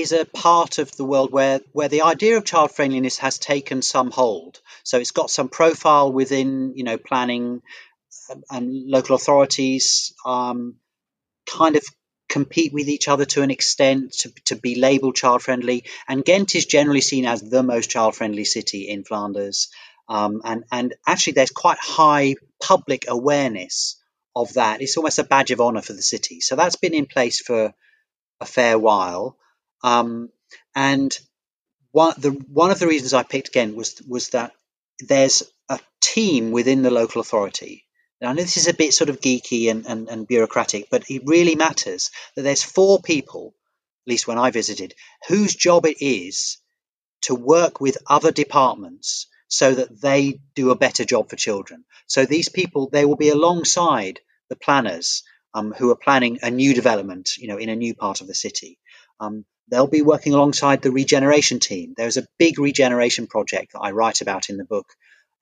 is 0.00 0.12
a 0.12 0.24
part 0.24 0.78
of 0.78 0.94
the 0.96 1.04
world 1.04 1.32
where 1.32 1.60
where 1.72 1.88
the 1.88 2.02
idea 2.02 2.36
of 2.36 2.44
child 2.44 2.72
friendliness 2.72 3.18
has 3.18 3.38
taken 3.38 3.82
some 3.82 4.10
hold. 4.10 4.60
So 4.84 4.98
it's 4.98 5.10
got 5.10 5.30
some 5.30 5.48
profile 5.48 6.12
within 6.12 6.72
you 6.76 6.84
know 6.84 6.98
planning 6.98 7.62
and 8.50 8.90
local 8.90 9.16
authorities. 9.16 10.12
Um, 10.24 10.76
kind 11.48 11.76
of 11.76 11.84
compete 12.28 12.72
with 12.72 12.88
each 12.88 13.06
other 13.06 13.24
to 13.24 13.42
an 13.42 13.52
extent 13.52 14.12
to, 14.12 14.32
to 14.46 14.56
be 14.56 14.74
labeled 14.74 15.14
child 15.14 15.40
friendly 15.42 15.84
and 16.08 16.24
ghent 16.24 16.56
is 16.56 16.66
generally 16.66 17.00
seen 17.00 17.24
as 17.24 17.40
the 17.40 17.62
most 17.62 17.88
child 17.88 18.16
friendly 18.16 18.44
city 18.44 18.88
in 18.88 19.04
flanders 19.04 19.68
um, 20.08 20.40
and, 20.44 20.64
and 20.70 20.94
actually, 21.06 21.34
there's 21.34 21.50
quite 21.50 21.78
high 21.80 22.36
public 22.62 23.06
awareness 23.08 24.00
of 24.34 24.54
that. 24.54 24.80
It's 24.80 24.96
almost 24.96 25.18
a 25.18 25.24
badge 25.24 25.50
of 25.50 25.60
honor 25.60 25.82
for 25.82 25.92
the 25.92 26.02
city. 26.02 26.40
So 26.40 26.56
that's 26.56 26.76
been 26.76 26.94
in 26.94 27.06
place 27.06 27.40
for 27.40 27.74
a 28.40 28.46
fair 28.46 28.78
while. 28.78 29.36
Um, 29.82 30.30
and 30.74 31.16
one, 31.92 32.14
the, 32.18 32.30
one 32.30 32.70
of 32.70 32.78
the 32.78 32.86
reasons 32.86 33.14
I 33.14 33.22
picked 33.22 33.52
Ghent 33.52 33.76
was, 33.76 34.02
was 34.06 34.30
that 34.30 34.52
there's 35.00 35.42
a 35.68 35.80
team 36.00 36.50
within 36.50 36.82
the 36.82 36.90
local 36.90 37.20
authority. 37.20 37.84
Now, 38.20 38.30
I 38.30 38.32
know 38.32 38.42
this 38.42 38.56
is 38.56 38.68
a 38.68 38.74
bit 38.74 38.94
sort 38.94 39.10
of 39.10 39.20
geeky 39.20 39.70
and, 39.70 39.86
and, 39.86 40.08
and 40.08 40.26
bureaucratic, 40.26 40.88
but 40.90 41.10
it 41.10 41.22
really 41.26 41.54
matters 41.54 42.10
that 42.34 42.42
there's 42.42 42.62
four 42.62 43.00
people, 43.00 43.54
at 44.06 44.10
least 44.10 44.26
when 44.26 44.38
I 44.38 44.50
visited, 44.50 44.94
whose 45.28 45.54
job 45.54 45.86
it 45.86 45.98
is 46.00 46.58
to 47.22 47.34
work 47.34 47.80
with 47.80 47.98
other 48.06 48.30
departments 48.30 49.26
so 49.48 49.74
that 49.74 50.00
they 50.00 50.40
do 50.54 50.70
a 50.70 50.76
better 50.76 51.04
job 51.04 51.28
for 51.28 51.36
children. 51.36 51.84
So 52.06 52.24
these 52.24 52.48
people, 52.48 52.88
they 52.90 53.04
will 53.04 53.16
be 53.16 53.28
alongside 53.28 54.20
the 54.48 54.56
planners 54.56 55.22
um, 55.54 55.72
who 55.72 55.90
are 55.90 55.96
planning 55.96 56.38
a 56.42 56.50
new 56.50 56.74
development, 56.74 57.36
you 57.38 57.48
know, 57.48 57.56
in 57.58 57.68
a 57.68 57.76
new 57.76 57.94
part 57.94 58.20
of 58.20 58.26
the 58.26 58.34
city. 58.34 58.78
Um, 59.20 59.44
they'll 59.68 59.86
be 59.86 60.02
working 60.02 60.34
alongside 60.34 60.82
the 60.82 60.90
regeneration 60.90 61.60
team. 61.60 61.94
There's 61.96 62.16
a 62.16 62.26
big 62.38 62.58
regeneration 62.58 63.26
project 63.26 63.72
that 63.72 63.80
I 63.80 63.90
write 63.90 64.20
about 64.20 64.48
in 64.48 64.56
the 64.56 64.64
book 64.64 64.86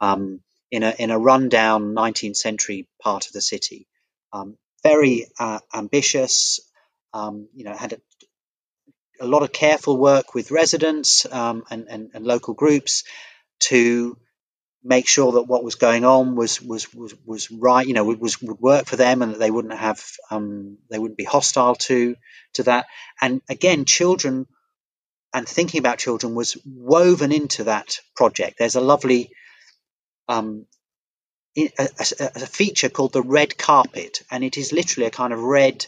um, 0.00 0.40
in 0.70 0.82
a 0.82 0.94
in 0.98 1.10
a 1.10 1.18
rundown 1.18 1.94
19th 1.94 2.36
century 2.36 2.88
part 3.02 3.26
of 3.26 3.32
the 3.32 3.40
city. 3.40 3.86
Um, 4.32 4.56
very 4.82 5.26
uh, 5.38 5.60
ambitious. 5.72 6.60
Um, 7.12 7.48
you 7.54 7.64
know, 7.64 7.74
had 7.74 7.92
a, 7.92 7.98
a, 9.20 9.26
lot 9.26 9.44
of 9.44 9.52
careful 9.52 9.96
work 9.96 10.34
with 10.34 10.50
residents 10.50 11.24
um, 11.30 11.62
and, 11.70 11.86
and, 11.88 12.10
and 12.12 12.26
local 12.26 12.54
groups 12.54 13.04
to 13.60 14.18
make 14.84 15.08
sure 15.08 15.32
that 15.32 15.42
what 15.42 15.64
was 15.64 15.76
going 15.76 16.04
on 16.04 16.36
was 16.36 16.60
was 16.60 16.92
was, 16.94 17.14
was 17.24 17.50
right 17.50 17.86
you 17.86 17.94
know 17.94 18.04
was 18.04 18.40
would 18.42 18.60
work 18.60 18.86
for 18.86 18.96
them 18.96 19.22
and 19.22 19.32
that 19.32 19.38
they 19.38 19.50
wouldn't 19.50 19.74
have 19.74 20.04
um, 20.30 20.76
they 20.90 20.98
wouldn't 20.98 21.16
be 21.16 21.24
hostile 21.24 21.74
to 21.74 22.14
to 22.52 22.62
that. 22.64 22.86
And 23.20 23.40
again 23.48 23.86
children 23.86 24.46
and 25.32 25.48
thinking 25.48 25.80
about 25.80 25.98
children 25.98 26.34
was 26.34 26.56
woven 26.64 27.32
into 27.32 27.64
that 27.64 27.98
project. 28.14 28.58
There's 28.58 28.76
a 28.76 28.80
lovely 28.80 29.30
um, 30.28 30.66
a, 31.56 31.70
a, 31.78 32.30
a 32.36 32.46
feature 32.46 32.88
called 32.88 33.12
the 33.12 33.22
red 33.22 33.56
carpet 33.56 34.22
and 34.30 34.44
it 34.44 34.58
is 34.58 34.72
literally 34.72 35.06
a 35.06 35.10
kind 35.10 35.32
of 35.32 35.40
red 35.40 35.86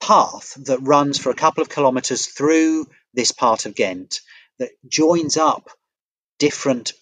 path 0.00 0.54
that 0.64 0.80
runs 0.80 1.18
for 1.18 1.30
a 1.30 1.34
couple 1.34 1.62
of 1.62 1.68
kilometers 1.68 2.26
through 2.26 2.86
this 3.14 3.32
part 3.32 3.66
of 3.66 3.74
Ghent 3.74 4.20
that 4.58 4.70
joins 4.88 5.36
up 5.36 5.70
different 6.38 6.92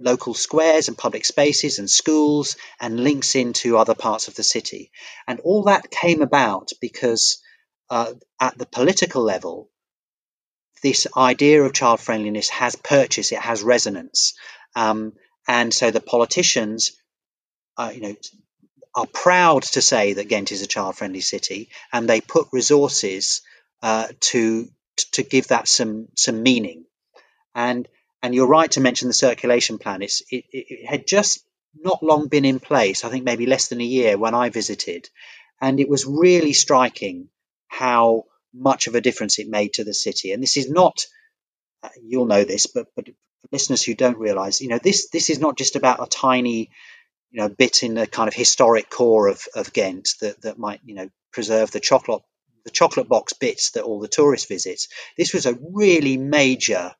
local 0.00 0.34
squares 0.34 0.88
and 0.88 0.96
public 0.96 1.24
spaces 1.24 1.78
and 1.78 1.90
schools 1.90 2.56
and 2.80 3.00
links 3.00 3.34
into 3.34 3.76
other 3.76 3.94
parts 3.94 4.28
of 4.28 4.34
the 4.34 4.42
city. 4.42 4.90
And 5.26 5.40
all 5.40 5.64
that 5.64 5.90
came 5.90 6.22
about 6.22 6.70
because 6.80 7.42
uh, 7.90 8.12
at 8.40 8.56
the 8.56 8.66
political 8.66 9.22
level, 9.22 9.70
this 10.82 11.06
idea 11.16 11.62
of 11.62 11.72
child 11.72 12.00
friendliness 12.00 12.48
has 12.50 12.76
purchase, 12.76 13.32
it 13.32 13.40
has 13.40 13.62
resonance. 13.62 14.34
Um, 14.76 15.14
and 15.48 15.72
so 15.74 15.90
the 15.90 16.00
politicians, 16.00 16.92
uh, 17.76 17.90
you 17.94 18.00
know, 18.00 18.16
are 18.94 19.06
proud 19.06 19.62
to 19.62 19.80
say 19.80 20.14
that 20.14 20.28
Ghent 20.28 20.52
is 20.52 20.62
a 20.62 20.66
child-friendly 20.66 21.20
city, 21.20 21.68
and 21.92 22.08
they 22.08 22.20
put 22.20 22.48
resources 22.52 23.42
uh, 23.82 24.08
to 24.20 24.68
to 25.12 25.22
give 25.22 25.48
that 25.48 25.68
some 25.68 26.08
some 26.16 26.42
meaning. 26.42 26.84
And 27.54 27.88
and 28.22 28.34
you're 28.34 28.46
right 28.46 28.70
to 28.72 28.80
mention 28.80 29.08
the 29.08 29.14
circulation 29.14 29.78
plan. 29.78 30.02
It's 30.02 30.22
it, 30.30 30.44
it 30.52 30.86
had 30.86 31.06
just 31.06 31.44
not 31.74 32.02
long 32.02 32.28
been 32.28 32.44
in 32.44 32.60
place. 32.60 33.04
I 33.04 33.08
think 33.10 33.24
maybe 33.24 33.46
less 33.46 33.68
than 33.68 33.80
a 33.80 33.84
year 33.84 34.18
when 34.18 34.34
I 34.34 34.48
visited, 34.48 35.08
and 35.60 35.80
it 35.80 35.88
was 35.88 36.06
really 36.06 36.52
striking 36.52 37.28
how 37.68 38.24
much 38.54 38.86
of 38.86 38.94
a 38.94 39.00
difference 39.00 39.38
it 39.38 39.48
made 39.48 39.74
to 39.74 39.84
the 39.84 39.94
city. 39.94 40.32
And 40.32 40.42
this 40.42 40.56
is 40.56 40.70
not 40.70 41.04
uh, 41.82 41.88
you'll 42.02 42.26
know 42.26 42.44
this, 42.44 42.66
but 42.66 42.88
but 42.96 43.08
listeners 43.52 43.82
who 43.82 43.94
don't 43.94 44.18
realise, 44.18 44.60
you 44.60 44.68
know, 44.68 44.78
this 44.78 45.08
this 45.10 45.30
is 45.30 45.38
not 45.38 45.56
just 45.56 45.76
about 45.76 46.02
a 46.02 46.08
tiny 46.08 46.70
you 47.30 47.40
know 47.40 47.48
bit 47.48 47.82
in 47.82 47.94
the 47.94 48.06
kind 48.06 48.28
of 48.28 48.34
historic 48.34 48.90
core 48.90 49.28
of, 49.28 49.42
of 49.54 49.72
Ghent 49.72 50.10
that, 50.20 50.40
that 50.42 50.58
might 50.58 50.80
you 50.84 50.94
know 50.94 51.10
preserve 51.32 51.70
the 51.70 51.80
chocolate 51.80 52.22
the 52.64 52.70
chocolate 52.70 53.08
box 53.08 53.32
bits 53.32 53.70
that 53.72 53.84
all 53.84 54.00
the 54.00 54.08
tourists 54.08 54.48
visit. 54.48 54.80
This 55.16 55.32
was 55.32 55.46
a 55.46 55.58
really 55.72 56.16
major 56.16 56.94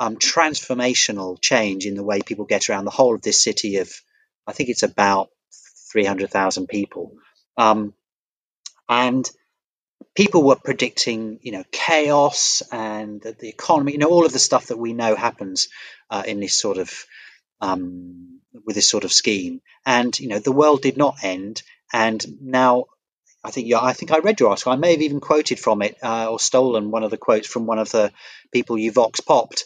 um, 0.00 0.16
transformational 0.16 1.40
change 1.40 1.86
in 1.86 1.94
the 1.94 2.04
way 2.04 2.20
people 2.20 2.44
get 2.44 2.68
around 2.68 2.84
the 2.84 2.90
whole 2.90 3.14
of 3.14 3.22
this 3.22 3.42
city 3.42 3.76
of 3.76 3.92
I 4.46 4.52
think 4.52 4.68
it's 4.68 4.82
about 4.82 5.30
three 5.92 6.04
hundred 6.04 6.30
thousand 6.30 6.68
people, 6.68 7.12
um, 7.56 7.94
and 8.88 9.28
people 10.14 10.42
were 10.42 10.56
predicting 10.56 11.40
you 11.42 11.52
know 11.52 11.64
chaos 11.72 12.62
and 12.72 13.20
the 13.20 13.48
economy, 13.48 13.92
you 13.92 13.98
know 13.98 14.08
all 14.08 14.26
of 14.26 14.32
the 14.32 14.38
stuff 14.38 14.66
that 14.68 14.78
we 14.78 14.92
know 14.92 15.14
happens 15.14 15.68
uh, 16.10 16.22
in 16.26 16.40
this 16.40 16.58
sort 16.58 16.78
of 16.78 17.06
um, 17.60 18.40
with 18.64 18.76
this 18.76 18.88
sort 18.88 19.04
of 19.04 19.12
scheme. 19.12 19.60
And 19.84 20.18
you 20.18 20.28
know, 20.28 20.38
the 20.38 20.52
world 20.52 20.82
did 20.82 20.96
not 20.96 21.16
end. 21.22 21.62
And 21.92 22.24
now, 22.42 22.84
I 23.44 23.50
think 23.50 23.68
yeah, 23.68 23.80
I 23.80 23.92
think 23.92 24.10
I 24.10 24.18
read 24.18 24.40
your 24.40 24.50
article. 24.50 24.72
I 24.72 24.76
may 24.76 24.92
have 24.92 25.02
even 25.02 25.20
quoted 25.20 25.58
from 25.58 25.82
it 25.82 25.96
uh, 26.02 26.30
or 26.30 26.38
stolen 26.38 26.90
one 26.90 27.04
of 27.04 27.10
the 27.10 27.16
quotes 27.16 27.48
from 27.48 27.66
one 27.66 27.78
of 27.78 27.90
the 27.90 28.12
people 28.52 28.78
you 28.78 28.92
vox 28.92 29.20
popped. 29.20 29.64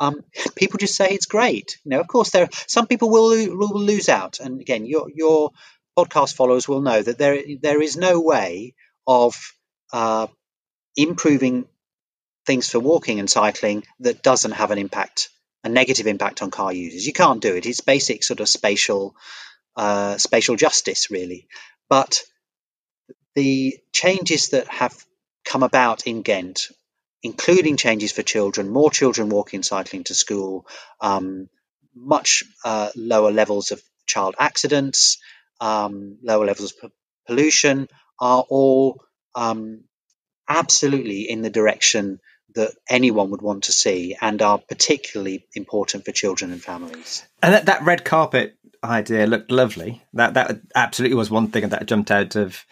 Um, 0.00 0.24
people 0.56 0.78
just 0.78 0.96
say 0.96 1.08
it's 1.10 1.26
great. 1.26 1.78
You 1.84 1.90
know, 1.92 2.00
of 2.00 2.08
course, 2.08 2.30
there 2.30 2.48
some 2.66 2.86
people 2.88 3.10
will 3.10 3.30
will 3.56 3.80
lose 3.80 4.08
out. 4.08 4.40
And 4.40 4.60
again, 4.60 4.86
your 4.86 5.08
your 5.14 5.50
podcast 5.98 6.34
followers 6.34 6.68
will 6.68 6.80
know 6.82 7.02
that 7.02 7.18
there 7.18 7.38
there 7.60 7.82
is 7.82 7.96
no 7.96 8.20
way 8.20 8.74
of 9.06 9.36
uh, 9.92 10.26
improving 10.96 11.66
things 12.46 12.68
for 12.70 12.80
walking 12.80 13.20
and 13.20 13.30
cycling 13.30 13.84
that 14.00 14.22
doesn't 14.22 14.52
have 14.52 14.70
an 14.70 14.78
impact 14.78 15.28
a 15.64 15.68
negative 15.68 16.06
impact 16.06 16.42
on 16.42 16.50
car 16.50 16.72
users. 16.72 17.06
You 17.06 17.12
can't 17.12 17.42
do 17.42 17.54
it. 17.54 17.66
It's 17.66 17.82
basic 17.82 18.24
sort 18.24 18.40
of 18.40 18.48
spatial 18.48 19.14
uh, 19.76 20.18
spatial 20.18 20.56
justice, 20.56 21.10
really. 21.10 21.48
But 21.88 22.22
the 23.34 23.78
changes 23.92 24.48
that 24.50 24.68
have 24.68 24.94
come 25.44 25.62
about 25.62 26.06
in 26.06 26.22
Ghent, 26.22 26.68
including 27.22 27.76
changes 27.76 28.12
for 28.12 28.22
children, 28.22 28.70
more 28.70 28.90
children 28.90 29.28
walking, 29.28 29.62
cycling 29.62 30.04
to 30.04 30.14
school, 30.14 30.66
um, 31.00 31.48
much 31.94 32.44
uh, 32.64 32.90
lower 32.96 33.30
levels 33.30 33.72
of 33.72 33.82
child 34.06 34.34
accidents, 34.38 35.18
um, 35.60 36.18
lower 36.22 36.46
levels 36.46 36.74
of 36.82 36.90
pollution, 37.26 37.88
are 38.18 38.44
all 38.48 39.02
um, 39.34 39.84
absolutely 40.48 41.30
in 41.30 41.42
the 41.42 41.50
direction 41.50 42.20
that 42.54 42.72
anyone 42.88 43.30
would 43.30 43.42
want 43.42 43.64
to 43.64 43.72
see 43.72 44.16
and 44.20 44.42
are 44.42 44.58
particularly 44.58 45.46
important 45.54 46.04
for 46.04 46.12
children 46.12 46.50
and 46.50 46.62
families. 46.62 47.24
And 47.42 47.54
that, 47.54 47.66
that 47.66 47.84
red 47.84 48.04
carpet 48.04 48.56
idea 48.82 49.26
looked 49.26 49.50
lovely. 49.50 50.02
That 50.14 50.34
that 50.34 50.60
absolutely 50.74 51.16
was 51.16 51.30
one 51.30 51.48
thing 51.48 51.68
that 51.68 51.86
jumped 51.86 52.10
out 52.10 52.36
of 52.36 52.64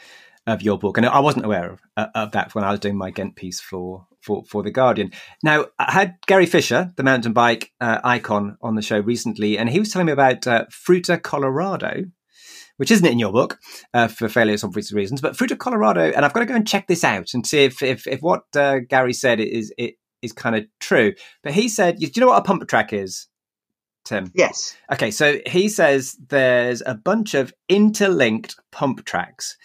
of 0.47 0.63
your 0.63 0.79
book, 0.79 0.97
and 0.97 1.07
I 1.07 1.21
wasn't 1.21 1.45
aware 1.45 1.71
of, 1.71 1.81
of 2.15 2.33
that 2.33 2.55
when 2.55 2.65
I 2.65 2.71
was 2.71 2.81
doing 2.81 2.97
my 2.97 3.11
Ghent 3.11 3.37
piece 3.37 3.61
for 3.61 4.07
for 4.29 4.45
for 4.45 4.63
the 4.63 4.71
Guardian. 4.71 5.11
Now, 5.43 5.67
I 5.79 5.93
had 5.93 6.15
Gary 6.27 6.47
Fisher, 6.47 6.93
the 6.97 7.03
mountain 7.03 7.33
bike 7.33 7.73
uh, 7.81 7.99
icon, 8.05 8.59
on 8.61 8.75
the 8.75 8.83
show 8.83 9.01
recently, 9.01 9.59
and 9.59 9.69
he 9.69 9.79
was 9.81 9.91
telling 9.91 10.07
me 10.07 10.13
about 10.13 10.47
uh, 10.47 10.67
Fruita, 10.71 11.21
Colorado, 11.21 12.05
which 12.77 12.91
isn't 12.91 13.07
in 13.07 13.19
your 13.19 13.33
book 13.33 13.59
uh, 13.95 14.09
for 14.09 14.29
fairly 14.29 14.57
obvious 14.63 14.93
reasons. 14.93 15.23
But 15.23 15.37
Fruita 15.37 15.57
Colorado, 15.57 16.13
and 16.13 16.25
I've 16.25 16.35
got 16.35 16.41
to 16.41 16.47
go 16.47 16.55
and 16.55 16.69
check 16.69 16.87
this 16.87 17.05
out 17.05 17.33
and 17.33 17.47
see 17.47 17.65
if 17.65 17.83
if, 17.83 18.07
if 18.07 18.21
what 18.21 18.43
uh, 18.55 18.81
Gary 18.89 19.15
said 19.15 19.41
is 19.41 19.73
it 19.79 19.95
is 20.21 20.33
kind 20.33 20.57
of 20.57 20.65
true. 20.79 21.15
But 21.43 21.55
he 21.55 21.69
said, 21.69 21.97
do 21.97 22.07
you 22.07 22.21
know 22.21 22.29
what 22.29 22.39
a 22.39 22.43
pump 22.43 22.69
track 22.69 22.93
is? 22.93 23.29
Tim? 24.05 24.31
Yes. 24.35 24.77
Okay, 24.93 25.11
so 25.11 25.39
he 25.47 25.69
says 25.69 26.17
there's 26.29 26.83
a 26.87 26.95
bunch 26.95 27.35
of 27.35 27.53
interlinked 27.69 28.57
pump 28.73 29.05
tracks 29.05 29.57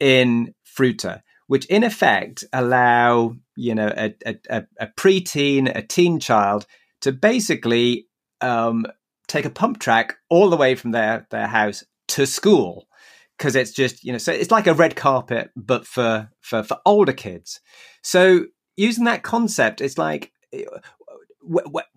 in 0.00 0.54
Fruita, 0.76 1.22
which 1.46 1.66
in 1.66 1.84
effect 1.84 2.44
allow 2.52 3.36
you 3.56 3.74
know 3.74 3.92
a, 3.96 4.14
a, 4.26 4.64
a 4.80 4.86
preteen, 4.96 5.74
a 5.74 5.82
teen 5.82 6.18
child 6.20 6.66
to 7.00 7.12
basically 7.12 8.06
um, 8.40 8.86
take 9.28 9.44
a 9.44 9.50
pump 9.50 9.78
track 9.78 10.16
all 10.28 10.50
the 10.50 10.56
way 10.56 10.74
from 10.74 10.92
their 10.92 11.26
their 11.30 11.46
house 11.46 11.84
to 12.08 12.26
school. 12.26 12.88
Because 13.36 13.54
it's 13.54 13.72
just 13.72 14.02
you 14.02 14.12
know 14.12 14.18
so 14.18 14.32
it's 14.32 14.50
like 14.50 14.66
a 14.66 14.74
red 14.74 14.96
carpet 14.96 15.50
but 15.56 15.86
for 15.86 16.30
for 16.40 16.62
for 16.62 16.78
older 16.86 17.12
kids. 17.12 17.60
So 18.02 18.46
using 18.76 19.04
that 19.04 19.22
concept 19.22 19.80
it's 19.80 19.98
like 19.98 20.32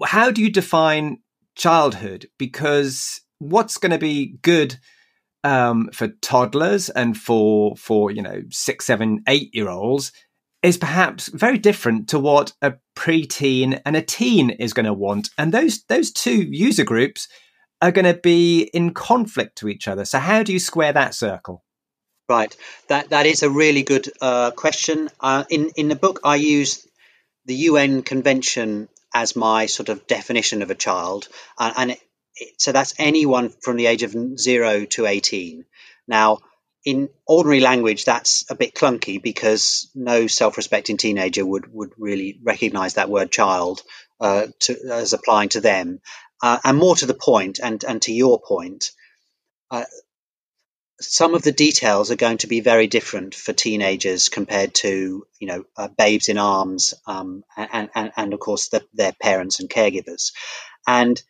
how 0.04 0.32
do 0.32 0.42
you 0.42 0.52
define 0.52 1.20
childhood? 1.56 2.28
Because 2.38 3.22
what's 3.40 3.78
going 3.78 3.92
to 3.92 3.98
be 3.98 4.38
good 4.42 4.78
um, 5.44 5.90
for 5.94 6.10
toddlers 6.22 6.90
and 6.90 7.18
for 7.18 7.76
for 7.76 8.12
you 8.12 8.22
know 8.22 8.44
six 8.50 8.86
seven 8.86 9.24
eight 9.28 9.54
year 9.54 9.70
olds 9.70 10.12
is 10.62 10.78
perhaps 10.78 11.30
very 11.30 11.58
different 11.58 12.10
to 12.10 12.20
what 12.20 12.52
a 12.62 12.74
preteen 12.96 13.82
and 13.86 13.96
a 13.96 14.02
teen 14.02 14.50
is 14.50 14.74
going 14.74 14.86
to 14.86 14.94
want 14.94 15.30
and 15.38 15.54
those 15.54 15.84
those 15.84 16.12
two 16.12 16.42
user 16.42 16.84
groups 16.84 17.28
are 17.82 17.92
going 17.92 18.06
to 18.06 18.20
be 18.20 18.62
in 18.62 18.94
conflict 18.94 19.58
to 19.60 19.70
each 19.70 19.88
other. 19.88 20.06
So 20.06 20.20
how 20.20 20.44
do 20.44 20.54
you 20.54 20.60
square 20.60 20.94
that 20.94 21.16
circle? 21.16 21.64
Right, 22.28 22.56
that 22.90 23.10
that 23.10 23.26
is 23.26 23.42
a 23.42 23.50
really 23.50 23.82
good 23.82 24.12
uh, 24.22 24.52
question. 24.52 25.10
Uh, 25.20 25.46
in 25.50 25.72
in 25.76 25.88
the 25.88 25.96
book, 25.96 26.20
I 26.24 26.36
use 26.36 26.88
the 27.46 27.56
UN 27.56 28.04
Convention 28.04 28.88
as 29.12 29.36
my 29.36 29.66
sort 29.66 29.90
of 29.90 30.06
definition 30.06 30.62
of 30.62 30.70
a 30.70 30.76
child, 30.76 31.28
uh, 31.58 31.74
and 31.76 31.92
it, 31.92 32.00
so 32.58 32.72
that's 32.72 32.94
anyone 32.98 33.50
from 33.50 33.78
the 33.78 33.88
age 33.88 34.04
of 34.04 34.16
zero 34.38 34.86
to 34.86 35.06
eighteen. 35.06 35.66
Now, 36.08 36.40
in 36.86 37.10
ordinary 37.26 37.60
language, 37.60 38.06
that's 38.06 38.50
a 38.50 38.56
bit 38.56 38.74
clunky 38.74 39.22
because 39.22 39.90
no 39.94 40.28
self-respecting 40.28 40.98
teenager 40.98 41.46
would 41.46 41.72
would 41.74 41.94
really 41.98 42.40
recognise 42.44 42.96
that 42.96 43.10
word 43.10 43.32
child 43.32 43.82
uh, 44.20 44.48
to, 44.60 44.78
as 44.92 45.14
applying 45.14 45.50
to 45.50 45.62
them. 45.62 46.00
Uh, 46.42 46.58
and 46.64 46.78
more 46.78 46.96
to 46.96 47.06
the 47.06 47.14
point, 47.14 47.60
and, 47.62 47.84
and 47.84 48.02
to 48.02 48.14
your 48.14 48.40
point, 48.40 48.92
uh, 49.72 49.84
some 51.02 51.34
of 51.34 51.42
the 51.42 51.52
details 51.52 52.12
are 52.12 52.16
going 52.16 52.38
to 52.38 52.48
be 52.48 52.60
very 52.60 52.88
different 52.88 53.34
for 53.36 53.54
teenagers 53.54 54.30
compared 54.30 54.74
to 54.74 55.26
you 55.40 55.48
know 55.48 55.64
uh, 55.78 55.88
babes 55.88 56.30
in 56.30 56.38
arms 56.38 56.94
um, 57.08 57.44
and, 57.56 57.90
and, 57.96 58.12
and 58.18 58.34
of 58.34 58.40
course 58.40 58.70
the, 58.70 58.84
their 58.94 59.14
parents 59.14 59.60
and 59.60 59.70
caregivers 59.70 60.32
and 60.88 61.22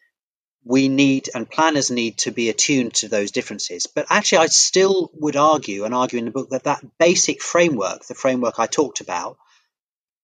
we 0.66 0.90
need 0.90 1.30
and 1.34 1.50
planners 1.50 1.90
need 1.90 2.18
to 2.20 2.32
be 2.32 2.50
attuned 2.50 2.94
to 2.94 3.08
those 3.08 3.32
differences. 3.32 3.88
But 3.88 4.06
actually 4.10 4.40
i 4.40 4.46
still 4.48 5.12
would 5.14 5.36
argue 5.36 5.86
and 5.86 5.94
argue 5.94 6.20
in 6.20 6.26
the 6.26 6.32
book 6.32 6.50
that 6.50 6.64
that 6.66 6.84
basic 6.98 7.42
framework 7.42 8.06
the 8.06 8.16
framework 8.16 8.60
i 8.60 8.68
talked 8.68 9.02
about 9.02 9.38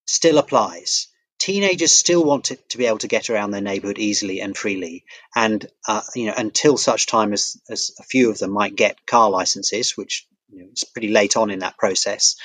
still 0.05 0.37
applies. 0.37 1.07
Teenagers 1.37 1.91
still 1.91 2.23
want 2.23 2.45
to, 2.45 2.55
to, 2.69 2.77
be 2.77 2.85
able 2.85 2.99
to 2.99 3.07
get 3.07 3.29
around 3.29 3.51
their 3.51 3.61
neighborhood 3.61 3.99
easily 3.99 4.39
and 4.39 4.55
freely. 4.55 5.03
And 5.35 5.65
uh, 5.87 6.01
you 6.15 6.27
know 6.27 6.33
until 6.37 6.77
such 6.77 7.07
time 7.07 7.33
as, 7.33 7.57
as 7.69 7.91
a 7.99 8.03
few 8.03 8.29
of 8.29 8.37
them 8.37 8.51
might 8.51 8.75
get 8.75 9.05
car 9.05 9.29
licenses 9.29 9.97
which 9.97 10.27
you 10.49 10.63
know, 10.63 10.69
is 10.71 10.83
pretty 10.83 11.09
late 11.09 11.37
on 11.37 11.49
in 11.49 11.59
that 11.59 11.77
process 11.77 12.35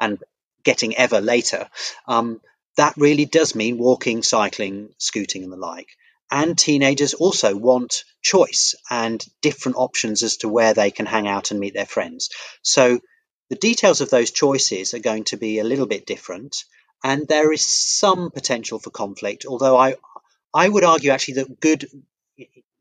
and 0.00 0.18
getting 0.64 0.96
ever 0.96 1.20
later 1.20 1.68
um, 2.06 2.40
that 2.76 2.94
really 2.96 3.24
does 3.24 3.54
mean 3.54 3.78
walking 3.78 4.22
cycling 4.22 4.90
scooting 4.98 5.44
and 5.44 5.52
the 5.52 5.56
like 5.56 5.88
and 6.30 6.56
teenagers 6.56 7.14
also 7.14 7.56
want 7.56 8.04
choice 8.22 8.74
and 8.90 9.24
different 9.40 9.76
options 9.76 10.22
as 10.22 10.38
to 10.38 10.48
where 10.48 10.74
they 10.74 10.90
can 10.90 11.06
hang 11.06 11.26
out 11.26 11.50
and 11.50 11.60
meet 11.60 11.74
their 11.74 11.86
friends 11.86 12.30
so 12.62 13.00
the 13.48 13.56
details 13.56 14.00
of 14.00 14.10
those 14.10 14.30
choices 14.30 14.94
are 14.94 15.00
going 15.00 15.24
to 15.24 15.36
be 15.36 15.58
a 15.58 15.64
little 15.64 15.86
bit 15.86 16.06
different 16.06 16.64
and 17.02 17.26
there 17.26 17.52
is 17.52 17.66
some 17.66 18.30
potential 18.30 18.78
for 18.78 18.90
conflict. 18.90 19.46
Although 19.46 19.76
I, 19.76 19.96
I 20.52 20.68
would 20.68 20.84
argue 20.84 21.10
actually 21.10 21.34
that 21.34 21.60
good. 21.60 21.86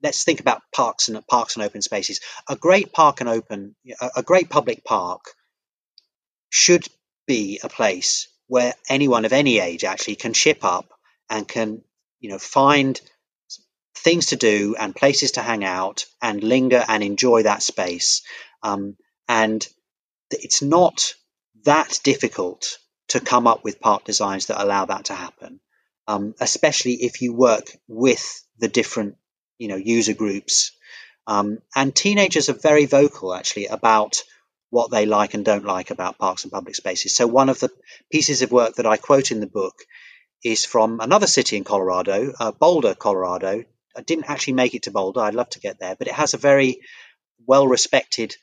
Let's 0.01 0.23
think 0.23 0.39
about 0.39 0.61
parks 0.73 1.09
and 1.09 1.25
parks 1.27 1.55
and 1.55 1.63
open 1.63 1.81
spaces. 1.81 2.21
A 2.47 2.55
great 2.55 2.93
park 2.93 3.19
and 3.19 3.29
open, 3.29 3.75
a 4.15 4.23
great 4.23 4.49
public 4.49 4.85
park, 4.85 5.33
should 6.49 6.87
be 7.27 7.59
a 7.61 7.69
place 7.69 8.29
where 8.47 8.73
anyone 8.87 9.25
of 9.25 9.33
any 9.33 9.59
age 9.59 9.83
actually 9.83 10.15
can 10.15 10.33
ship 10.33 10.63
up 10.63 10.89
and 11.29 11.47
can, 11.47 11.81
you 12.21 12.29
know, 12.29 12.39
find 12.39 12.99
things 14.03 14.27
to 14.27 14.35
do 14.35 14.75
and 14.79 14.95
places 14.95 15.31
to 15.31 15.41
hang 15.41 15.63
out 15.63 16.05
and 16.21 16.43
linger 16.43 16.83
and 16.87 17.03
enjoy 17.03 17.43
that 17.43 17.61
space. 17.61 18.21
Um, 18.63 18.97
and 19.27 19.67
it's 20.31 20.61
not 20.61 21.13
that 21.65 21.99
difficult 22.03 22.77
to 23.09 23.19
come 23.19 23.47
up 23.47 23.63
with 23.63 23.79
park 23.79 24.03
designs 24.03 24.47
that 24.47 24.61
allow 24.61 24.85
that 24.85 25.05
to 25.05 25.13
happen, 25.13 25.59
um, 26.07 26.35
especially 26.39 26.93
if 26.93 27.21
you 27.21 27.33
work 27.33 27.71
with 27.87 28.43
the 28.59 28.67
different 28.67 29.17
you 29.57 29.67
know 29.67 29.75
user 29.75 30.13
groups. 30.13 30.71
Um, 31.27 31.59
and 31.75 31.95
teenagers 31.95 32.49
are 32.49 32.53
very 32.53 32.85
vocal 32.85 33.33
actually 33.33 33.67
about 33.67 34.23
what 34.71 34.91
they 34.91 35.05
like 35.05 35.33
and 35.33 35.45
don't 35.45 35.65
like 35.65 35.91
about 35.91 36.17
parks 36.17 36.43
and 36.43 36.51
public 36.51 36.75
spaces. 36.75 37.15
So 37.15 37.27
one 37.27 37.49
of 37.49 37.59
the 37.59 37.69
pieces 38.11 38.41
of 38.41 38.51
work 38.51 38.75
that 38.75 38.85
I 38.85 38.97
quote 38.97 39.31
in 39.31 39.39
the 39.39 39.47
book 39.47 39.75
is 40.43 40.65
from 40.65 40.99
another 40.99 41.27
city 41.27 41.57
in 41.57 41.63
Colorado, 41.63 42.33
uh, 42.39 42.51
Boulder, 42.51 42.95
Colorado. 42.95 43.65
I 43.99 44.03
didn't 44.03 44.29
actually 44.29 44.53
make 44.53 44.75
it 44.75 44.83
to 44.83 44.91
Boulder. 44.91 45.19
I'd 45.19 45.35
love 45.35 45.49
to 45.51 45.59
get 45.59 45.77
there, 45.79 45.95
but 45.95 46.07
it 46.07 46.13
has 46.13 46.33
a 46.33 46.37
very 46.37 46.79
well 47.45 47.67
respected 47.67 48.35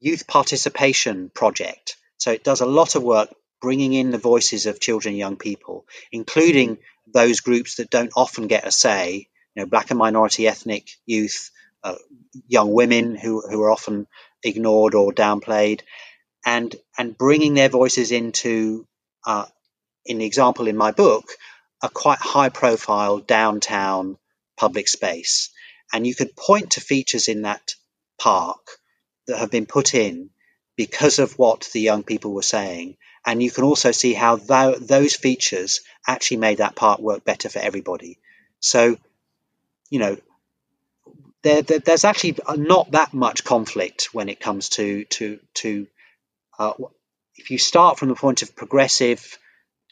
youth 0.00 0.26
participation 0.26 1.30
project. 1.30 1.96
So 2.18 2.30
it 2.30 2.44
does 2.44 2.60
a 2.60 2.66
lot 2.66 2.94
of 2.94 3.02
work 3.02 3.34
bringing 3.62 3.94
in 3.94 4.10
the 4.10 4.18
voices 4.18 4.66
of 4.66 4.80
children 4.80 5.12
and 5.12 5.18
young 5.18 5.36
people, 5.36 5.86
including 6.12 6.76
those 7.06 7.40
groups 7.40 7.76
that 7.76 7.88
don't 7.88 8.12
often 8.14 8.48
get 8.48 8.66
a 8.66 8.70
say, 8.70 9.28
you 9.54 9.62
know, 9.62 9.66
black 9.66 9.90
and 9.90 9.98
minority 9.98 10.46
ethnic 10.46 10.90
youth, 11.06 11.50
uh, 11.82 11.96
young 12.46 12.72
women 12.72 13.14
who, 13.14 13.40
who 13.48 13.62
are 13.62 13.70
often 13.70 14.06
ignored 14.42 14.94
or 14.94 15.10
downplayed, 15.12 15.80
and 16.44 16.76
and 16.98 17.16
bringing 17.16 17.54
their 17.54 17.70
voices 17.70 18.12
into, 18.12 18.86
uh, 19.26 19.46
in 20.04 20.18
the 20.18 20.26
example 20.26 20.68
in 20.68 20.76
my 20.76 20.92
book, 20.92 21.24
a 21.82 21.88
quite 21.88 22.18
high 22.18 22.50
profile 22.50 23.18
downtown 23.18 24.18
public 24.56 24.88
space, 24.88 25.50
and 25.92 26.06
you 26.06 26.14
could 26.14 26.36
point 26.36 26.72
to 26.72 26.80
features 26.80 27.28
in 27.28 27.42
that 27.42 27.74
park 28.18 28.78
that 29.26 29.38
have 29.38 29.50
been 29.50 29.66
put 29.66 29.94
in 29.94 30.30
because 30.76 31.18
of 31.18 31.38
what 31.38 31.68
the 31.72 31.80
young 31.80 32.02
people 32.02 32.32
were 32.32 32.42
saying. 32.42 32.96
And 33.24 33.42
you 33.42 33.50
can 33.50 33.64
also 33.64 33.90
see 33.92 34.12
how 34.12 34.36
th- 34.36 34.78
those 34.78 35.16
features 35.16 35.80
actually 36.06 36.36
made 36.38 36.58
that 36.58 36.76
park 36.76 37.00
work 37.00 37.24
better 37.24 37.48
for 37.48 37.58
everybody. 37.58 38.18
So, 38.60 38.96
you 39.90 39.98
know, 39.98 40.16
there, 41.42 41.62
there, 41.62 41.78
there's 41.78 42.04
actually 42.04 42.38
not 42.56 42.92
that 42.92 43.14
much 43.14 43.44
conflict 43.44 44.10
when 44.12 44.28
it 44.28 44.40
comes 44.40 44.68
to 44.70 45.04
to 45.04 45.38
to 45.54 45.86
uh, 46.58 46.72
if 47.36 47.50
you 47.50 47.58
start 47.58 47.98
from 47.98 48.08
the 48.08 48.14
point 48.14 48.42
of 48.42 48.56
progressive, 48.56 49.38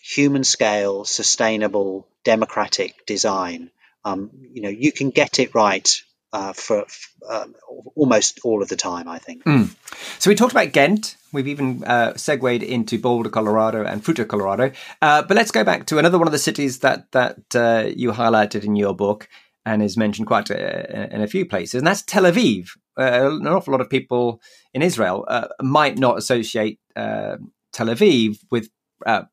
human 0.01 0.45
scale, 0.45 1.05
sustainable, 1.05 2.07
democratic 2.25 3.07
design. 3.07 3.71
Um, 4.05 4.31
you 4.53 4.63
know, 4.63 4.69
you 4.69 4.93
can 4.93 5.11
get 5.11 5.39
it 5.39 5.55
right 5.55 5.91
uh, 6.35 6.53
for 6.53 6.85
uh, 7.31 7.47
almost 7.95 8.41
all 8.43 8.61
of 8.61 8.69
the 8.69 8.75
time, 8.75 9.09
I 9.09 9.19
think. 9.19 9.45
Mm. 9.45 9.75
So 10.19 10.29
we 10.29 10.35
talked 10.35 10.51
about 10.51 10.73
Ghent. 10.73 11.17
We've 11.33 11.47
even 11.47 11.85
uh, 11.85 12.17
segued 12.17 12.65
into 12.65 12.99
Boulder, 12.99 13.31
Colorado, 13.31 13.85
and 13.85 14.05
Fruita, 14.05 14.27
Colorado. 14.27 14.73
Uh, 15.01 15.23
but 15.23 15.37
let's 15.37 15.53
go 15.53 15.63
back 15.63 15.87
to 15.87 15.99
another 15.99 16.19
one 16.19 16.27
of 16.27 16.33
the 16.33 16.39
cities 16.39 16.81
that 16.81 17.11
that 17.13 17.39
uh, 17.55 17.89
you 17.95 18.11
highlighted 18.11 18.65
in 18.65 18.75
your 18.75 18.97
book 18.97 19.29
and 19.65 19.81
is 19.81 19.97
mentioned 19.97 20.27
quite 20.27 20.51
a, 20.51 21.15
in 21.15 21.23
a 21.23 21.29
few 21.29 21.47
places, 21.47 21.77
and 21.77 21.87
that's 21.87 22.03
Tel 22.03 22.25
Aviv. 22.25 22.71
Uh, 22.99 23.31
an 23.41 23.47
awful 23.47 23.73
lot 23.73 23.81
of 23.81 23.89
people 23.89 24.41
in 24.73 24.83
Israel 24.83 25.25
might 25.63 25.99
not 25.99 26.19
associate 26.19 26.81
Tel 26.97 27.39
Aviv 27.79 28.39
with 28.51 28.69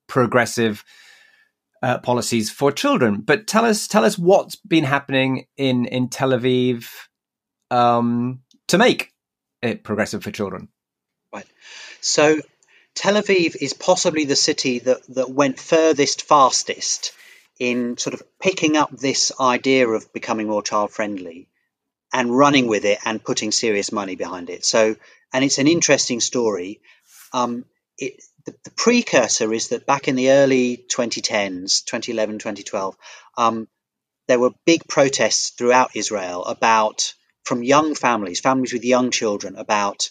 progressive 0.08 0.84
uh, 1.82 1.98
policies 2.00 2.50
for 2.52 2.72
children. 2.72 3.22
But 3.22 3.48
tell 3.48 3.66
us, 3.66 3.88
tell 3.88 4.06
us 4.06 4.18
what's 4.18 4.56
been 4.56 4.84
happening 4.84 5.46
in 5.58 5.86
in 5.86 6.10
Tel 6.10 6.30
Aviv 6.30 6.88
um, 7.70 8.42
to 8.68 8.78
make 8.78 9.12
it 9.62 9.84
progressive 9.84 10.24
for 10.24 10.32
children. 10.32 10.70
Right. 11.34 11.48
So 12.02 12.40
Tel 12.96 13.16
Aviv 13.16 13.56
is 13.60 13.74
possibly 13.74 14.26
the 14.26 14.36
city 14.36 14.80
that 14.80 15.02
that 15.16 15.30
went 15.30 15.60
furthest, 15.60 16.24
fastest 16.24 17.14
in 17.60 17.98
sort 17.98 18.14
of 18.16 18.24
picking 18.40 18.76
up 18.76 18.90
this 18.90 19.32
idea 19.40 19.88
of 19.88 20.12
becoming 20.14 20.48
more 20.48 20.64
child 20.64 20.92
friendly 20.92 21.48
and 22.12 22.36
running 22.36 22.68
with 22.68 22.86
it 22.86 23.00
and 23.06 23.24
putting 23.24 23.52
serious 23.52 23.92
money 23.92 24.16
behind 24.16 24.50
it. 24.50 24.66
So, 24.66 24.96
and 25.32 25.46
it's 25.46 25.60
an 25.60 25.68
interesting 25.68 26.20
story. 26.20 26.82
Um, 27.34 27.66
it, 27.98 28.22
the, 28.46 28.56
the, 28.64 28.72
precursor 28.72 29.54
is 29.54 29.70
that 29.70 29.86
back 29.86 30.08
in 30.08 30.16
the 30.16 30.32
early 30.32 30.78
2010s, 30.78 31.86
2011, 31.86 32.40
2012, 32.40 32.96
um, 33.38 33.68
there 34.28 34.40
were 34.40 34.52
big 34.66 34.88
protests 34.88 35.50
throughout 35.52 35.96
Israel 35.96 36.46
about, 36.46 37.14
from 37.44 37.64
young 37.64 37.96
families, 37.96 38.40
families 38.40 38.74
with 38.74 38.86
young 38.86 39.12
children, 39.12 39.56
about 39.56 40.10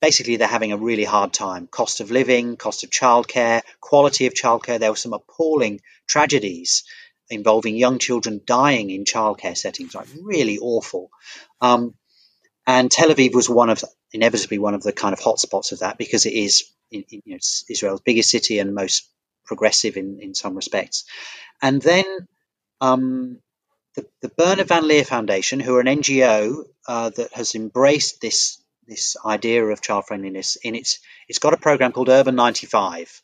basically 0.00 0.36
they're 0.36 0.48
having 0.48 0.72
a 0.72 0.76
really 0.76 1.04
hard 1.04 1.32
time. 1.32 1.66
Cost 1.66 2.00
of 2.00 2.10
living, 2.10 2.56
cost 2.56 2.84
of 2.84 2.90
childcare, 2.90 3.62
quality 3.80 4.26
of 4.26 4.34
childcare. 4.34 4.78
There 4.78 4.90
were 4.90 4.96
some 4.96 5.12
appalling 5.12 5.80
tragedies 6.08 6.84
involving 7.30 7.76
young 7.76 7.98
children 7.98 8.40
dying 8.44 8.90
in 8.90 9.04
childcare 9.04 9.56
settings, 9.56 9.94
like 9.94 10.08
really 10.20 10.58
awful. 10.58 11.10
Um, 11.60 11.94
and 12.66 12.90
Tel 12.90 13.08
Aviv 13.08 13.34
was 13.34 13.48
one 13.48 13.70
of 13.70 13.82
inevitably 14.12 14.58
one 14.58 14.74
of 14.74 14.82
the 14.82 14.92
kind 14.92 15.12
of 15.12 15.20
hotspots 15.20 15.72
of 15.72 15.80
that 15.80 15.98
because 15.98 16.26
it 16.26 16.34
is 16.34 16.64
in, 16.92 17.04
in, 17.10 17.22
you 17.24 17.34
know, 17.34 17.38
Israel's 17.68 18.00
biggest 18.00 18.30
city 18.30 18.58
and 18.58 18.74
most 18.74 19.08
progressive 19.44 19.96
in, 19.96 20.20
in 20.20 20.34
some 20.34 20.54
respects. 20.54 21.04
And 21.60 21.80
then 21.82 22.04
um, 22.80 23.38
the, 23.94 24.06
the 24.20 24.28
Bernard 24.28 24.68
Van 24.68 24.86
Leer 24.86 25.04
Foundation, 25.04 25.60
who 25.60 25.76
are 25.76 25.80
an 25.80 25.86
NGO 25.86 26.64
uh, 26.86 27.10
that 27.10 27.32
has 27.32 27.54
embraced 27.54 28.20
this 28.20 28.58
this 28.88 29.16
idea 29.24 29.64
of 29.64 29.80
child 29.80 30.04
friendliness 30.06 30.56
in 30.56 30.74
its 30.74 30.98
it's 31.28 31.38
got 31.38 31.54
a 31.54 31.56
program 31.56 31.92
called 31.92 32.08
Urban 32.08 32.34
95, 32.34 33.22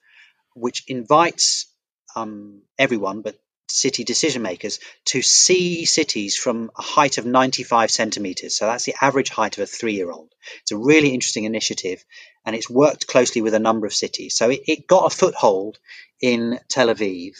which 0.54 0.84
invites 0.86 1.66
um, 2.14 2.62
everyone, 2.78 3.22
but 3.22 3.36
city 3.70 4.04
decision 4.04 4.42
makers 4.42 4.80
to 5.04 5.22
see 5.22 5.84
cities 5.84 6.36
from 6.36 6.70
a 6.76 6.82
height 6.82 7.18
of 7.18 7.26
95 7.26 7.90
centimeters. 7.90 8.56
So 8.56 8.66
that's 8.66 8.84
the 8.84 8.94
average 9.00 9.28
height 9.28 9.58
of 9.58 9.62
a 9.62 9.66
three 9.66 9.94
year 9.94 10.10
old. 10.10 10.34
It's 10.62 10.72
a 10.72 10.76
really 10.76 11.10
interesting 11.10 11.44
initiative 11.44 12.04
and 12.44 12.56
it's 12.56 12.70
worked 12.70 13.06
closely 13.06 13.42
with 13.42 13.54
a 13.54 13.58
number 13.58 13.86
of 13.86 13.94
cities. 13.94 14.36
So 14.36 14.50
it, 14.50 14.60
it 14.66 14.86
got 14.86 15.12
a 15.12 15.14
foothold 15.14 15.78
in 16.20 16.58
Tel 16.68 16.88
Aviv. 16.88 17.34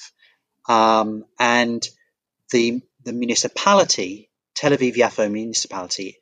Um, 0.68 1.24
and 1.38 1.88
the, 2.50 2.82
the 3.04 3.12
municipality, 3.12 4.28
Tel 4.54 4.72
Aviv 4.72 4.94
Yafo 4.94 5.30
municipality, 5.30 6.18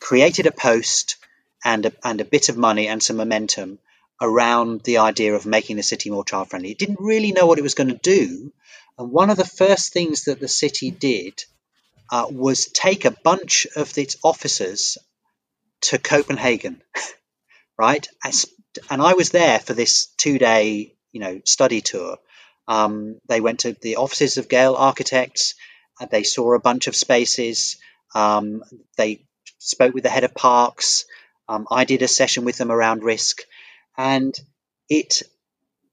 created 0.00 0.46
a 0.46 0.52
post 0.52 1.16
and 1.64 1.86
a, 1.86 1.92
and 2.04 2.20
a 2.20 2.26
bit 2.26 2.48
of 2.48 2.56
money 2.56 2.88
and 2.88 3.02
some 3.02 3.16
momentum 3.16 3.78
around 4.20 4.82
the 4.82 4.98
idea 4.98 5.34
of 5.34 5.46
making 5.46 5.76
the 5.76 5.82
city 5.82 6.10
more 6.10 6.24
child 6.24 6.50
friendly. 6.50 6.70
It 6.70 6.78
didn't 6.78 7.00
really 7.00 7.32
know 7.32 7.46
what 7.46 7.58
it 7.58 7.62
was 7.62 7.74
going 7.74 7.88
to 7.88 7.94
do, 7.96 8.52
and 8.98 9.12
one 9.12 9.30
of 9.30 9.36
the 9.36 9.44
first 9.44 9.92
things 9.92 10.24
that 10.24 10.40
the 10.40 10.48
city 10.48 10.90
did 10.90 11.44
uh, 12.10 12.26
was 12.30 12.66
take 12.66 13.04
a 13.04 13.10
bunch 13.10 13.66
of 13.76 13.96
its 13.96 14.16
officers 14.24 14.98
to 15.82 15.98
Copenhagen, 15.98 16.82
right? 17.78 18.06
And 18.90 19.00
I 19.00 19.14
was 19.14 19.30
there 19.30 19.58
for 19.60 19.72
this 19.72 20.06
two-day, 20.16 20.94
you 21.12 21.20
know, 21.20 21.40
study 21.44 21.80
tour. 21.80 22.18
Um, 22.66 23.18
they 23.28 23.40
went 23.40 23.60
to 23.60 23.72
the 23.72 23.96
offices 23.96 24.36
of 24.36 24.48
Gehl 24.48 24.78
Architects. 24.78 25.54
Uh, 26.00 26.06
they 26.06 26.24
saw 26.24 26.54
a 26.54 26.60
bunch 26.60 26.86
of 26.86 26.96
spaces. 26.96 27.78
Um, 28.14 28.62
they 28.96 29.24
spoke 29.58 29.94
with 29.94 30.02
the 30.02 30.10
head 30.10 30.24
of 30.24 30.34
parks. 30.34 31.04
Um, 31.48 31.66
I 31.70 31.84
did 31.84 32.02
a 32.02 32.08
session 32.08 32.44
with 32.44 32.58
them 32.58 32.70
around 32.70 33.02
risk, 33.04 33.42
and 33.96 34.34
it 34.88 35.22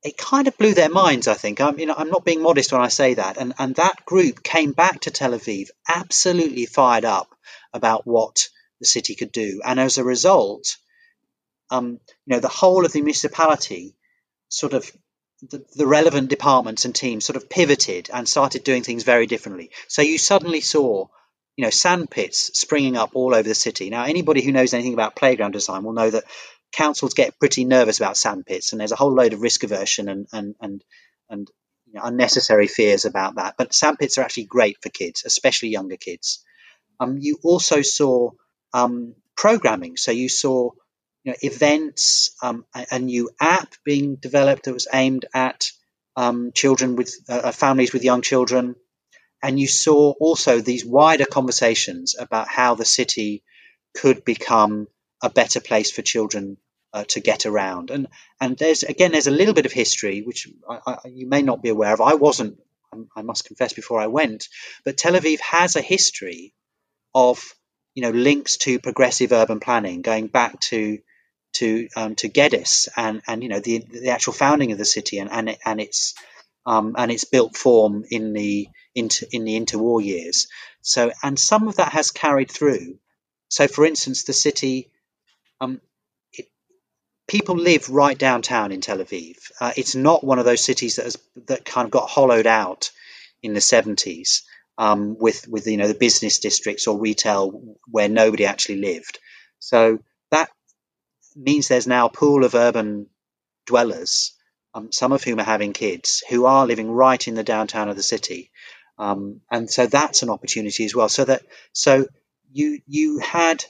it 0.06 0.18
kind 0.18 0.48
of 0.48 0.58
blew 0.58 0.76
their 0.76 0.90
minds. 0.90 1.28
I 1.28 1.34
think 1.34 1.60
I'm, 1.60 1.80
you 1.80 1.88
know, 1.88 1.96
I'm 1.98 2.12
not 2.12 2.24
being 2.24 2.44
modest 2.44 2.72
when 2.72 2.82
I 2.82 2.90
say 2.90 3.16
that. 3.16 3.38
And 3.38 3.54
and 3.58 3.76
that 3.76 4.06
group 4.06 4.44
came 4.44 4.72
back 4.72 5.02
to 5.02 5.12
Tel 5.12 5.32
Aviv 5.32 5.70
absolutely 5.90 6.68
fired 6.68 7.06
up 7.06 7.36
about 7.74 8.06
what 8.06 8.48
the 8.80 8.86
city 8.86 9.16
could 9.16 9.32
do, 9.32 9.62
and 9.66 9.80
as 9.80 9.98
a 9.98 10.04
result, 10.04 10.78
um, 11.72 12.00
you 12.26 12.36
know, 12.36 12.40
the 12.40 12.48
whole 12.48 12.86
of 12.86 12.92
the 12.92 13.02
municipality 13.02 13.96
sort 14.48 14.74
of 14.74 14.92
the, 15.42 15.66
the, 15.76 15.88
relevant 15.88 16.30
departments 16.30 16.86
and 16.86 16.94
teams 16.94 17.26
sort 17.26 17.36
of 17.36 17.50
pivoted 17.50 18.10
and 18.14 18.28
started 18.28 18.64
doing 18.64 18.84
things 18.84 19.04
very 19.04 19.26
differently. 19.26 19.72
So 19.88 20.02
you 20.02 20.18
suddenly 20.18 20.62
saw, 20.62 21.08
you 21.56 21.64
know, 21.64 21.70
sand 21.72 22.10
pits 22.10 22.52
springing 22.54 22.96
up 22.96 23.12
all 23.16 23.34
over 23.34 23.48
the 23.48 23.56
city. 23.56 23.90
Now, 23.90 24.06
anybody 24.06 24.42
who 24.44 24.52
knows 24.52 24.74
anything 24.74 24.94
about 24.94 25.16
playground 25.16 25.52
design 25.52 25.84
will 25.84 25.94
know 25.94 26.10
that 26.10 26.26
councils 26.76 27.14
get 27.14 27.40
pretty 27.40 27.66
nervous 27.66 28.00
about 28.00 28.18
sandpits, 28.18 28.72
and 28.72 28.80
there's 28.80 28.92
a 28.92 28.98
whole 28.98 29.14
load 29.14 29.34
of 29.34 29.42
risk 29.42 29.64
aversion 29.64 30.10
and 30.10 30.28
and 30.34 30.56
and 30.60 30.84
and 31.30 31.48
you 31.88 31.94
know, 31.94 32.02
unnecessary 32.04 32.68
fears 32.68 33.06
about 33.06 33.36
that. 33.36 33.56
But 33.58 33.74
sandpits 33.74 34.18
are 34.18 34.22
actually 34.22 34.46
great 34.46 34.78
for 34.82 34.90
kids, 34.90 35.24
especially 35.26 35.70
younger 35.70 35.98
kids. 35.98 36.44
Um, 37.00 37.18
you 37.20 37.40
also 37.44 37.82
saw 37.82 38.32
um, 38.74 39.16
programming, 39.36 39.98
so 39.98 40.12
you 40.12 40.30
saw 40.30 40.72
you 41.24 41.32
know, 41.32 41.38
events, 41.42 42.36
um, 42.44 42.66
a, 42.76 42.86
a, 42.92 43.00
new 43.00 43.30
app 43.40 43.74
being 43.84 44.16
developed 44.16 44.66
that 44.66 44.74
was 44.74 44.88
aimed 44.94 45.26
at 45.34 45.72
um, 46.16 46.52
children 46.54 46.96
with 46.96 47.14
uh, 47.28 47.42
uh, 47.46 47.52
families 47.52 47.94
with 47.94 48.04
young 48.04 48.22
children. 48.22 48.76
and 49.42 49.60
you 49.60 49.68
saw 49.68 50.12
also 50.20 50.60
these 50.62 50.86
wider 50.86 51.26
conversations 51.26 52.16
about 52.18 52.48
how 52.48 52.76
the 52.76 52.86
city 52.86 53.44
could 53.94 54.24
become 54.24 54.88
a 55.22 55.30
better 55.30 55.60
place 55.60 55.92
for 55.92 56.02
children 56.02 56.58
uh, 56.96 57.04
to 57.10 57.20
get 57.20 57.46
around. 57.46 57.92
And 57.92 58.08
and 58.40 58.58
there's 58.58 58.84
again 58.84 59.12
there's 59.12 59.28
a 59.28 59.32
little 59.40 59.54
bit 59.54 59.66
of 59.66 59.74
history 59.74 60.22
which 60.22 60.48
I, 60.68 60.80
I, 60.88 60.98
you 61.10 61.28
may 61.28 61.42
not 61.42 61.62
be 61.62 61.70
aware 61.70 61.94
of. 61.94 62.02
I 62.02 62.16
wasn't. 62.16 62.58
I 63.14 63.24
must 63.24 63.44
confess 63.44 63.74
before 63.74 64.00
I 64.00 64.08
went, 64.08 64.48
but 64.86 64.96
Tel 64.96 65.16
Aviv 65.16 65.42
has 65.42 65.76
a 65.76 65.82
history 65.82 66.54
of 67.14 67.44
you 67.94 68.02
know 68.02 68.12
links 68.12 68.56
to 68.58 68.80
progressive 68.80 69.34
urban 69.34 69.60
planning 69.60 70.02
going 70.02 70.28
back 70.28 70.58
to 70.72 71.00
to 71.56 71.90
um, 71.98 72.16
to 72.16 72.30
Geddes 72.30 72.88
and 72.96 73.22
and 73.28 73.44
you 73.44 73.50
know 73.50 73.60
the 73.60 73.80
the 73.80 74.12
actual 74.12 74.32
founding 74.32 74.72
of 74.72 74.78
the 74.78 74.86
city 74.86 75.20
and 75.20 75.30
and, 75.30 75.58
and 75.66 75.82
its 75.82 76.16
um, 76.66 76.96
and 76.98 77.12
its 77.12 77.26
built 77.26 77.58
form 77.58 78.06
in 78.10 78.32
the 78.32 78.70
into 78.96 79.28
in 79.34 79.44
the 79.44 79.60
interwar 79.60 80.02
years. 80.02 80.48
So 80.82 81.12
and 81.22 81.38
some 81.38 81.68
of 81.68 81.76
that 81.76 81.92
has 81.92 82.12
carried 82.12 82.50
through. 82.50 83.00
So 83.50 83.68
for 83.68 83.86
instance, 83.86 84.24
the 84.24 84.32
city. 84.34 84.92
Um, 85.60 85.82
it, 85.82 85.95
people 87.28 87.56
live 87.56 87.90
right 87.90 88.18
downtown 88.18 88.72
in 88.72 88.82
Tel 88.82 89.00
Aviv. 89.00 89.38
Uh, 89.60 89.72
it's 89.76 89.96
not 89.96 90.24
one 90.24 90.40
of 90.40 90.46
those 90.46 90.64
cities 90.64 90.98
that 90.98 91.06
has 91.06 91.18
that 91.48 91.66
kind 91.66 91.86
of 91.86 91.92
got 91.92 92.10
hollowed 92.10 92.48
out 92.48 92.92
in 93.42 93.54
the 93.54 93.60
70s 93.60 94.42
um, 94.78 95.18
with 95.20 95.48
with 95.48 95.68
you 95.68 95.78
know 95.78 95.88
the 95.88 95.94
business 95.94 96.40
districts 96.40 96.88
or 96.88 97.00
retail 97.00 97.76
where 97.90 98.10
nobody 98.10 98.46
actually 98.46 98.82
lived. 98.82 99.20
So 99.60 100.00
that 100.32 100.50
means 101.36 101.68
there's 101.68 101.88
now 101.88 102.08
a 102.08 102.12
pool 102.12 102.44
of 102.44 102.56
urban 102.56 103.08
dwellers, 103.66 104.34
um, 104.74 104.92
some 104.92 105.12
of 105.12 105.24
whom 105.24 105.40
are 105.40 105.44
having 105.44 105.74
kids, 105.74 106.24
who 106.30 106.46
are 106.46 106.68
living 106.68 106.92
right 106.92 107.28
in 107.28 107.36
the 107.36 107.44
downtown 107.44 107.90
of 107.90 107.96
the 107.96 108.04
city, 108.04 108.52
um, 108.98 109.42
and 109.52 109.70
so 109.70 109.88
that's 109.88 110.22
an 110.22 110.30
opportunity 110.30 110.86
as 110.86 110.96
well. 110.96 111.10
So 111.10 111.26
that 111.26 111.44
so 111.74 112.08
you 112.52 112.80
you 112.86 113.20
had 113.20 113.66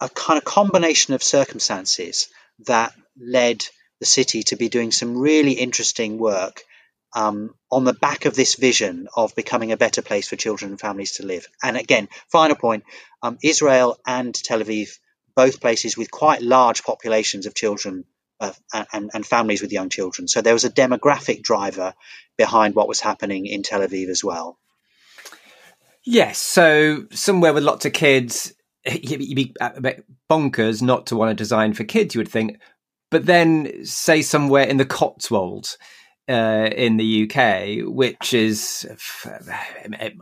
a 0.00 0.08
kind 0.10 0.38
of 0.38 0.44
combination 0.44 1.14
of 1.14 1.22
circumstances 1.22 2.28
that 2.66 2.94
led 3.18 3.64
the 4.00 4.06
city 4.06 4.42
to 4.44 4.56
be 4.56 4.68
doing 4.68 4.92
some 4.92 5.16
really 5.16 5.52
interesting 5.52 6.18
work 6.18 6.62
um, 7.14 7.54
on 7.70 7.84
the 7.84 7.94
back 7.94 8.26
of 8.26 8.34
this 8.34 8.56
vision 8.56 9.08
of 9.16 9.34
becoming 9.34 9.72
a 9.72 9.76
better 9.76 10.02
place 10.02 10.28
for 10.28 10.36
children 10.36 10.72
and 10.72 10.80
families 10.80 11.12
to 11.12 11.26
live. 11.26 11.48
And 11.62 11.76
again, 11.76 12.08
final 12.28 12.56
point 12.56 12.84
um, 13.22 13.38
Israel 13.42 13.98
and 14.06 14.34
Tel 14.34 14.60
Aviv, 14.60 14.98
both 15.34 15.60
places 15.60 15.96
with 15.96 16.10
quite 16.10 16.42
large 16.42 16.82
populations 16.82 17.46
of 17.46 17.54
children 17.54 18.04
uh, 18.38 18.52
and, 18.92 19.10
and, 19.14 19.24
families 19.24 19.62
with 19.62 19.72
young 19.72 19.88
children. 19.88 20.28
So 20.28 20.42
there 20.42 20.52
was 20.52 20.64
a 20.64 20.70
demographic 20.70 21.42
driver 21.42 21.94
behind 22.36 22.74
what 22.74 22.86
was 22.86 23.00
happening 23.00 23.46
in 23.46 23.62
Tel 23.62 23.80
Aviv 23.80 24.08
as 24.08 24.22
well. 24.22 24.58
Yes. 26.04 26.36
So 26.36 27.06
somewhere 27.12 27.54
with 27.54 27.64
lots 27.64 27.86
of 27.86 27.94
kids, 27.94 28.52
you'd 29.02 29.18
be 29.18 29.54
bit 29.80 30.04
bonkers 30.30 30.82
not 30.82 31.06
to 31.06 31.16
want 31.16 31.30
to 31.30 31.34
design 31.34 31.74
for 31.74 31.84
kids, 31.84 32.14
you 32.14 32.20
would 32.20 32.28
think. 32.28 32.58
But 33.10 33.26
then, 33.26 33.84
say 33.84 34.22
somewhere 34.22 34.64
in 34.64 34.78
the 34.78 34.84
Cotswolds, 34.84 35.78
uh, 36.28 36.70
in 36.74 36.96
the 36.96 37.30
UK, 37.30 37.86
which 37.86 38.34
is 38.34 38.86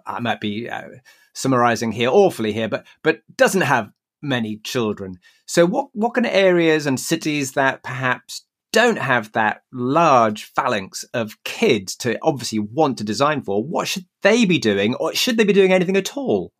I 0.06 0.20
might 0.20 0.40
be 0.40 0.68
uh, 0.68 0.88
summarising 1.34 1.92
here 1.92 2.10
awfully 2.10 2.52
here, 2.52 2.68
but 2.68 2.86
but 3.02 3.20
doesn't 3.36 3.62
have 3.62 3.90
many 4.22 4.58
children. 4.58 5.18
So 5.46 5.66
what 5.66 5.88
what 5.92 6.14
kind 6.14 6.26
of 6.26 6.32
areas 6.32 6.86
and 6.86 6.98
cities 6.98 7.52
that 7.52 7.82
perhaps 7.82 8.44
don't 8.72 8.98
have 8.98 9.30
that 9.32 9.62
large 9.72 10.44
phalanx 10.46 11.04
of 11.14 11.42
kids 11.44 11.94
to 11.94 12.18
obviously 12.22 12.58
want 12.58 12.98
to 12.98 13.04
design 13.04 13.40
for, 13.40 13.62
what 13.62 13.86
should 13.86 14.04
they 14.22 14.44
be 14.44 14.58
doing, 14.58 14.96
or 14.96 15.14
should 15.14 15.36
they 15.36 15.44
be 15.44 15.52
doing 15.52 15.72
anything 15.72 15.96
at 15.96 16.16
all? 16.16 16.52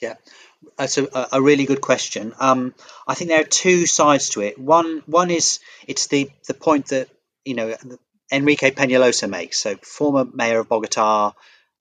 Yeah, 0.00 0.14
that's 0.76 0.98
a, 0.98 1.28
a 1.32 1.42
really 1.42 1.64
good 1.64 1.80
question. 1.80 2.34
Um, 2.38 2.74
I 3.06 3.14
think 3.14 3.30
there 3.30 3.40
are 3.40 3.44
two 3.44 3.86
sides 3.86 4.30
to 4.30 4.40
it. 4.42 4.58
One 4.58 5.02
one 5.06 5.30
is 5.30 5.60
it's 5.86 6.06
the 6.08 6.30
the 6.46 6.54
point 6.54 6.86
that 6.86 7.08
you 7.44 7.54
know 7.54 7.74
Enrique 8.30 8.70
Peñalosa 8.70 9.28
makes. 9.28 9.60
So, 9.60 9.76
former 9.76 10.24
mayor 10.24 10.60
of 10.60 10.68
Bogota, 10.68 11.32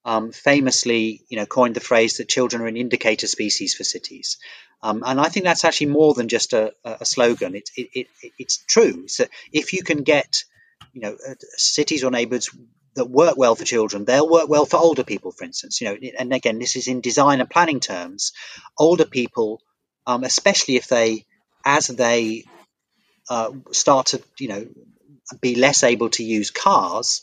um, 0.05 0.31
famously, 0.31 1.21
you 1.29 1.37
know, 1.37 1.45
coined 1.45 1.75
the 1.75 1.81
phrase 1.81 2.17
that 2.17 2.29
children 2.29 2.61
are 2.61 2.67
an 2.67 2.77
indicator 2.77 3.27
species 3.27 3.75
for 3.75 3.83
cities. 3.83 4.37
Um, 4.81 5.03
and 5.05 5.19
I 5.19 5.27
think 5.29 5.45
that's 5.45 5.65
actually 5.65 5.87
more 5.87 6.13
than 6.13 6.27
just 6.27 6.53
a, 6.53 6.73
a 6.85 7.03
slogan. 7.05 7.55
It, 7.55 7.69
it, 7.75 8.07
it, 8.21 8.31
it's 8.37 8.57
true. 8.57 9.07
So 9.07 9.25
if 9.51 9.73
you 9.73 9.83
can 9.83 10.03
get, 10.03 10.43
you 10.93 11.01
know, 11.01 11.17
uh, 11.27 11.33
cities 11.57 12.03
or 12.03 12.11
neighborhoods 12.11 12.55
that 12.97 13.09
work 13.09 13.37
well 13.37 13.55
for 13.55 13.63
children, 13.63 14.05
they'll 14.05 14.29
work 14.29 14.49
well 14.49 14.65
for 14.65 14.77
older 14.77 15.03
people, 15.03 15.31
for 15.31 15.45
instance. 15.45 15.81
You 15.81 15.87
know, 15.87 15.97
and 16.19 16.33
again, 16.33 16.59
this 16.59 16.75
is 16.75 16.87
in 16.87 17.01
design 17.01 17.39
and 17.39 17.49
planning 17.49 17.79
terms. 17.79 18.33
Older 18.77 19.05
people, 19.05 19.61
um, 20.05 20.23
especially 20.23 20.75
if 20.75 20.87
they, 20.87 21.25
as 21.65 21.87
they 21.87 22.43
uh, 23.29 23.51
start 23.71 24.07
to, 24.07 24.21
you 24.39 24.49
know, 24.49 24.67
be 25.41 25.55
less 25.55 25.83
able 25.83 26.09
to 26.11 26.23
use 26.23 26.51
cars 26.51 27.21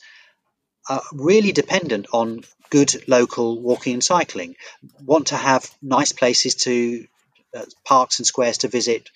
are 0.88 1.02
really 1.12 1.52
dependent 1.52 2.06
on 2.12 2.44
good 2.70 3.08
local 3.08 3.60
walking 3.60 3.94
and 3.94 4.04
cycling, 4.04 4.56
want 5.04 5.28
to 5.28 5.36
have 5.36 5.70
nice 5.80 6.12
places 6.12 6.54
to 6.56 7.06
uh, 7.56 7.64
parks 7.84 8.18
and 8.18 8.26
squares 8.26 8.58
to 8.58 8.68
visit 8.68 9.08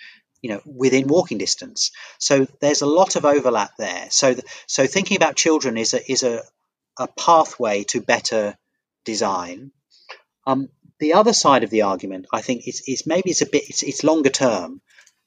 you 0.42 0.50
know 0.50 0.60
within 0.64 1.08
walking 1.08 1.38
distance. 1.38 1.90
So 2.18 2.46
there's 2.60 2.82
a 2.82 2.86
lot 2.86 3.16
of 3.16 3.24
overlap 3.24 3.72
there. 3.78 4.08
So 4.10 4.36
so 4.66 4.86
thinking 4.86 5.16
about 5.16 5.36
children 5.36 5.76
is 5.76 5.94
a 5.94 6.10
is 6.10 6.22
a, 6.22 6.42
a 6.98 7.08
pathway 7.08 7.84
to 7.84 8.00
better 8.00 8.56
design. 9.04 9.72
Um, 10.46 10.68
the 11.00 11.14
other 11.14 11.32
side 11.32 11.62
of 11.62 11.70
the 11.70 11.82
argument 11.82 12.26
i 12.32 12.40
think 12.40 12.66
is, 12.66 12.82
is 12.88 13.06
maybe 13.06 13.30
it's 13.30 13.42
a 13.42 13.46
bit 13.46 13.68
it's, 13.68 13.84
it's 13.84 14.02
longer 14.02 14.30
term 14.30 14.80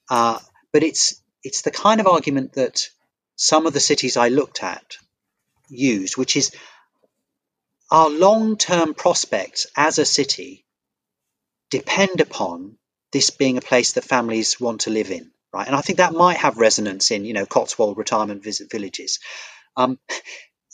uh, 0.10 0.38
but 0.74 0.84
it's 0.84 1.22
it's 1.44 1.62
the 1.62 1.72
kind 1.72 2.00
of 2.00 2.08
argument 2.08 2.54
that 2.54 2.90
some 3.36 3.66
of 3.66 3.74
the 3.74 3.80
cities 3.80 4.18
I 4.18 4.28
looked 4.30 4.62
at 4.64 4.98
used, 5.70 6.18
which 6.18 6.36
is 6.38 6.52
our 7.90 8.10
long 8.10 8.58
term 8.58 8.94
prospects 8.94 9.68
as 9.76 9.98
a 9.98 10.06
city 10.06 10.66
depend 11.70 12.22
upon 12.22 12.78
this 13.12 13.30
being 13.30 13.58
a 13.58 13.62
place 13.62 13.94
that 13.94 14.04
families 14.04 14.60
want 14.60 14.82
to 14.82 14.90
live 14.90 15.12
in, 15.12 15.32
right? 15.54 15.68
And 15.68 15.76
I 15.76 15.82
think 15.82 15.98
that 15.98 16.14
might 16.14 16.38
have 16.38 16.58
resonance 16.58 17.12
in, 17.12 17.26
you 17.26 17.34
know, 17.34 17.46
Cotswold 17.46 17.98
retirement 17.98 18.44
visit 18.44 18.72
villages. 18.72 19.20
Um, 19.76 20.00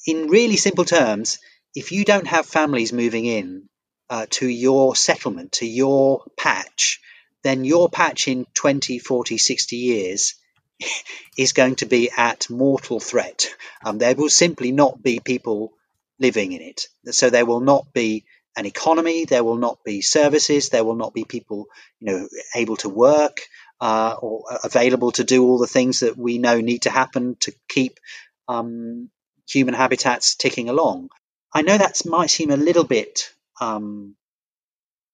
in 0.06 0.28
really 0.28 0.58
simple 0.58 0.86
terms, 0.86 1.40
if 1.76 1.92
you 1.92 2.06
don't 2.06 2.28
have 2.28 2.46
families 2.46 2.94
moving 2.94 3.26
in 3.26 3.70
uh, 4.10 4.26
to 4.32 4.48
your 4.48 4.96
settlement, 4.96 5.54
to 5.54 5.66
your 5.66 6.24
patch, 6.38 7.02
then 7.44 7.66
your 7.66 7.90
patch 7.90 8.28
in 8.28 8.46
20, 8.54 9.00
40, 9.00 9.38
60 9.38 9.76
years 9.76 10.36
is 11.38 11.54
going 11.54 11.76
to 11.76 11.86
be 11.86 12.10
at 12.16 12.50
mortal 12.50 13.00
threat. 13.00 13.54
Um, 13.84 13.98
there 13.98 14.16
will 14.16 14.30
simply 14.30 14.72
not 14.72 15.02
be 15.02 15.20
people 15.20 15.74
living 16.20 16.52
in 16.52 16.62
it. 16.62 16.88
So 17.12 17.30
there 17.30 17.46
will 17.46 17.60
not 17.60 17.94
be 17.94 18.26
an 18.58 18.66
economy, 18.66 19.26
there 19.26 19.44
will 19.44 19.58
not 19.58 19.84
be 19.84 20.02
services, 20.02 20.70
there 20.70 20.84
will 20.84 20.96
not 20.96 21.14
be 21.14 21.24
people, 21.24 21.68
you 22.00 22.08
know, 22.08 22.28
able 22.56 22.76
to 22.78 22.90
work 22.90 23.42
uh, 23.80 24.16
or 24.20 24.46
available 24.64 25.12
to 25.12 25.24
do 25.24 25.46
all 25.46 25.60
the 25.60 25.68
things 25.68 26.00
that 26.00 26.18
we 26.18 26.40
know 26.40 26.60
need 26.60 26.82
to 26.82 26.90
happen 26.90 27.36
to 27.42 27.54
keep 27.70 28.00
um, 28.48 29.10
human 29.48 29.76
habitats 29.76 30.36
ticking 30.36 30.70
along. 30.70 31.10
I 31.54 31.62
know 31.62 31.78
that 31.78 32.02
might 32.06 32.32
seem 32.32 32.50
a 32.50 32.58
little 32.58 32.84
bit, 32.84 33.32
um, 33.62 34.16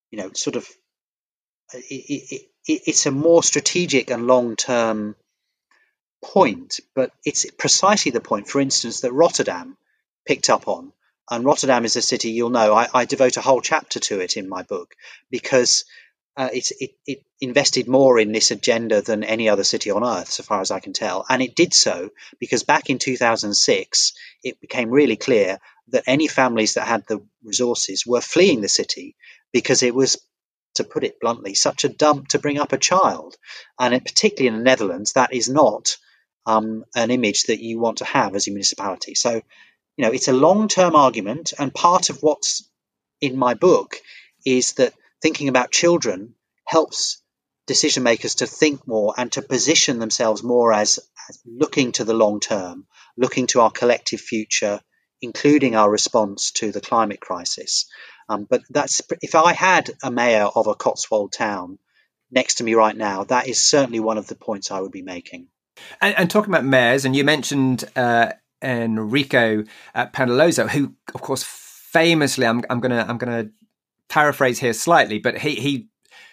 you 0.10 0.20
know, 0.20 0.32
sort 0.34 0.56
of. 0.56 0.68
It, 1.74 1.84
it, 1.89 2.41
it, 2.66 2.82
it's 2.86 3.06
a 3.06 3.12
more 3.12 3.44
strategic 3.44 4.10
and 4.10 4.26
long-term 4.26 5.16
point, 6.24 6.80
but 6.96 7.12
it's 7.26 7.50
precisely 7.52 8.12
the 8.12 8.22
point, 8.22 8.48
for 8.48 8.62
instance, 8.62 9.02
that 9.02 9.12
Rotterdam 9.12 9.76
picked 10.26 10.50
up 10.50 10.68
on. 10.68 10.94
And 11.30 11.45
Rotterdam 11.45 11.86
is 11.86 11.95
a 11.95 12.01
city 12.01 12.32
you'll 12.32 12.49
know. 12.49 12.74
I, 12.74 12.88
I 12.93 13.05
devote 13.05 13.38
a 13.38 13.41
whole 13.41 13.61
chapter 13.61 13.99
to 13.99 14.19
it 14.19 14.38
in 14.38 14.49
my 14.49 14.63
book 14.63 14.95
because 15.30 15.86
uh, 16.36 16.49
it, 16.51 16.71
it, 17.05 17.24
invested 17.39 17.88
more 17.88 18.19
in 18.19 18.32
this 18.32 18.51
agenda 18.51 19.01
than 19.01 19.24
any 19.24 19.49
other 19.49 19.63
city 19.63 19.91
on 19.91 20.03
earth, 20.03 20.30
so 20.30 20.43
far 20.43 20.61
as 20.61 20.71
I 20.71 20.80
can 20.80 20.93
tell. 20.93 21.26
And 21.30 21.41
it 21.41 21.55
did 21.55 21.74
so 21.74 22.09
because 22.39 22.63
back 22.63 22.89
in 22.89 22.99
2006, 22.99 24.13
it 24.43 24.59
became 24.59 24.89
really 24.89 25.15
clear 25.15 25.59
that 25.89 26.03
any 26.07 26.28
families 26.28 26.76
that 26.76 26.88
had 26.88 27.05
the 27.07 27.21
resources 27.43 28.05
were 28.05 28.21
fleeing 28.21 28.61
the 28.61 28.69
city 28.69 29.15
because 29.51 29.84
it 29.84 29.93
was 29.93 30.17
to 30.76 30.84
put 30.84 31.03
it 31.03 31.19
bluntly, 31.19 31.53
such 31.53 31.84
a 31.84 31.89
dump 31.89 32.30
to 32.30 32.39
bring 32.39 32.59
up 32.59 32.74
a 32.74 32.78
child. 32.78 33.36
And 33.80 34.03
particularly 34.03 34.47
in 34.47 34.57
the 34.57 34.63
Netherlands, 34.63 35.13
that 35.13 35.34
is 35.34 35.49
not 35.49 35.97
um, 36.45 36.84
an 36.95 37.11
image 37.11 37.43
that 37.43 37.61
you 37.61 37.80
want 37.80 37.99
to 37.99 38.05
have 38.05 38.36
as 38.36 38.47
a 38.47 38.51
municipality. 38.51 39.15
So, 39.15 39.41
you 39.98 40.06
know, 40.06 40.12
it's 40.12 40.28
a 40.28 40.34
long 40.34 40.68
term 40.68 40.96
argument. 40.96 41.54
And 41.58 41.74
part 41.74 42.10
of 42.10 42.20
what's 42.22 42.70
in 43.22 43.38
my 43.38 43.54
book 43.54 43.98
is 44.46 44.74
that 44.74 44.94
thinking 45.22 45.48
about 45.50 45.72
children 45.72 46.36
helps 46.66 47.22
decision 47.66 48.04
makers 48.04 48.36
to 48.36 48.48
think 48.48 48.88
more 48.88 49.14
and 49.18 49.32
to 49.32 49.41
position 49.41 50.00
themselves 50.00 50.44
more 50.44 50.74
as, 50.74 51.00
as 51.30 51.39
looking 51.46 51.94
to 51.94 52.04
the 52.04 52.14
long 52.14 52.39
term, 52.39 52.86
looking 53.18 53.48
to 53.48 53.62
our 53.62 53.72
collective 53.72 54.20
future 54.20 54.82
including 55.24 55.76
our 55.76 55.89
response 55.89 56.52
to 56.52 56.72
the 56.72 56.82
climate 56.82 57.22
crisis. 57.22 57.86
Um, 58.30 58.46
but 58.48 58.62
that's 58.70 59.02
if 59.22 59.36
I 59.36 59.54
had 59.54 59.89
a 60.04 60.12
mayor 60.12 60.44
of 60.44 60.68
a 60.68 60.76
Cotswold 60.76 61.32
town 61.32 61.80
next 62.30 62.56
to 62.56 62.64
me 62.64 62.76
right 62.76 62.96
now, 62.96 63.24
that 63.24 63.48
is 63.48 63.60
certainly 63.60 64.00
one 64.00 64.18
of 64.18 64.28
the 64.28 64.36
points 64.36 64.70
I 64.70 64.82
would 64.82 64.91
be 64.91 65.02
making. 65.02 65.48
And, 66.02 66.16
and 66.16 66.30
talking 66.30 66.54
about 66.54 66.66
mayors, 66.66 67.06
and 67.06 67.16
you 67.16 67.24
mentioned 67.24 67.86
uh, 67.96 68.34
Enrico 68.64 69.64
uh, 69.93 70.05
who, 70.07 70.95
of 71.14 71.22
course, 71.22 71.43
famously, 71.43 72.45
I'm, 72.45 72.64
I'm 72.70 72.80
gonna 72.80 73.05
I'm 73.07 73.18
gonna 73.18 73.49
paraphrase 74.09 74.59
here 74.59 74.74
slightly, 74.74 75.20
but 75.20 75.38
he 75.38 75.55
he 75.55 75.88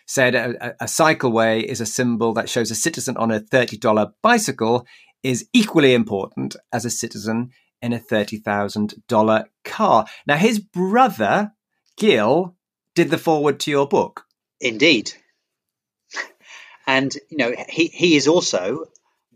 said 0.06 0.34
a, 0.34 0.74
a 0.82 0.86
cycleway 0.86 1.62
is 1.62 1.80
a 1.80 1.86
symbol 1.86 2.32
that 2.34 2.48
shows 2.48 2.70
a 2.70 2.74
citizen 2.74 3.16
on 3.16 3.30
a 3.30 3.40
thirty 3.40 3.76
dollar 3.76 4.12
bicycle 4.22 4.86
is 5.22 5.48
equally 5.52 5.94
important 5.94 6.56
as 6.72 6.84
a 6.84 6.90
citizen 6.90 7.50
in 7.82 7.92
a 7.92 7.98
thirty 7.98 8.38
thousand 8.38 8.94
dollar 9.08 9.44
car. 9.64 10.06
Now, 10.26 10.36
his 10.36 10.58
brother 10.58 11.52
Gil 11.96 12.56
did 12.94 13.10
the 13.10 13.18
forward 13.18 13.60
to 13.60 13.70
your 13.70 13.86
book. 13.86 14.24
Indeed. 14.60 15.12
And 16.86 17.14
you 17.28 17.36
know 17.36 17.54
he, 17.68 17.86
he 17.86 18.16
is 18.16 18.26
also 18.26 18.86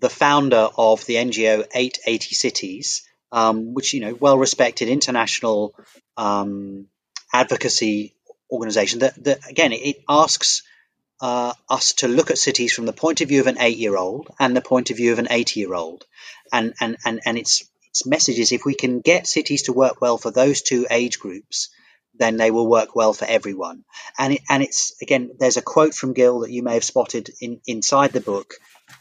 the 0.05 0.11
founder 0.11 0.69
of 0.77 1.07
the 1.07 1.15
NGO 1.15 1.67
880 1.75 2.35
Cities, 2.35 3.05
um, 3.33 3.73
which 3.73 3.95
you 3.95 4.01
know 4.01 4.13
well 4.13 4.37
respected 4.37 4.89
international 4.89 5.75
um, 6.19 6.89
advocacy 7.33 8.15
organization. 8.51 8.99
That, 8.99 9.25
that 9.25 9.49
again 9.49 9.73
it 9.73 9.97
asks 10.07 10.63
uh, 11.23 11.55
us 11.71 11.95
to 11.95 12.09
look 12.09 12.31
at 12.31 12.37
cities 12.37 12.75
from 12.75 12.85
the 12.85 12.93
point 12.93 13.23
of 13.23 13.29
view 13.29 13.41
of 13.41 13.47
an 13.47 13.57
eight 13.61 13.79
year 13.79 13.97
old 13.97 14.29
and 14.39 14.55
the 14.55 14.61
point 14.61 14.91
of 14.91 14.99
view 14.99 15.11
of 15.13 15.19
an 15.19 15.29
80 15.31 15.61
year 15.61 15.73
old, 15.73 16.05
and 16.53 16.75
and 16.83 16.99
and 17.07 17.21
and 17.25 17.39
its 17.39 17.65
its 17.89 18.05
message 18.05 18.39
is 18.39 18.53
if 18.53 18.67
we 18.67 18.75
can 18.75 19.01
get 19.01 19.27
cities 19.27 19.63
to 19.63 19.73
work 19.73 20.03
well 20.03 20.19
for 20.19 20.31
those 20.31 20.61
two 20.61 20.87
age 20.91 21.19
groups 21.19 21.71
then 22.17 22.37
they 22.37 22.51
will 22.51 22.69
work 22.69 22.95
well 22.95 23.13
for 23.13 23.25
everyone. 23.25 23.85
And 24.19 24.35
it, 24.35 24.41
and 24.49 24.63
it's 24.63 24.95
again, 25.03 25.31
there's 25.39 25.57
a 25.57 25.63
quote 25.63 25.95
from 25.95 26.13
Gil 26.13 26.41
that 26.41 26.51
you 26.51 26.63
may 26.63 26.75
have 26.75 26.85
spotted 26.85 27.31
in, 27.41 27.61
inside 27.67 28.13
the 28.13 28.21
book, 28.21 28.55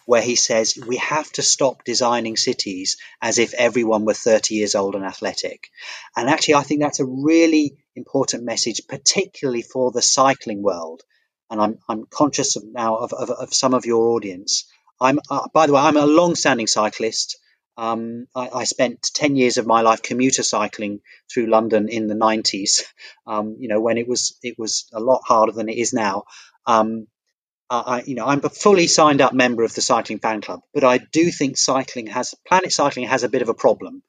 where 0.05 0.21
he 0.21 0.35
says 0.35 0.77
we 0.77 0.97
have 0.97 1.31
to 1.33 1.41
stop 1.41 1.83
designing 1.83 2.37
cities 2.37 2.97
as 3.21 3.37
if 3.37 3.53
everyone 3.53 4.05
were 4.05 4.13
30 4.13 4.55
years 4.55 4.75
old 4.75 4.95
and 4.95 5.05
athletic. 5.05 5.69
And 6.15 6.29
actually, 6.29 6.55
I 6.55 6.63
think 6.63 6.81
that's 6.81 6.99
a 6.99 7.05
really 7.05 7.77
important 7.95 8.43
message, 8.43 8.81
particularly 8.87 9.61
for 9.61 9.91
the 9.91 10.01
cycling 10.01 10.61
world. 10.61 11.01
And 11.49 11.61
I'm 11.61 11.79
I'm 11.87 12.05
conscious 12.09 12.55
of 12.55 12.63
now 12.65 12.97
of, 12.97 13.13
of, 13.13 13.29
of 13.29 13.53
some 13.53 13.73
of 13.73 13.85
your 13.85 14.07
audience. 14.15 14.65
I'm 14.99 15.19
uh, 15.29 15.47
by 15.53 15.67
the 15.67 15.73
way, 15.73 15.81
I'm 15.81 15.97
a 15.97 16.05
long-standing 16.05 16.67
cyclist. 16.67 17.37
Um, 17.77 18.27
I, 18.35 18.49
I, 18.49 18.63
spent 18.65 19.09
10 19.15 19.35
years 19.35 19.57
of 19.57 19.65
my 19.65 19.81
life 19.81 20.03
commuter 20.03 20.43
cycling 20.43 20.99
through 21.31 21.47
London 21.47 21.89
in 21.89 22.05
the 22.05 22.13
90s, 22.13 22.83
um, 23.25 23.55
you 23.59 23.67
know, 23.67 23.81
when 23.81 23.97
it 23.97 24.07
was, 24.07 24.37
it 24.43 24.59
was 24.59 24.85
a 24.93 24.99
lot 24.99 25.21
harder 25.25 25.53
than 25.53 25.69
it 25.69 25.77
is 25.77 25.91
now. 25.91 26.25
Um, 26.67 27.07
I, 27.69 28.03
you 28.05 28.13
know, 28.13 28.25
I'm 28.25 28.41
a 28.43 28.49
fully 28.49 28.85
signed 28.87 29.21
up 29.21 29.33
member 29.33 29.63
of 29.63 29.73
the 29.73 29.81
cycling 29.81 30.19
fan 30.19 30.41
club, 30.41 30.61
but 30.73 30.83
I 30.83 30.99
do 30.99 31.31
think 31.31 31.57
cycling 31.57 32.07
has, 32.07 32.35
planet 32.47 32.71
cycling 32.71 33.07
has 33.07 33.23
a 33.23 33.29
bit 33.29 33.41
of 33.41 33.49
a 33.49 33.53
problem, 33.55 34.03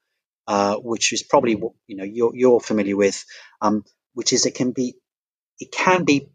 uh, 0.47 0.77
which 0.77 1.12
is 1.12 1.23
probably 1.23 1.55
what, 1.55 1.73
you 1.87 1.97
know, 1.97 2.05
you're, 2.05 2.37
you're 2.37 2.61
familiar 2.61 2.97
with, 2.97 3.25
um, 3.62 3.85
which 4.12 4.33
is 4.33 4.45
it 4.45 4.55
can 4.55 4.73
be, 4.73 4.97
it 5.59 5.73
can 5.73 6.05
be 6.05 6.29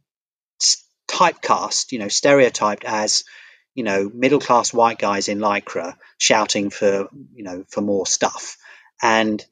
typecast, 1.09 1.91
you 1.91 1.99
know, 1.99 2.07
stereotyped 2.07 2.85
as, 2.85 3.23
you 3.75 3.83
know, 3.83 4.11
middle 4.13 4.39
class 4.39 4.73
white 4.73 4.97
guys 4.97 5.27
in 5.27 5.39
lycra 5.39 5.95
shouting 6.17 6.69
for, 6.69 7.09
you 7.33 7.43
know, 7.43 7.65
for 7.69 7.81
more 7.81 8.05
stuff. 8.05 8.57
And 9.01 9.45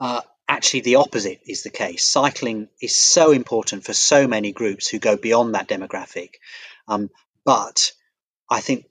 uh, 0.00 0.22
actually, 0.48 0.80
the 0.80 0.96
opposite 0.96 1.40
is 1.46 1.62
the 1.62 1.70
case. 1.70 2.06
Cycling 2.06 2.68
is 2.80 2.96
so 2.96 3.32
important 3.32 3.84
for 3.84 3.92
so 3.92 4.26
many 4.26 4.52
groups 4.52 4.88
who 4.88 4.98
go 4.98 5.16
beyond 5.16 5.54
that 5.54 5.68
demographic. 5.68 6.34
Um, 6.88 7.10
but 7.44 7.92
I 8.50 8.60
think 8.60 8.86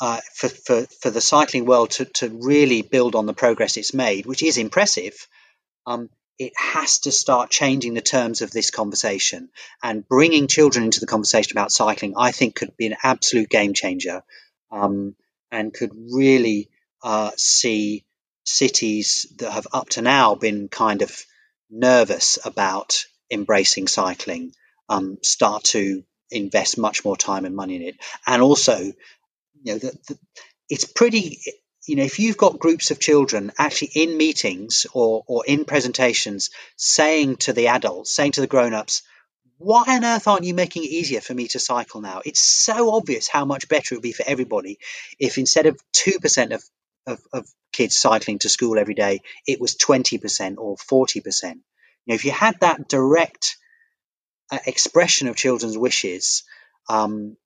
uh, 0.00 0.20
for, 0.34 0.48
for, 0.48 0.82
for 1.00 1.10
the 1.10 1.20
cycling 1.20 1.64
world 1.64 1.90
to, 1.90 2.04
to 2.04 2.28
really 2.28 2.82
build 2.82 3.14
on 3.14 3.26
the 3.26 3.34
progress 3.34 3.76
it's 3.76 3.94
made, 3.94 4.26
which 4.26 4.42
is 4.42 4.58
impressive, 4.58 5.26
um, 5.86 6.10
it 6.38 6.52
has 6.56 7.00
to 7.00 7.12
start 7.12 7.50
changing 7.50 7.94
the 7.94 8.02
terms 8.02 8.42
of 8.42 8.50
this 8.50 8.70
conversation 8.70 9.48
and 9.82 10.06
bringing 10.06 10.48
children 10.48 10.84
into 10.84 11.00
the 11.00 11.06
conversation 11.06 11.56
about 11.56 11.72
cycling. 11.72 12.14
I 12.16 12.32
think 12.32 12.56
could 12.56 12.76
be 12.76 12.86
an 12.86 12.96
absolute 13.02 13.48
game 13.48 13.72
changer, 13.74 14.22
um, 14.70 15.14
and 15.50 15.72
could 15.72 15.92
really 16.12 16.68
uh, 17.02 17.30
see 17.36 18.04
cities 18.44 19.26
that 19.38 19.52
have 19.52 19.66
up 19.72 19.88
to 19.90 20.02
now 20.02 20.34
been 20.34 20.68
kind 20.68 21.02
of 21.02 21.24
nervous 21.70 22.38
about 22.44 23.04
embracing 23.30 23.88
cycling 23.88 24.52
um, 24.88 25.18
start 25.22 25.64
to 25.64 26.04
invest 26.30 26.78
much 26.78 27.04
more 27.04 27.16
time 27.16 27.44
and 27.44 27.56
money 27.56 27.76
in 27.76 27.82
it, 27.82 27.96
and 28.26 28.42
also, 28.42 28.78
you 28.78 28.94
know, 29.64 29.78
it's 30.68 30.84
pretty 30.84 31.40
you 31.86 31.96
know, 31.96 32.02
if 32.02 32.18
you've 32.18 32.36
got 32.36 32.58
groups 32.58 32.90
of 32.90 32.98
children 32.98 33.52
actually 33.58 33.92
in 33.94 34.16
meetings 34.16 34.86
or, 34.92 35.22
or 35.26 35.44
in 35.46 35.64
presentations 35.64 36.50
saying 36.76 37.36
to 37.36 37.52
the 37.52 37.68
adults, 37.68 38.14
saying 38.14 38.32
to 38.32 38.40
the 38.40 38.46
grown 38.46 38.74
ups, 38.74 39.02
why 39.58 39.84
on 39.88 40.04
earth 40.04 40.28
aren't 40.28 40.44
you 40.44 40.52
making 40.52 40.84
it 40.84 40.90
easier 40.90 41.20
for 41.20 41.32
me 41.32 41.48
to 41.48 41.58
cycle 41.58 42.00
now? 42.00 42.20
It's 42.24 42.40
so 42.40 42.94
obvious 42.94 43.28
how 43.28 43.44
much 43.44 43.68
better 43.68 43.94
it 43.94 43.98
would 43.98 44.02
be 44.02 44.12
for 44.12 44.24
everybody 44.26 44.78
if 45.18 45.38
instead 45.38 45.66
of 45.66 45.80
2% 45.94 46.54
of, 46.54 46.62
of, 47.06 47.20
of 47.32 47.46
kids 47.72 47.96
cycling 47.96 48.40
to 48.40 48.48
school 48.48 48.78
every 48.78 48.94
day, 48.94 49.22
it 49.46 49.60
was 49.60 49.76
20% 49.76 50.56
or 50.58 50.76
40%. 50.76 51.42
You 51.42 51.60
know, 52.06 52.14
if 52.14 52.24
you 52.24 52.32
had 52.32 52.60
that 52.60 52.88
direct 52.88 53.56
uh, 54.50 54.58
expression 54.66 55.28
of 55.28 55.36
children's 55.36 55.78
wishes, 55.78 56.42
um, 56.88 57.36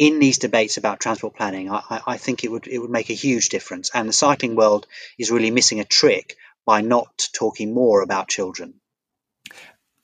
in 0.00 0.18
these 0.18 0.38
debates 0.38 0.78
about 0.78 0.98
transport 0.98 1.36
planning, 1.36 1.70
I, 1.70 2.00
I, 2.06 2.16
think 2.16 2.42
it 2.42 2.50
would 2.50 2.66
it 2.66 2.78
would 2.78 2.90
make 2.90 3.10
a 3.10 3.14
huge 3.14 3.50
difference. 3.50 3.90
And 3.92 4.08
the 4.08 4.14
cycling 4.14 4.56
world 4.56 4.86
is 5.18 5.30
really 5.30 5.50
missing 5.50 5.78
a 5.78 5.84
trick 5.84 6.36
by 6.64 6.80
not 6.80 7.28
talking 7.34 7.74
more 7.74 8.00
about 8.00 8.26
children. 8.26 8.80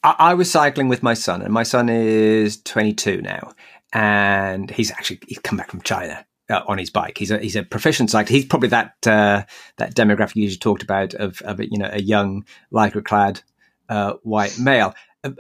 I, 0.05 0.15
I 0.19 0.35
was 0.35 0.51
cycling 0.51 0.89
with 0.89 1.03
my 1.03 1.15
son, 1.15 1.41
and 1.41 1.53
my 1.53 1.63
son 1.63 1.89
is 1.89 2.61
22 2.61 3.23
now, 3.23 3.55
and 3.91 4.71
he's 4.71 4.91
actually 4.91 5.21
he's 5.27 5.39
come 5.39 5.57
back 5.57 5.71
from 5.71 5.81
China. 5.81 6.25
Uh, 6.49 6.63
on 6.69 6.79
his 6.79 6.91
bike, 6.91 7.17
he's 7.19 7.31
a 7.31 7.39
he's 7.39 7.57
a 7.57 7.63
proficient 7.63 8.11
cyclist. 8.11 8.33
He's 8.33 8.45
probably 8.45 8.69
that 8.69 8.95
uh, 9.07 9.45
that 9.79 9.95
demographic 9.95 10.37
you 10.37 10.47
just 10.47 10.61
talked 10.61 10.83
about 10.83 11.15
of 11.15 11.41
of 11.41 11.59
you 11.59 11.79
know 11.79 11.89
a 11.91 12.01
young 12.01 12.45
lycra 12.71 13.03
clad 13.03 13.41
uh, 13.89 14.13
white 14.23 14.59
male. 14.59 14.95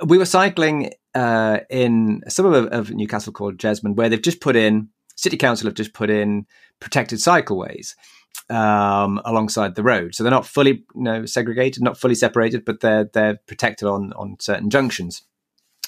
We 0.04 0.18
were 0.18 0.24
cycling 0.24 0.92
uh, 1.14 1.60
in 1.70 2.22
a 2.26 2.30
suburb 2.30 2.72
of, 2.72 2.90
Newcastle 2.90 3.32
called 3.32 3.58
Jesmond, 3.58 3.96
where 3.96 4.08
they've 4.08 4.20
just 4.20 4.40
put 4.40 4.56
in, 4.56 4.88
City 5.16 5.36
Council 5.36 5.66
have 5.66 5.74
just 5.74 5.94
put 5.94 6.10
in 6.10 6.46
protected 6.80 7.18
cycleways 7.18 7.94
um, 8.50 9.20
alongside 9.24 9.74
the 9.74 9.82
road. 9.82 10.14
So 10.14 10.22
they're 10.22 10.30
not 10.30 10.46
fully 10.46 10.84
you 10.94 11.02
know, 11.02 11.26
segregated, 11.26 11.82
not 11.82 11.98
fully 11.98 12.14
separated, 12.14 12.64
but 12.64 12.80
they're 12.80 13.08
they're 13.12 13.38
protected 13.46 13.88
on 13.88 14.12
on 14.12 14.36
certain 14.40 14.70
junctions. 14.70 15.22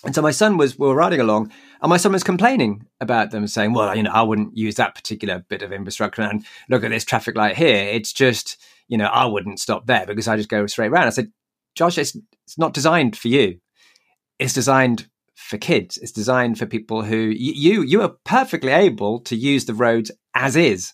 And 0.05 0.15
so 0.15 0.23
my 0.23 0.31
son 0.31 0.57
was 0.57 0.79
we 0.79 0.87
were 0.87 0.95
riding 0.95 1.21
along, 1.21 1.53
and 1.83 1.91
my 1.91 1.97
son 1.97 2.13
was 2.13 2.23
complaining 2.23 2.87
about 3.01 3.33
them, 3.33 3.47
saying, 3.47 3.75
"Well, 3.75 3.97
you 3.97 4.03
know, 4.05 4.13
I 4.13 4.23
wouldn't 4.23 4.57
use 4.57 4.77
that 4.77 4.95
particular 4.95 5.45
bit 5.49 5.63
of 5.63 5.73
infrastructure, 5.73 6.23
and 6.23 6.45
look 6.69 6.85
at 6.85 6.91
this 6.91 7.05
traffic 7.05 7.37
light 7.37 7.57
here. 7.57 7.85
It's 7.85 8.13
just, 8.13 8.59
you 8.87 8.97
know, 8.97 9.07
I 9.07 9.27
wouldn't 9.27 9.59
stop 9.61 9.87
there 9.87 10.07
because 10.07 10.29
I 10.29 10.37
just 10.37 10.49
go 10.49 10.67
straight 10.69 10.93
around." 10.93 11.09
I 11.09 11.11
said, 11.11 11.33
"Josh, 11.75 11.99
it's 11.99 12.17
it's 12.45 12.59
not 12.59 12.75
designed 12.75 13.17
for 13.17 13.29
you. 13.29 13.61
It's 14.39 14.53
designed 14.53 15.09
for 15.35 15.59
kids. 15.59 15.99
It's 15.99 16.13
designed 16.13 16.59
for 16.59 16.67
people 16.67 17.03
who 17.03 17.17
you 17.17 17.83
you 17.83 18.03
are 18.03 18.17
perfectly 18.25 18.73
able 18.73 19.21
to 19.21 19.37
use 19.37 19.65
the 19.65 19.75
roads 19.75 20.11
as 20.35 20.57
is. 20.57 20.93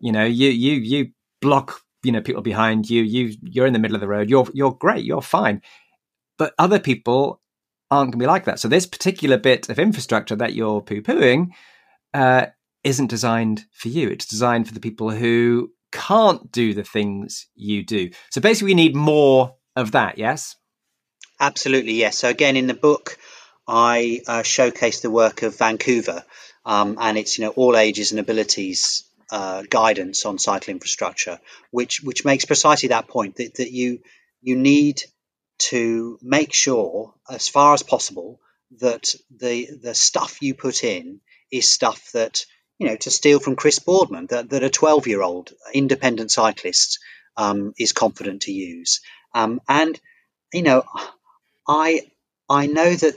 You 0.00 0.12
know, 0.12 0.24
you 0.24 0.48
you 0.48 0.74
you 0.74 1.10
block 1.40 1.80
you 2.02 2.12
know 2.12 2.20
people 2.20 2.42
behind 2.42 2.88
you. 2.90 3.02
You 3.02 3.34
you're 3.42 3.66
in 3.66 3.72
the 3.72 3.78
middle 3.78 3.94
of 3.94 4.00
the 4.00 4.08
road. 4.08 4.30
You're 4.30 4.48
you're 4.52 4.72
great. 4.74 5.04
You're 5.04 5.22
fine. 5.22 5.62
But 6.38 6.54
other 6.58 6.80
people 6.80 7.40
aren't 7.90 8.12
going 8.12 8.20
to 8.20 8.24
be 8.24 8.26
like 8.26 8.46
that. 8.46 8.58
So 8.58 8.68
this 8.68 8.86
particular 8.86 9.36
bit 9.36 9.68
of 9.68 9.78
infrastructure 9.78 10.36
that 10.36 10.54
you're 10.54 10.80
poo 10.80 11.02
pooing 11.02 11.48
uh, 12.14 12.46
isn't 12.84 13.08
designed 13.08 13.66
for 13.72 13.88
you. 13.88 14.08
It's 14.08 14.26
designed 14.26 14.66
for 14.66 14.74
the 14.74 14.80
people 14.80 15.10
who 15.10 15.70
can't 15.92 16.50
do 16.50 16.72
the 16.72 16.84
things 16.84 17.46
you 17.54 17.84
do. 17.84 18.10
So 18.30 18.40
basically, 18.40 18.70
we 18.70 18.74
need 18.74 18.96
more 18.96 19.54
of 19.76 19.92
that. 19.92 20.18
Yes. 20.18 20.56
Absolutely, 21.42 21.94
yes. 21.94 22.18
So 22.18 22.28
again, 22.28 22.56
in 22.56 22.68
the 22.68 22.74
book, 22.74 23.18
I 23.66 24.20
uh, 24.28 24.42
showcase 24.44 25.00
the 25.00 25.10
work 25.10 25.42
of 25.42 25.58
Vancouver 25.58 26.24
um, 26.64 26.98
and 27.00 27.18
its 27.18 27.36
you 27.36 27.44
know 27.44 27.50
all 27.50 27.76
ages 27.76 28.12
and 28.12 28.20
abilities 28.20 29.04
uh, 29.30 29.62
guidance 29.68 30.24
on 30.24 30.38
cycle 30.38 30.70
infrastructure, 30.72 31.40
which 31.72 32.00
which 32.00 32.24
makes 32.24 32.44
precisely 32.44 32.90
that 32.90 33.08
point 33.08 33.36
that, 33.36 33.56
that 33.56 33.72
you 33.72 34.00
you 34.40 34.56
need 34.56 35.02
to 35.58 36.16
make 36.22 36.52
sure 36.54 37.12
as 37.28 37.48
far 37.48 37.74
as 37.74 37.82
possible 37.82 38.40
that 38.80 39.12
the 39.36 39.68
the 39.82 39.94
stuff 39.94 40.40
you 40.42 40.54
put 40.54 40.84
in 40.84 41.20
is 41.50 41.68
stuff 41.68 42.12
that 42.12 42.46
you 42.78 42.86
know 42.86 42.96
to 42.96 43.10
steal 43.10 43.40
from 43.40 43.56
Chris 43.56 43.80
Boardman 43.80 44.26
that, 44.28 44.50
that 44.50 44.62
a 44.62 44.70
12 44.70 45.08
year 45.08 45.22
old 45.22 45.52
independent 45.74 46.30
cyclist 46.30 47.00
um, 47.36 47.72
is 47.78 47.92
confident 47.92 48.42
to 48.42 48.52
use 48.52 49.00
Um, 49.34 49.60
and 49.68 49.98
you 50.52 50.62
know, 50.62 50.84
I 51.68 52.02
I 52.48 52.66
know 52.66 52.94
that 52.94 53.14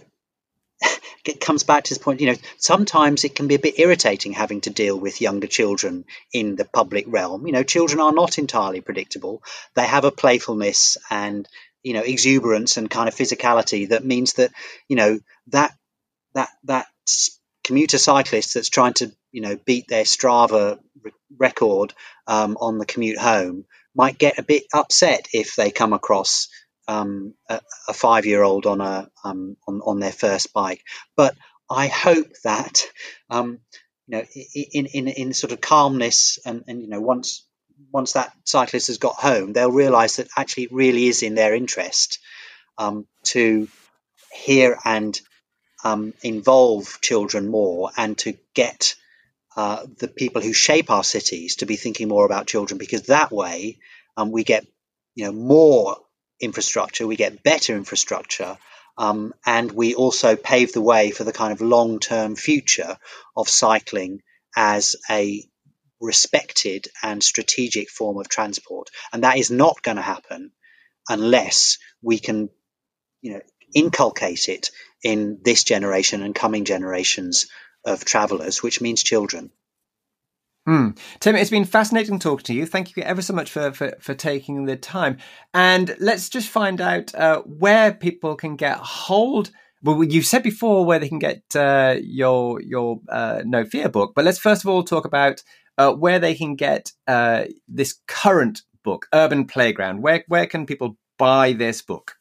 it 1.25 1.41
comes 1.41 1.63
back 1.63 1.85
to 1.85 1.89
this 1.89 1.97
point. 1.97 2.21
You 2.21 2.27
know, 2.27 2.37
sometimes 2.57 3.23
it 3.23 3.35
can 3.35 3.47
be 3.47 3.55
a 3.55 3.59
bit 3.59 3.79
irritating 3.79 4.33
having 4.33 4.61
to 4.61 4.69
deal 4.69 4.97
with 4.97 5.21
younger 5.21 5.47
children 5.47 6.05
in 6.33 6.55
the 6.55 6.65
public 6.65 7.05
realm. 7.07 7.47
You 7.47 7.53
know, 7.53 7.63
children 7.63 7.99
are 7.99 8.13
not 8.13 8.37
entirely 8.37 8.81
predictable. 8.81 9.43
They 9.75 9.85
have 9.85 10.05
a 10.05 10.11
playfulness 10.11 10.97
and 11.09 11.47
you 11.83 11.93
know 11.93 12.01
exuberance 12.01 12.77
and 12.77 12.89
kind 12.89 13.07
of 13.07 13.15
physicality 13.15 13.89
that 13.89 14.03
means 14.03 14.33
that 14.33 14.51
you 14.87 14.95
know 14.95 15.19
that 15.47 15.71
that 16.33 16.49
that 16.63 16.87
commuter 17.63 17.97
cyclist 17.97 18.53
that's 18.53 18.69
trying 18.69 18.93
to 18.93 19.11
you 19.31 19.41
know 19.41 19.55
beat 19.65 19.87
their 19.87 20.03
Strava 20.03 20.79
record 21.37 21.93
um, 22.27 22.57
on 22.59 22.77
the 22.77 22.85
commute 22.85 23.19
home 23.19 23.65
might 23.95 24.17
get 24.17 24.39
a 24.39 24.43
bit 24.43 24.63
upset 24.73 25.27
if 25.33 25.55
they 25.55 25.71
come 25.71 25.93
across 25.93 26.49
um, 26.87 27.33
a, 27.49 27.61
a 27.89 27.93
five 27.93 28.25
year 28.25 28.43
old 28.43 28.65
on 28.65 28.81
a 28.81 29.09
um, 29.23 29.57
on, 29.67 29.81
on 29.81 29.99
their 29.99 30.11
first 30.11 30.53
bike. 30.53 30.83
But 31.15 31.35
I 31.69 31.87
hope 31.87 32.27
that 32.43 32.83
um, 33.29 33.59
you 34.07 34.17
know 34.17 34.23
in, 34.73 34.85
in 34.87 35.07
in 35.07 35.33
sort 35.33 35.53
of 35.53 35.61
calmness 35.61 36.39
and, 36.45 36.63
and 36.67 36.81
you 36.81 36.87
know 36.89 37.01
once 37.01 37.45
once 37.91 38.13
that 38.13 38.33
cyclist 38.45 38.87
has 38.87 38.97
got 38.97 39.15
home, 39.15 39.53
they'll 39.53 39.71
realise 39.71 40.17
that 40.17 40.27
actually 40.37 40.63
it 40.63 40.73
really 40.73 41.05
is 41.07 41.23
in 41.23 41.35
their 41.35 41.53
interest 41.53 42.19
um, 42.77 43.07
to 43.23 43.67
hear 44.33 44.77
and 44.85 45.19
um, 45.83 46.13
involve 46.23 46.99
children 47.01 47.47
more 47.47 47.91
and 47.97 48.17
to 48.19 48.33
get 48.53 48.95
uh, 49.55 49.85
the 49.99 50.07
people 50.07 50.41
who 50.41 50.53
shape 50.53 50.89
our 50.89 51.03
cities 51.03 51.57
to 51.57 51.65
be 51.65 51.75
thinking 51.75 52.07
more 52.07 52.25
about 52.25 52.47
children 52.47 52.77
because 52.77 53.03
that 53.03 53.31
way 53.31 53.77
um, 54.17 54.31
we 54.31 54.43
get 54.43 54.65
you 55.15 55.25
know 55.25 55.31
more 55.31 55.97
infrastructure, 56.39 57.07
we 57.07 57.15
get 57.15 57.43
better 57.43 57.75
infrastructure, 57.75 58.57
um, 58.97 59.33
and 59.45 59.71
we 59.71 59.95
also 59.95 60.35
pave 60.35 60.73
the 60.73 60.81
way 60.81 61.11
for 61.11 61.23
the 61.23 61.33
kind 61.33 61.51
of 61.51 61.61
long 61.61 61.99
term 61.99 62.35
future 62.35 62.97
of 63.35 63.49
cycling 63.49 64.21
as 64.55 64.95
a 65.09 65.43
respected 65.99 66.87
and 67.03 67.23
strategic 67.23 67.89
form 67.89 68.17
of 68.17 68.29
transport. 68.29 68.89
And 69.11 69.23
that 69.23 69.37
is 69.37 69.51
not 69.51 69.81
going 69.81 69.97
to 69.97 70.03
happen 70.03 70.51
unless 71.09 71.77
we 72.01 72.19
can, 72.19 72.49
you 73.21 73.33
know, 73.33 73.41
inculcate 73.73 74.49
it 74.49 74.71
in 75.03 75.39
this 75.43 75.63
generation 75.63 76.21
and 76.21 76.33
coming 76.33 76.65
generations 76.65 77.47
of 77.85 78.05
travelers, 78.05 78.63
which 78.63 78.81
means 78.81 79.03
children. 79.03 79.51
Hmm. 80.65 80.89
Tim, 81.19 81.35
it's 81.35 81.51
been 81.51 81.65
fascinating 81.65 82.17
talking 82.17 82.45
to 82.45 82.53
you. 82.53 82.65
Thank 82.65 82.97
you 82.97 83.03
ever 83.03 83.21
so 83.21 83.33
much 83.33 83.51
for, 83.51 83.71
for, 83.71 83.93
for 83.99 84.15
taking 84.15 84.65
the 84.65 84.75
time. 84.75 85.17
And 85.53 85.95
let's 85.99 86.27
just 86.27 86.49
find 86.49 86.81
out 86.81 87.13
uh, 87.13 87.41
where 87.41 87.93
people 87.93 88.35
can 88.35 88.55
get 88.55 88.77
hold. 88.77 89.51
Well, 89.83 90.03
you 90.03 90.23
said 90.23 90.41
before 90.41 90.83
where 90.83 90.97
they 90.97 91.07
can 91.07 91.19
get 91.19 91.43
uh, 91.55 91.97
your 92.01 92.59
your 92.61 93.01
uh, 93.07 93.43
No 93.45 93.65
Fear 93.65 93.89
book, 93.89 94.13
but 94.15 94.25
let's 94.25 94.39
first 94.39 94.63
of 94.63 94.69
all 94.69 94.83
talk 94.83 95.05
about 95.05 95.43
uh, 95.77 95.93
where 95.93 96.17
they 96.17 96.33
can 96.33 96.55
get 96.55 96.91
uh, 97.05 97.43
this 97.67 97.99
current 98.07 98.63
book, 98.83 99.07
Urban 99.13 99.45
Playground. 99.45 100.01
Where 100.01 100.23
where 100.27 100.47
can 100.47 100.65
people 100.65 100.97
buy 101.19 101.53
this 101.53 101.83
book? 101.83 102.15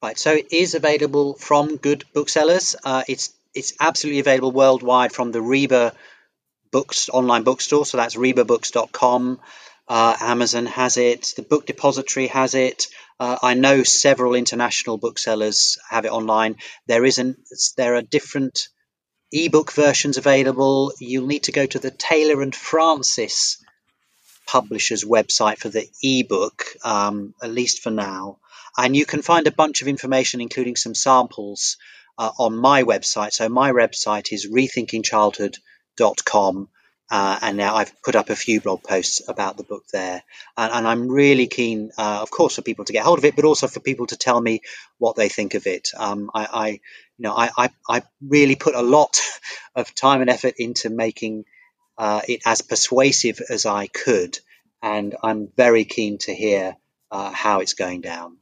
Right, 0.00 0.16
so 0.16 0.34
it 0.34 0.52
is 0.52 0.74
available 0.74 1.34
from 1.34 1.76
good 1.76 2.04
booksellers. 2.12 2.76
Uh, 2.84 3.02
it's 3.08 3.32
it's 3.54 3.72
absolutely 3.80 4.20
available 4.20 4.52
worldwide 4.52 5.10
from 5.10 5.32
the 5.32 5.40
RIBA 5.40 5.92
books 6.74 7.08
online 7.08 7.44
bookstore. 7.44 7.86
So 7.86 7.98
that's 7.98 8.16
ribabooks.com. 8.16 9.38
Uh, 9.86 10.16
Amazon 10.20 10.66
has 10.66 10.96
it. 10.96 11.32
The 11.36 11.42
Book 11.42 11.66
Depository 11.66 12.26
has 12.26 12.54
it. 12.56 12.88
Uh, 13.20 13.36
I 13.40 13.54
know 13.54 13.84
several 13.84 14.34
international 14.34 14.98
booksellers 14.98 15.78
have 15.88 16.04
it 16.04 16.10
online. 16.10 16.56
There 16.88 17.04
isn't. 17.04 17.36
There 17.76 17.94
are 17.94 18.02
different 18.02 18.68
ebook 19.30 19.70
versions 19.70 20.16
available. 20.16 20.92
You'll 20.98 21.28
need 21.28 21.44
to 21.44 21.52
go 21.52 21.64
to 21.64 21.78
the 21.78 21.92
Taylor 21.92 22.42
and 22.42 22.52
Francis 22.52 23.62
publisher's 24.44 25.04
website 25.04 25.58
for 25.58 25.68
the 25.68 25.86
ebook, 26.02 26.66
um, 26.82 27.34
at 27.40 27.52
least 27.52 27.82
for 27.84 27.92
now. 27.92 28.38
And 28.76 28.96
you 28.96 29.06
can 29.06 29.22
find 29.22 29.46
a 29.46 29.58
bunch 29.62 29.80
of 29.80 29.86
information, 29.86 30.40
including 30.40 30.74
some 30.74 30.96
samples, 30.96 31.76
uh, 32.18 32.32
on 32.36 32.56
my 32.56 32.82
website. 32.82 33.32
So 33.32 33.48
my 33.48 33.70
website 33.70 34.32
is 34.32 34.50
rethinkingchildhood.com 34.50 35.62
com. 36.24 36.68
Uh, 37.10 37.38
and 37.42 37.56
now 37.58 37.76
I've 37.76 37.92
put 38.02 38.16
up 38.16 38.30
a 38.30 38.36
few 38.36 38.60
blog 38.62 38.82
posts 38.82 39.20
about 39.28 39.58
the 39.58 39.62
book 39.62 39.84
there, 39.92 40.22
and, 40.56 40.72
and 40.72 40.88
I'm 40.88 41.08
really 41.08 41.46
keen, 41.46 41.90
uh, 41.98 42.20
of 42.22 42.30
course, 42.30 42.56
for 42.56 42.62
people 42.62 42.86
to 42.86 42.94
get 42.94 43.04
hold 43.04 43.18
of 43.18 43.24
it, 43.26 43.36
but 43.36 43.44
also 43.44 43.68
for 43.68 43.80
people 43.80 44.06
to 44.06 44.16
tell 44.16 44.40
me 44.40 44.62
what 44.98 45.14
they 45.14 45.28
think 45.28 45.52
of 45.54 45.66
it. 45.66 45.90
Um, 45.96 46.30
I, 46.34 46.48
I, 46.50 46.68
you 46.68 46.80
know, 47.18 47.34
I, 47.34 47.50
I, 47.58 47.70
I, 47.88 48.02
really 48.26 48.56
put 48.56 48.74
a 48.74 48.82
lot 48.82 49.20
of 49.76 49.94
time 49.94 50.22
and 50.22 50.30
effort 50.30 50.54
into 50.58 50.88
making 50.88 51.44
uh, 51.98 52.22
it 52.26 52.40
as 52.46 52.62
persuasive 52.62 53.40
as 53.50 53.66
I 53.66 53.86
could, 53.86 54.38
and 54.82 55.14
I'm 55.22 55.48
very 55.56 55.84
keen 55.84 56.16
to 56.18 56.34
hear 56.34 56.74
uh, 57.10 57.30
how 57.30 57.60
it's 57.60 57.74
going 57.74 58.00
down. 58.00 58.38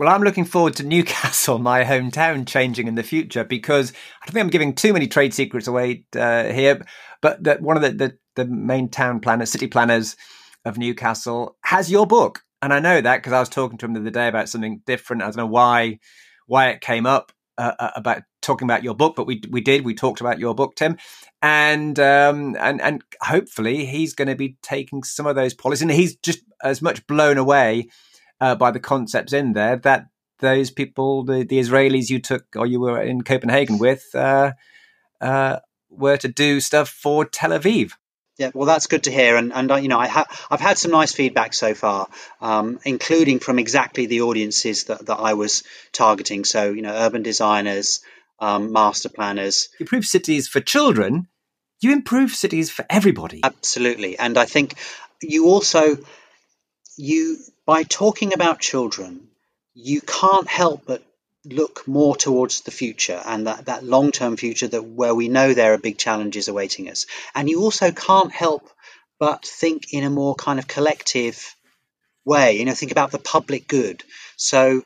Well, 0.00 0.08
I'm 0.08 0.22
looking 0.22 0.46
forward 0.46 0.76
to 0.76 0.82
Newcastle, 0.82 1.58
my 1.58 1.84
hometown, 1.84 2.48
changing 2.48 2.88
in 2.88 2.94
the 2.94 3.02
future 3.02 3.44
because 3.44 3.92
I 4.22 4.24
don't 4.24 4.32
think 4.32 4.44
I'm 4.44 4.50
giving 4.50 4.74
too 4.74 4.94
many 4.94 5.06
trade 5.06 5.34
secrets 5.34 5.66
away 5.66 6.06
uh, 6.16 6.44
here. 6.44 6.86
But 7.20 7.44
that 7.44 7.60
one 7.60 7.76
of 7.76 7.82
the, 7.82 7.90
the, 7.90 8.18
the 8.34 8.46
main 8.46 8.88
town 8.88 9.20
planners, 9.20 9.52
city 9.52 9.66
planners 9.66 10.16
of 10.64 10.78
Newcastle, 10.78 11.58
has 11.64 11.90
your 11.90 12.06
book, 12.06 12.40
and 12.62 12.72
I 12.72 12.80
know 12.80 13.02
that 13.02 13.18
because 13.18 13.34
I 13.34 13.40
was 13.40 13.50
talking 13.50 13.76
to 13.76 13.84
him 13.84 13.92
the 13.92 14.00
other 14.00 14.08
day 14.08 14.26
about 14.26 14.48
something 14.48 14.80
different. 14.86 15.20
I 15.20 15.26
don't 15.26 15.36
know 15.36 15.46
why 15.46 15.98
why 16.46 16.70
it 16.70 16.80
came 16.80 17.04
up 17.04 17.30
uh, 17.58 17.74
uh, 17.78 17.90
about 17.94 18.22
talking 18.40 18.64
about 18.64 18.82
your 18.82 18.94
book, 18.94 19.16
but 19.16 19.26
we 19.26 19.42
we 19.50 19.60
did. 19.60 19.84
We 19.84 19.92
talked 19.92 20.22
about 20.22 20.38
your 20.38 20.54
book, 20.54 20.76
Tim, 20.76 20.96
and 21.42 22.00
um, 22.00 22.56
and 22.58 22.80
and 22.80 23.04
hopefully 23.20 23.84
he's 23.84 24.14
going 24.14 24.28
to 24.28 24.34
be 24.34 24.56
taking 24.62 25.02
some 25.02 25.26
of 25.26 25.36
those 25.36 25.52
policies, 25.52 25.82
and 25.82 25.90
he's 25.90 26.16
just 26.16 26.40
as 26.64 26.80
much 26.80 27.06
blown 27.06 27.36
away 27.36 27.88
uh, 28.40 28.54
by 28.54 28.70
the 28.70 28.80
concepts 28.80 29.32
in 29.32 29.52
there 29.52 29.76
that 29.76 30.06
those 30.40 30.70
people, 30.70 31.24
the, 31.24 31.44
the 31.44 31.58
Israelis 31.58 32.10
you 32.10 32.18
took 32.18 32.44
or 32.56 32.66
you 32.66 32.80
were 32.80 33.00
in 33.00 33.22
Copenhagen 33.22 33.78
with, 33.78 34.04
uh, 34.14 34.52
uh, 35.20 35.58
were 35.90 36.16
to 36.16 36.28
do 36.28 36.60
stuff 36.60 36.88
for 36.88 37.24
Tel 37.24 37.50
Aviv. 37.50 37.92
Yeah, 38.38 38.50
well, 38.54 38.64
that's 38.64 38.86
good 38.86 39.02
to 39.02 39.10
hear, 39.10 39.36
and 39.36 39.52
and 39.52 39.70
uh, 39.70 39.76
you 39.76 39.88
know, 39.88 39.98
I 39.98 40.06
have 40.06 40.46
I've 40.50 40.60
had 40.60 40.78
some 40.78 40.92
nice 40.92 41.12
feedback 41.12 41.52
so 41.52 41.74
far, 41.74 42.08
um, 42.40 42.80
including 42.86 43.38
from 43.38 43.58
exactly 43.58 44.06
the 44.06 44.22
audiences 44.22 44.84
that, 44.84 45.04
that 45.06 45.16
I 45.16 45.34
was 45.34 45.62
targeting. 45.92 46.46
So 46.46 46.70
you 46.70 46.80
know, 46.80 46.94
urban 46.94 47.22
designers, 47.22 48.00
um, 48.38 48.72
master 48.72 49.10
planners. 49.10 49.68
You 49.78 49.84
improve 49.84 50.06
cities 50.06 50.48
for 50.48 50.60
children. 50.60 51.28
You 51.82 51.92
improve 51.92 52.30
cities 52.30 52.70
for 52.70 52.86
everybody. 52.88 53.40
Absolutely, 53.44 54.18
and 54.18 54.38
I 54.38 54.46
think 54.46 54.74
you 55.20 55.48
also 55.48 55.98
you 56.96 57.36
by 57.70 57.84
talking 57.84 58.34
about 58.34 58.58
children, 58.58 59.28
you 59.74 60.00
can't 60.00 60.48
help 60.48 60.82
but 60.86 61.04
look 61.44 61.86
more 61.86 62.16
towards 62.16 62.62
the 62.62 62.72
future 62.72 63.22
and 63.24 63.46
that, 63.46 63.66
that 63.66 63.84
long 63.84 64.10
term 64.10 64.36
future 64.36 64.66
that 64.66 64.82
where 64.82 65.14
we 65.14 65.28
know 65.28 65.54
there 65.54 65.72
are 65.72 65.78
big 65.78 65.96
challenges 65.96 66.48
awaiting 66.48 66.90
us. 66.90 67.06
And 67.32 67.48
you 67.48 67.60
also 67.62 67.92
can't 67.92 68.32
help 68.32 68.68
but 69.20 69.46
think 69.46 69.92
in 69.92 70.02
a 70.02 70.10
more 70.10 70.34
kind 70.34 70.58
of 70.58 70.66
collective 70.66 71.54
way, 72.24 72.58
you 72.58 72.64
know, 72.64 72.74
think 72.74 72.90
about 72.90 73.12
the 73.12 73.20
public 73.20 73.68
good. 73.68 74.02
So 74.34 74.82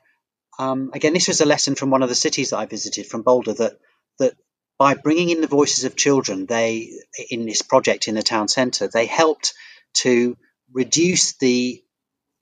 um, 0.59 0.91
again, 0.93 1.15
this 1.15 1.29
was 1.29 1.41
a 1.41 1.47
lesson 1.47 1.77
from 1.77 1.89
one 1.89 2.03
of 2.03 2.11
the 2.11 2.15
cities 2.15 2.51
that 2.51 2.59
I 2.59 2.67
visited 2.67 3.07
from 3.07 3.23
Boulder 3.23 3.55
that 3.55 3.79
that 4.19 4.35
by 4.79 4.93
bringing 4.93 5.31
in 5.31 5.41
the 5.41 5.47
voices 5.47 5.85
of 5.85 5.97
children, 5.97 6.45
they 6.45 6.91
in 7.31 7.47
this 7.47 7.63
project 7.63 8.09
in 8.09 8.15
the 8.15 8.23
town 8.23 8.49
centre, 8.49 8.89
they 8.89 9.07
helped 9.07 9.55
to 10.03 10.37
reduce 10.71 11.33
the 11.39 11.81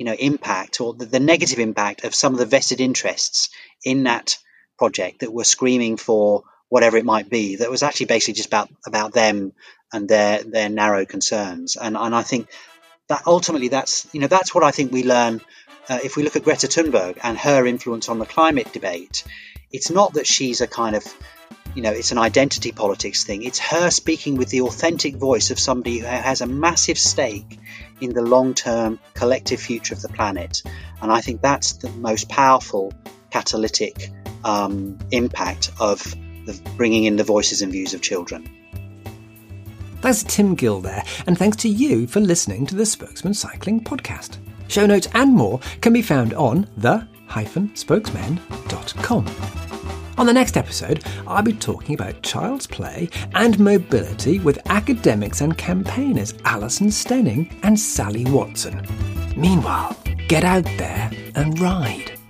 you 0.03 0.07
know 0.07 0.17
impact 0.19 0.81
or 0.81 0.95
the, 0.95 1.07
the 1.07 1.21
negative 1.21 1.61
impact 1.61 2.03
of 2.03 2.13
some 2.13 2.33
of 2.33 2.41
the 2.41 2.45
vested 2.45 2.81
interests 2.81 3.51
in 3.85 4.03
that 4.03 4.37
project 4.77 5.21
that 5.21 5.33
were 5.33 5.45
screaming 5.45 5.97
for 5.97 6.43
whatever 6.69 6.97
it 6.97 7.05
might 7.05 7.31
be 7.31 7.55
that 7.55 7.71
was 7.71 7.85
actually 7.85 8.07
basically 8.07 8.35
just 8.35 8.49
about 8.49 8.69
about 8.85 9.13
them 9.13 9.53
and 9.93 10.09
their 10.09 10.43
their 10.43 10.69
narrow 10.69 11.05
concerns. 11.05 11.77
And 11.77 11.97
and 11.97 12.17
I 12.17 12.25
think 12.25 12.49
that 13.07 13.23
ultimately 13.29 13.69
that's 13.69 14.09
you 14.13 14.19
know 14.19 14.27
that's 14.27 14.53
what 14.53 14.65
I 14.65 14.73
think 14.73 14.91
we 14.91 15.05
learn 15.05 15.41
uh, 15.89 16.01
if 16.03 16.17
we 16.17 16.25
look 16.25 16.35
at 16.35 16.43
Greta 16.43 16.67
Thunberg 16.67 17.19
and 17.23 17.39
her 17.39 17.65
influence 17.65 18.09
on 18.09 18.19
the 18.19 18.27
climate 18.27 18.73
debate. 18.73 19.23
It's 19.71 19.91
not 19.91 20.15
that 20.15 20.27
she's 20.27 20.61
a 20.61 20.67
kind 20.67 20.97
of 20.97 21.05
you 21.77 21.83
know 21.83 21.93
it's 21.93 22.11
an 22.11 22.19
identity 22.19 22.73
politics 22.73 23.23
thing. 23.23 23.45
It's 23.45 23.61
her 23.61 23.91
speaking 23.91 24.37
with 24.37 24.49
the 24.49 24.63
authentic 24.63 25.15
voice 25.15 25.53
of 25.53 25.61
somebody 25.61 25.99
who 25.99 26.07
has 26.07 26.41
a 26.41 26.47
massive 26.49 26.99
stake 26.99 27.61
in 28.03 28.13
the 28.13 28.23
long 28.23 28.55
term 28.55 28.99
collective 29.15 29.61
future 29.61 29.95
of 29.95 30.03
the 30.03 30.09
planet. 30.09 30.63
And 31.01 31.13
I 31.13 31.21
think 31.21 31.41
that's 31.41 31.75
the 31.75 31.91
most 31.91 32.29
powerful 32.29 32.93
catalytic 33.31 34.11
um, 34.45 34.99
impact 35.11 35.71
of 35.81 36.03
the 36.47 36.61
bringing 36.77 37.05
in 37.05 37.17
the 37.17 37.25
voices 37.25 37.63
and 37.63 37.73
views 37.73 37.95
of 37.95 38.03
children. 38.03 38.49
That's 40.01 40.25
Tim 40.25 40.57
Gill 40.57 40.81
there, 40.81 41.05
and 41.29 41.39
thanks 41.39 41.57
to 41.59 41.69
you 41.69 42.09
for 42.09 42.19
listening 42.19 42.67
to 42.67 42.75
the 42.75 42.85
Spokesmen 42.85 43.35
Cycling 43.35 43.85
Podcast. 43.85 44.39
Show 44.67 44.87
notes 44.87 45.07
and 45.15 45.33
more 45.33 45.61
can 45.81 45.93
be 45.93 46.03
found 46.03 46.35
on 46.35 46.67
the-spokesmen.com. 46.77 49.72
On 50.19 50.27
the 50.27 50.33
next 50.33 50.57
episode, 50.57 51.05
I'll 51.27 51.43
be 51.43 51.55
talking 51.55 51.95
about 51.95 52.23
child's 52.23 52.67
play 52.67 53.09
and 53.35 53.59
mobility 53.59 54.39
with 54.39 54.59
academics 54.71 55.41
and 55.41 55.57
campaigners 55.57 56.35
Alison 56.45 56.89
Stenning 56.89 57.53
and 57.63 57.79
Sally 57.79 58.25
Watson. 58.27 58.87
Meanwhile, 59.37 59.97
get 60.29 60.45
out 60.45 60.65
there 60.77 61.11
and 61.35 61.59
ride. 61.59 62.22